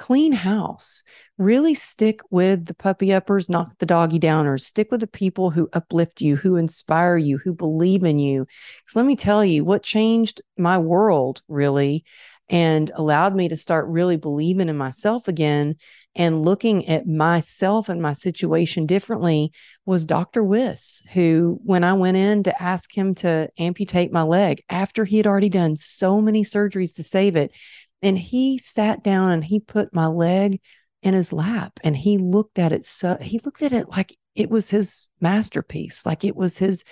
clean 0.00 0.32
house. 0.32 1.04
Really 1.36 1.74
stick 1.74 2.20
with 2.30 2.64
the 2.64 2.74
puppy 2.74 3.12
uppers, 3.12 3.50
knock 3.50 3.76
the 3.78 3.86
doggy 3.86 4.18
downers. 4.18 4.62
Stick 4.62 4.90
with 4.90 5.00
the 5.00 5.06
people 5.06 5.50
who 5.50 5.68
uplift 5.74 6.22
you, 6.22 6.36
who 6.36 6.56
inspire 6.56 7.18
you, 7.18 7.38
who 7.44 7.54
believe 7.54 8.02
in 8.02 8.18
you. 8.18 8.46
Because 8.78 8.96
let 8.96 9.04
me 9.04 9.14
tell 9.14 9.44
you, 9.44 9.62
what 9.62 9.82
changed 9.82 10.40
my 10.56 10.78
world 10.78 11.42
really 11.48 12.04
and 12.48 12.90
allowed 12.94 13.34
me 13.34 13.48
to 13.48 13.56
start 13.56 13.86
really 13.88 14.16
believing 14.16 14.70
in 14.70 14.76
myself 14.76 15.28
again 15.28 15.76
and 16.16 16.44
looking 16.44 16.88
at 16.88 17.06
myself 17.06 17.88
and 17.88 18.00
my 18.00 18.14
situation 18.14 18.86
differently 18.86 19.52
was 19.84 20.06
Dr. 20.06 20.42
Wiss, 20.42 21.02
who, 21.12 21.60
when 21.62 21.84
I 21.84 21.92
went 21.92 22.16
in 22.16 22.42
to 22.44 22.62
ask 22.62 22.96
him 22.96 23.14
to 23.16 23.50
amputate 23.58 24.12
my 24.12 24.22
leg 24.22 24.62
after 24.70 25.04
he 25.04 25.18
had 25.18 25.26
already 25.26 25.50
done 25.50 25.76
so 25.76 26.20
many 26.22 26.42
surgeries 26.42 26.94
to 26.96 27.02
save 27.02 27.36
it, 27.36 27.54
and 28.02 28.18
he 28.18 28.58
sat 28.58 29.02
down 29.02 29.30
and 29.30 29.44
he 29.44 29.60
put 29.60 29.94
my 29.94 30.06
leg 30.06 30.60
in 31.02 31.14
his 31.14 31.32
lap 31.32 31.78
and 31.82 31.96
he 31.96 32.18
looked 32.18 32.58
at 32.58 32.72
it 32.72 32.84
so 32.84 33.16
he 33.20 33.40
looked 33.44 33.62
at 33.62 33.72
it 33.72 33.88
like 33.88 34.14
it 34.34 34.50
was 34.50 34.70
his 34.70 35.08
masterpiece 35.20 36.04
like 36.04 36.24
it 36.24 36.36
was 36.36 36.58
his 36.58 36.84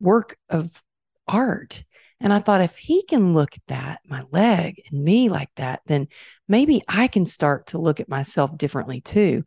work 0.00 0.36
of 0.48 0.82
art. 1.28 1.82
And 2.20 2.32
i 2.32 2.38
thought 2.38 2.62
if 2.62 2.76
he 2.76 3.02
can 3.04 3.34
look 3.34 3.54
at 3.54 3.66
that 3.68 4.00
my 4.06 4.24
leg 4.30 4.80
and 4.90 5.04
me 5.04 5.28
like 5.28 5.50
that 5.56 5.80
then 5.86 6.08
maybe 6.48 6.82
i 6.88 7.08
can 7.08 7.26
start 7.26 7.66
to 7.68 7.78
look 7.78 8.00
at 8.00 8.08
myself 8.08 8.56
differently 8.56 9.00
too. 9.00 9.44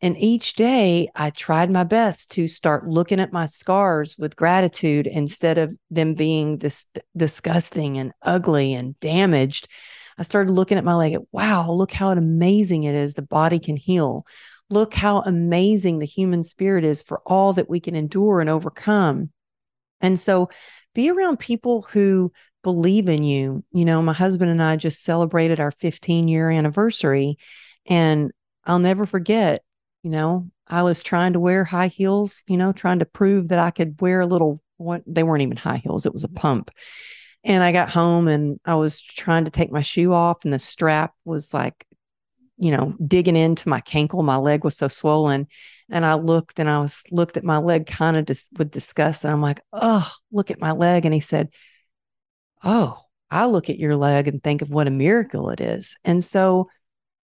And 0.00 0.16
each 0.16 0.54
day 0.54 1.08
i 1.16 1.30
tried 1.30 1.70
my 1.70 1.84
best 1.84 2.30
to 2.32 2.46
start 2.46 2.86
looking 2.86 3.18
at 3.18 3.32
my 3.32 3.46
scars 3.46 4.16
with 4.18 4.36
gratitude 4.36 5.08
instead 5.08 5.58
of 5.58 5.76
them 5.90 6.14
being 6.14 6.58
dis- 6.58 6.90
disgusting 7.16 7.98
and 7.98 8.12
ugly 8.22 8.72
and 8.74 8.98
damaged 9.00 9.66
I 10.18 10.22
started 10.22 10.52
looking 10.52 10.78
at 10.78 10.84
my 10.84 10.94
leg 10.94 11.16
wow, 11.32 11.70
look 11.70 11.92
how 11.92 12.10
amazing 12.10 12.84
it 12.84 12.94
is. 12.94 13.14
The 13.14 13.22
body 13.22 13.58
can 13.58 13.76
heal. 13.76 14.26
Look 14.70 14.94
how 14.94 15.20
amazing 15.20 15.98
the 15.98 16.06
human 16.06 16.42
spirit 16.42 16.84
is 16.84 17.02
for 17.02 17.20
all 17.26 17.52
that 17.54 17.68
we 17.68 17.80
can 17.80 17.94
endure 17.94 18.40
and 18.40 18.48
overcome. 18.48 19.30
And 20.00 20.18
so 20.18 20.48
be 20.94 21.10
around 21.10 21.38
people 21.38 21.82
who 21.90 22.32
believe 22.62 23.08
in 23.08 23.24
you. 23.24 23.64
You 23.72 23.84
know, 23.84 24.02
my 24.02 24.12
husband 24.12 24.50
and 24.50 24.62
I 24.62 24.76
just 24.76 25.02
celebrated 25.02 25.60
our 25.60 25.70
15 25.70 26.28
year 26.28 26.50
anniversary, 26.50 27.36
and 27.86 28.30
I'll 28.64 28.78
never 28.78 29.06
forget, 29.06 29.62
you 30.02 30.10
know, 30.10 30.48
I 30.66 30.82
was 30.82 31.02
trying 31.02 31.34
to 31.34 31.40
wear 31.40 31.64
high 31.64 31.88
heels, 31.88 32.44
you 32.46 32.56
know, 32.56 32.72
trying 32.72 33.00
to 33.00 33.06
prove 33.06 33.48
that 33.48 33.58
I 33.58 33.70
could 33.70 34.00
wear 34.00 34.20
a 34.20 34.26
little 34.26 34.60
what 34.78 35.02
they 35.06 35.22
weren't 35.22 35.42
even 35.42 35.56
high 35.56 35.76
heels, 35.76 36.06
it 36.06 36.12
was 36.12 36.24
a 36.24 36.28
pump. 36.28 36.70
And 37.44 37.62
I 37.62 37.72
got 37.72 37.90
home 37.90 38.28
and 38.28 38.60
I 38.64 38.76
was 38.76 39.00
trying 39.00 39.46
to 39.46 39.50
take 39.50 39.72
my 39.72 39.82
shoe 39.82 40.12
off, 40.12 40.44
and 40.44 40.52
the 40.52 40.58
strap 40.58 41.12
was 41.24 41.52
like, 41.52 41.86
you 42.56 42.70
know, 42.70 42.94
digging 43.04 43.36
into 43.36 43.68
my 43.68 43.80
cankle. 43.80 44.24
My 44.24 44.36
leg 44.36 44.62
was 44.62 44.76
so 44.76 44.86
swollen. 44.86 45.48
And 45.90 46.06
I 46.06 46.14
looked 46.14 46.60
and 46.60 46.70
I 46.70 46.78
was 46.78 47.02
looked 47.10 47.36
at 47.36 47.44
my 47.44 47.58
leg 47.58 47.86
kind 47.86 48.16
of 48.16 48.24
dis- 48.24 48.48
with 48.56 48.70
disgust. 48.70 49.24
And 49.24 49.32
I'm 49.32 49.42
like, 49.42 49.60
oh, 49.72 50.08
look 50.30 50.50
at 50.50 50.60
my 50.60 50.70
leg. 50.70 51.04
And 51.04 51.12
he 51.12 51.20
said, 51.20 51.48
oh, 52.62 52.98
I 53.30 53.46
look 53.46 53.68
at 53.68 53.78
your 53.78 53.96
leg 53.96 54.28
and 54.28 54.42
think 54.42 54.62
of 54.62 54.70
what 54.70 54.86
a 54.86 54.90
miracle 54.92 55.50
it 55.50 55.60
is. 55.60 55.98
And 56.04 56.22
so, 56.22 56.70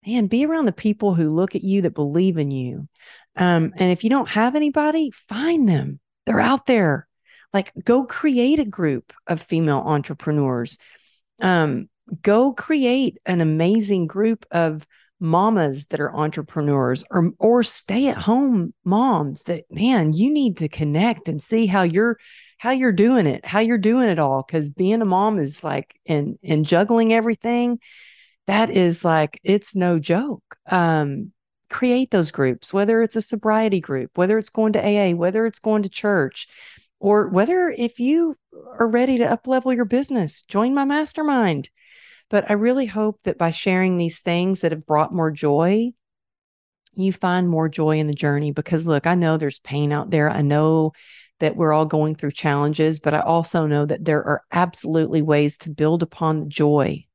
man, 0.06 0.28
be 0.28 0.46
around 0.46 0.66
the 0.66 0.72
people 0.72 1.14
who 1.14 1.30
look 1.30 1.56
at 1.56 1.64
you 1.64 1.84
that 1.84 1.94
believe 1.94 2.38
in 2.38 2.50
you. 2.50 2.90
Um, 3.36 3.74
and 3.78 3.92
if 3.92 4.04
you 4.04 4.10
don't 4.10 4.30
have 4.30 4.56
anybody, 4.56 5.12
find 5.12 5.70
them. 5.70 6.00
They're 6.26 6.40
out 6.40 6.66
there. 6.66 7.07
Like, 7.54 7.72
go 7.84 8.06
create 8.06 8.60
a 8.60 8.66
group 8.66 9.14
of 9.28 9.42
female 9.42 9.84
entrepreneurs. 9.86 10.78
Um, 11.42 11.90
go 12.22 12.54
create 12.54 13.18
an 13.26 13.42
amazing 13.42 14.08
group 14.08 14.46
of 14.52 14.86
mamas 15.20 15.88
that 15.88 16.00
are 16.00 16.16
entrepreneurs 16.16 17.04
or 17.10 17.32
or 17.40 17.64
stay 17.64 18.08
at 18.08 18.18
home 18.18 18.74
moms 18.84 19.44
that 19.44 19.64
man 19.72 20.14
you 20.14 20.32
need 20.32 20.56
to 20.58 20.70
connect 20.70 21.28
and 21.28 21.42
see 21.42 21.66
how 21.66 21.82
you're 21.82 22.18
how 22.60 22.70
you're 22.70 22.92
doing 22.92 23.26
it 23.26 23.44
how 23.46 23.60
you're 23.60 23.78
doing 23.78 24.10
it 24.10 24.20
all. 24.20 24.44
Cuz 24.44 24.70
being 24.70 25.02
a 25.02 25.06
mom 25.06 25.40
is 25.40 25.64
like 25.64 26.00
and 26.08 26.38
and 26.44 26.66
juggling 26.66 27.14
everything 27.14 27.80
that 28.46 28.70
is 28.70 29.04
like 29.04 29.40
it's 29.44 29.76
no 29.76 30.00
joke. 30.00 30.58
Um 30.70 31.32
create 31.70 32.12
those 32.12 32.32
groups 32.32 32.74
whether 32.74 33.02
it's 33.02 33.16
a 33.18 33.22
sobriety 33.22 33.82
group 33.82 34.12
whether 34.16 34.38
it's 34.38 34.50
going 34.50 34.72
to 34.72 34.80
AA 34.80 35.14
whether 35.16 35.46
it's 35.46 35.60
going 35.60 35.84
to 35.84 35.90
church 35.90 36.48
or 37.00 37.30
whether 37.30 37.70
if 37.70 38.00
you 38.00 38.36
are 38.80 38.88
ready 38.88 39.18
to 39.18 39.26
uplevel 39.26 39.76
your 39.76 39.86
business 39.86 40.42
join 40.44 40.74
my 40.74 40.86
mastermind 40.86 41.70
but 42.30 42.50
I 42.50 42.54
really 42.54 42.86
hope 42.86 43.20
that 43.24 43.38
by 43.38 43.52
sharing 43.52 43.98
these 43.98 44.22
things 44.22 44.62
that 44.62 44.72
have 44.72 44.86
brought 44.86 45.14
more 45.14 45.32
joy, 45.32 45.92
you 46.94 47.14
find 47.14 47.48
more 47.48 47.70
joy 47.70 48.00
in 48.00 48.08
the 48.08 48.14
journey. 48.14 48.52
Because 48.52 48.88
look, 48.88 49.08
I 49.08 49.16
know 49.16 49.38
there's 49.38 49.60
pain 49.60 49.92
out 49.92 50.10
there. 50.10 50.30
I 50.30 50.42
know 50.42 50.92
that 51.40 51.56
we're 51.56 51.72
all 51.72 51.86
going 51.86 52.16
through 52.16 52.32
challenges, 52.32 53.00
but 53.00 53.14
I 53.14 53.22
also 53.22 53.68
know 53.68 53.86
that 53.86 54.04
there 54.04 54.24
are 54.24 54.42
absolutely 54.52 55.22
ways 55.22 55.58
to 55.60 55.70
build 55.70 56.04
upon 56.04 56.40
the 56.40 56.48
joy 56.48 57.06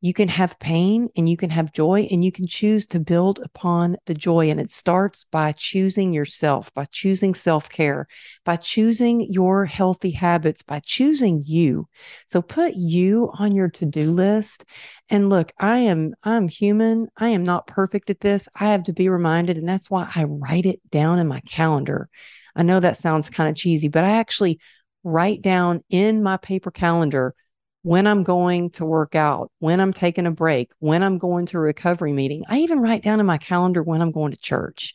you 0.00 0.14
can 0.14 0.28
have 0.28 0.58
pain 0.58 1.08
and 1.16 1.28
you 1.28 1.36
can 1.36 1.50
have 1.50 1.72
joy 1.72 2.08
and 2.10 2.24
you 2.24 2.32
can 2.32 2.46
choose 2.46 2.86
to 2.88 3.00
build 3.00 3.40
upon 3.42 3.96
the 4.06 4.14
joy. 4.14 4.50
And 4.50 4.60
it 4.60 4.70
starts 4.70 5.24
by 5.24 5.52
choosing 5.52 6.12
yourself, 6.12 6.72
by 6.74 6.86
choosing 6.86 7.34
self 7.34 7.68
care, 7.68 8.06
by 8.44 8.56
choosing 8.56 9.32
your 9.32 9.66
healthy 9.66 10.10
habits, 10.10 10.62
by 10.62 10.80
choosing 10.80 11.42
you. 11.44 11.88
So 12.26 12.42
put 12.42 12.74
you 12.74 13.30
on 13.38 13.54
your 13.54 13.68
to 13.70 13.86
do 13.86 14.10
list. 14.10 14.64
And 15.08 15.28
look, 15.28 15.52
I 15.58 15.78
am, 15.78 16.14
I'm 16.22 16.48
human. 16.48 17.08
I 17.16 17.28
am 17.28 17.42
not 17.42 17.66
perfect 17.66 18.10
at 18.10 18.20
this. 18.20 18.48
I 18.58 18.68
have 18.70 18.84
to 18.84 18.92
be 18.92 19.08
reminded. 19.08 19.56
And 19.58 19.68
that's 19.68 19.90
why 19.90 20.10
I 20.14 20.24
write 20.24 20.66
it 20.66 20.80
down 20.90 21.18
in 21.18 21.28
my 21.28 21.40
calendar. 21.40 22.08
I 22.54 22.62
know 22.62 22.80
that 22.80 22.96
sounds 22.96 23.30
kind 23.30 23.48
of 23.48 23.56
cheesy, 23.56 23.88
but 23.88 24.04
I 24.04 24.10
actually 24.10 24.60
write 25.04 25.42
down 25.42 25.82
in 25.88 26.22
my 26.22 26.36
paper 26.36 26.70
calendar 26.70 27.34
when 27.82 28.06
I'm 28.06 28.22
going 28.22 28.70
to 28.70 28.84
work 28.84 29.14
out, 29.14 29.50
when 29.58 29.80
I'm 29.80 29.92
taking 29.92 30.26
a 30.26 30.30
break, 30.30 30.72
when 30.78 31.02
I'm 31.02 31.18
going 31.18 31.46
to 31.46 31.58
a 31.58 31.60
recovery 31.60 32.12
meeting. 32.12 32.44
I 32.48 32.58
even 32.58 32.80
write 32.80 33.02
down 33.02 33.20
in 33.20 33.26
my 33.26 33.38
calendar 33.38 33.82
when 33.82 34.02
I'm 34.02 34.10
going 34.10 34.32
to 34.32 34.38
church. 34.38 34.94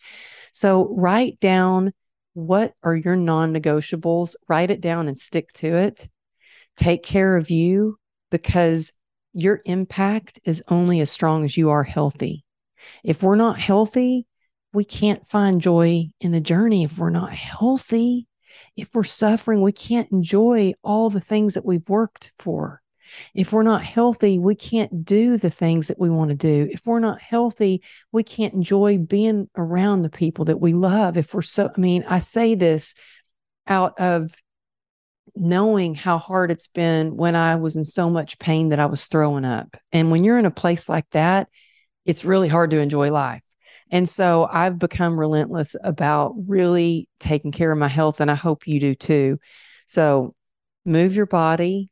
So 0.53 0.93
write 0.95 1.39
down 1.39 1.93
what 2.33 2.73
are 2.83 2.95
your 2.95 3.15
non 3.15 3.53
negotiables, 3.53 4.35
write 4.47 4.71
it 4.71 4.81
down 4.81 5.07
and 5.07 5.17
stick 5.17 5.51
to 5.53 5.67
it. 5.67 6.07
Take 6.75 7.03
care 7.03 7.37
of 7.37 7.49
you 7.49 7.97
because 8.29 8.93
your 9.33 9.61
impact 9.65 10.39
is 10.43 10.63
only 10.67 10.99
as 10.99 11.11
strong 11.11 11.43
as 11.43 11.57
you 11.57 11.69
are 11.69 11.83
healthy. 11.83 12.43
If 13.03 13.23
we're 13.23 13.35
not 13.35 13.59
healthy, 13.59 14.27
we 14.73 14.83
can't 14.83 15.25
find 15.25 15.61
joy 15.61 16.05
in 16.19 16.31
the 16.31 16.41
journey. 16.41 16.83
If 16.83 16.97
we're 16.97 17.09
not 17.09 17.31
healthy, 17.31 18.27
if 18.75 18.89
we're 18.93 19.03
suffering, 19.03 19.61
we 19.61 19.71
can't 19.71 20.11
enjoy 20.11 20.73
all 20.83 21.09
the 21.09 21.21
things 21.21 21.53
that 21.53 21.65
we've 21.65 21.87
worked 21.89 22.33
for. 22.39 22.81
If 23.33 23.53
we're 23.53 23.63
not 23.63 23.83
healthy, 23.83 24.39
we 24.39 24.55
can't 24.55 25.05
do 25.05 25.37
the 25.37 25.49
things 25.49 25.87
that 25.87 25.99
we 25.99 26.09
want 26.09 26.29
to 26.29 26.35
do. 26.35 26.67
If 26.71 26.85
we're 26.85 26.99
not 26.99 27.21
healthy, 27.21 27.83
we 28.11 28.23
can't 28.23 28.53
enjoy 28.53 28.97
being 28.97 29.49
around 29.55 30.01
the 30.01 30.09
people 30.09 30.45
that 30.45 30.59
we 30.59 30.73
love. 30.73 31.17
If 31.17 31.33
we're 31.33 31.41
so, 31.41 31.69
I 31.75 31.79
mean, 31.79 32.03
I 32.07 32.19
say 32.19 32.55
this 32.55 32.95
out 33.67 33.99
of 33.99 34.31
knowing 35.35 35.95
how 35.95 36.17
hard 36.17 36.49
it's 36.49 36.67
been 36.67 37.15
when 37.15 37.35
I 37.35 37.57
was 37.57 37.75
in 37.75 37.85
so 37.85 38.09
much 38.09 38.39
pain 38.39 38.69
that 38.69 38.79
I 38.79 38.85
was 38.85 39.05
throwing 39.05 39.45
up. 39.45 39.75
And 39.91 40.09
when 40.09 40.23
you're 40.23 40.39
in 40.39 40.45
a 40.45 40.51
place 40.51 40.87
like 40.87 41.09
that, 41.11 41.49
it's 42.05 42.25
really 42.25 42.47
hard 42.47 42.71
to 42.71 42.79
enjoy 42.79 43.11
life. 43.11 43.41
And 43.91 44.09
so 44.09 44.47
I've 44.51 44.79
become 44.79 45.19
relentless 45.19 45.75
about 45.83 46.33
really 46.47 47.07
taking 47.19 47.51
care 47.51 47.71
of 47.71 47.77
my 47.77 47.87
health. 47.87 48.19
And 48.19 48.31
I 48.31 48.35
hope 48.35 48.67
you 48.67 48.79
do 48.79 48.95
too. 48.95 49.39
So 49.85 50.33
move 50.85 51.15
your 51.15 51.27
body, 51.27 51.89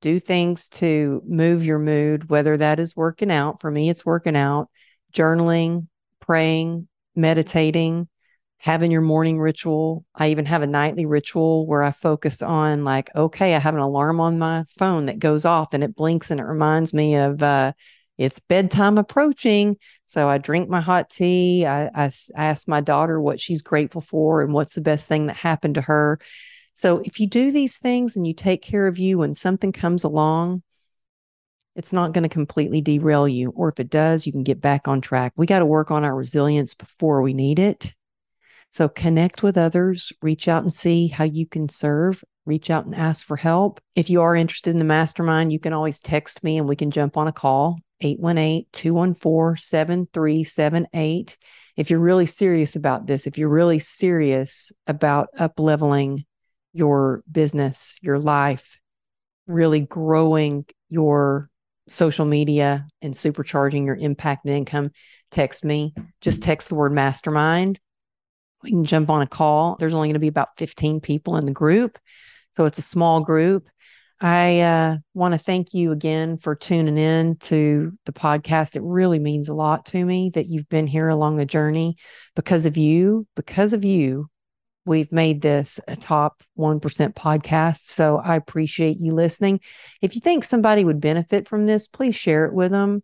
do 0.00 0.18
things 0.18 0.68
to 0.68 1.22
move 1.26 1.64
your 1.64 1.78
mood, 1.78 2.30
whether 2.30 2.56
that 2.56 2.80
is 2.80 2.96
working 2.96 3.30
out. 3.30 3.60
For 3.60 3.70
me, 3.70 3.90
it's 3.90 4.06
working 4.06 4.36
out, 4.36 4.68
journaling, 5.12 5.88
praying, 6.20 6.88
meditating, 7.14 8.08
having 8.56 8.90
your 8.90 9.02
morning 9.02 9.38
ritual. 9.38 10.04
I 10.14 10.30
even 10.30 10.46
have 10.46 10.62
a 10.62 10.66
nightly 10.66 11.06
ritual 11.06 11.66
where 11.66 11.82
I 11.82 11.92
focus 11.92 12.42
on, 12.42 12.84
like, 12.84 13.10
okay, 13.14 13.54
I 13.54 13.58
have 13.58 13.74
an 13.74 13.80
alarm 13.80 14.20
on 14.20 14.38
my 14.38 14.64
phone 14.78 15.06
that 15.06 15.18
goes 15.18 15.44
off 15.44 15.74
and 15.74 15.84
it 15.84 15.96
blinks 15.96 16.30
and 16.30 16.40
it 16.40 16.44
reminds 16.44 16.94
me 16.94 17.16
of, 17.16 17.42
uh, 17.42 17.72
it's 18.20 18.38
bedtime 18.38 18.98
approaching. 18.98 19.76
So 20.04 20.28
I 20.28 20.38
drink 20.38 20.68
my 20.68 20.80
hot 20.80 21.08
tea. 21.08 21.64
I, 21.64 21.86
I, 21.86 22.10
I 22.36 22.44
ask 22.44 22.68
my 22.68 22.80
daughter 22.80 23.20
what 23.20 23.40
she's 23.40 23.62
grateful 23.62 24.00
for 24.00 24.42
and 24.42 24.52
what's 24.52 24.74
the 24.74 24.80
best 24.82 25.08
thing 25.08 25.26
that 25.26 25.36
happened 25.36 25.76
to 25.76 25.80
her. 25.80 26.18
So 26.74 27.00
if 27.04 27.18
you 27.18 27.26
do 27.26 27.50
these 27.50 27.78
things 27.78 28.16
and 28.16 28.26
you 28.26 28.34
take 28.34 28.62
care 28.62 28.86
of 28.86 28.98
you 28.98 29.18
when 29.18 29.34
something 29.34 29.72
comes 29.72 30.04
along, 30.04 30.62
it's 31.74 31.92
not 31.92 32.12
going 32.12 32.24
to 32.24 32.28
completely 32.28 32.80
derail 32.80 33.26
you. 33.26 33.50
Or 33.56 33.70
if 33.70 33.80
it 33.80 33.88
does, 33.88 34.26
you 34.26 34.32
can 34.32 34.42
get 34.42 34.60
back 34.60 34.86
on 34.86 35.00
track. 35.00 35.32
We 35.36 35.46
got 35.46 35.60
to 35.60 35.66
work 35.66 35.90
on 35.90 36.04
our 36.04 36.14
resilience 36.14 36.74
before 36.74 37.22
we 37.22 37.32
need 37.32 37.58
it. 37.58 37.94
So 38.68 38.88
connect 38.88 39.42
with 39.42 39.56
others, 39.56 40.12
reach 40.20 40.46
out 40.46 40.62
and 40.62 40.72
see 40.72 41.08
how 41.08 41.24
you 41.24 41.46
can 41.46 41.68
serve 41.68 42.22
reach 42.46 42.70
out 42.70 42.84
and 42.84 42.94
ask 42.94 43.24
for 43.24 43.36
help. 43.36 43.80
If 43.94 44.10
you 44.10 44.22
are 44.22 44.34
interested 44.34 44.70
in 44.70 44.78
the 44.78 44.84
mastermind, 44.84 45.52
you 45.52 45.60
can 45.60 45.72
always 45.72 46.00
text 46.00 46.42
me 46.42 46.58
and 46.58 46.68
we 46.68 46.74
can 46.74 46.90
jump 46.90 47.16
on 47.16 47.28
a 47.28 47.32
call. 47.32 47.78
818 48.00 48.66
214 48.72 49.56
7378. 49.60 51.36
If 51.76 51.90
you're 51.90 51.98
really 51.98 52.26
serious 52.26 52.76
about 52.76 53.06
this, 53.06 53.26
if 53.26 53.38
you're 53.38 53.48
really 53.48 53.78
serious 53.78 54.72
about 54.86 55.28
up 55.38 55.58
leveling 55.58 56.24
your 56.72 57.22
business, 57.30 57.96
your 58.02 58.18
life, 58.18 58.78
really 59.46 59.80
growing 59.80 60.64
your 60.88 61.48
social 61.88 62.24
media 62.24 62.86
and 63.02 63.14
supercharging 63.14 63.84
your 63.84 63.96
impact 63.96 64.44
and 64.44 64.54
income, 64.54 64.90
text 65.30 65.64
me. 65.64 65.94
Just 66.20 66.42
text 66.42 66.68
the 66.68 66.74
word 66.74 66.92
mastermind. 66.92 67.80
We 68.62 68.70
can 68.70 68.84
jump 68.84 69.10
on 69.10 69.22
a 69.22 69.26
call. 69.26 69.76
There's 69.78 69.94
only 69.94 70.08
going 70.08 70.14
to 70.14 70.20
be 70.20 70.28
about 70.28 70.58
15 70.58 71.00
people 71.00 71.36
in 71.36 71.46
the 71.46 71.52
group. 71.52 71.98
So 72.52 72.66
it's 72.66 72.78
a 72.78 72.82
small 72.82 73.20
group. 73.20 73.68
I 74.20 74.60
uh, 74.60 74.96
want 75.14 75.32
to 75.32 75.38
thank 75.38 75.72
you 75.72 75.92
again 75.92 76.36
for 76.36 76.54
tuning 76.54 76.98
in 76.98 77.36
to 77.36 77.92
the 78.04 78.12
podcast. 78.12 78.76
It 78.76 78.82
really 78.82 79.18
means 79.18 79.48
a 79.48 79.54
lot 79.54 79.86
to 79.86 80.04
me 80.04 80.30
that 80.34 80.46
you've 80.46 80.68
been 80.68 80.86
here 80.86 81.08
along 81.08 81.36
the 81.36 81.46
journey. 81.46 81.96
Because 82.36 82.66
of 82.66 82.76
you, 82.76 83.26
because 83.34 83.72
of 83.72 83.82
you, 83.82 84.28
we've 84.84 85.10
made 85.10 85.40
this 85.40 85.80
a 85.88 85.96
top 85.96 86.42
1% 86.58 86.80
podcast. 87.14 87.86
So 87.86 88.18
I 88.18 88.36
appreciate 88.36 88.98
you 89.00 89.14
listening. 89.14 89.60
If 90.02 90.14
you 90.14 90.20
think 90.20 90.44
somebody 90.44 90.84
would 90.84 91.00
benefit 91.00 91.48
from 91.48 91.64
this, 91.64 91.86
please 91.86 92.14
share 92.14 92.44
it 92.44 92.52
with 92.52 92.72
them. 92.72 93.02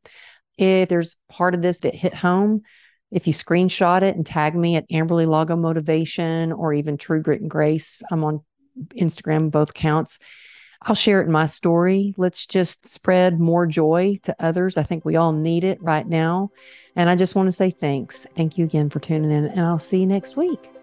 If 0.59 0.91
there's 0.91 1.17
part 1.31 1.55
of 1.55 1.63
this 1.63 1.79
that 1.81 1.95
hit 1.95 2.15
home, 2.15 2.63
if 3.11 3.27
you 3.27 3.33
screenshot 3.33 4.03
it 4.03 4.17
and 4.17 4.27
tag 4.27 4.55
me 4.55 4.77
at 4.77 4.89
Amberly 4.91 5.27
Lago 5.27 5.57
Motivation 5.57 6.53
or 6.53 6.75
even 6.75 6.99
True 6.99 7.23
Grit 7.23 7.41
and 7.41 7.51
Grace, 7.51 8.03
I'm 8.11 8.25
on 8.25 8.45
Instagram, 8.99 9.51
both 9.51 9.73
counts. 9.73 10.19
I'll 10.83 10.95
share 10.95 11.21
it 11.21 11.27
in 11.27 11.33
my 11.33 11.47
story. 11.47 12.15
Let's 12.17 12.47
just 12.47 12.87
spread 12.87 13.41
more 13.41 13.67
joy 13.67 14.19
to 14.23 14.37
others. 14.39 14.77
I 14.77 14.83
think 14.83 15.05
we 15.05 15.17
all 15.17 15.33
need 15.33 15.65
it 15.65 15.83
right 15.83 16.07
now. 16.07 16.51
And 16.95 17.11
I 17.11 17.17
just 17.17 17.35
want 17.35 17.49
to 17.49 17.53
say 17.53 17.71
thanks. 17.71 18.27
Thank 18.37 18.57
you 18.59 18.65
again 18.65 18.91
for 18.91 19.01
tuning 19.01 19.31
in, 19.31 19.47
and 19.47 19.61
I'll 19.61 19.79
see 19.79 20.01
you 20.01 20.07
next 20.07 20.37
week. 20.37 20.76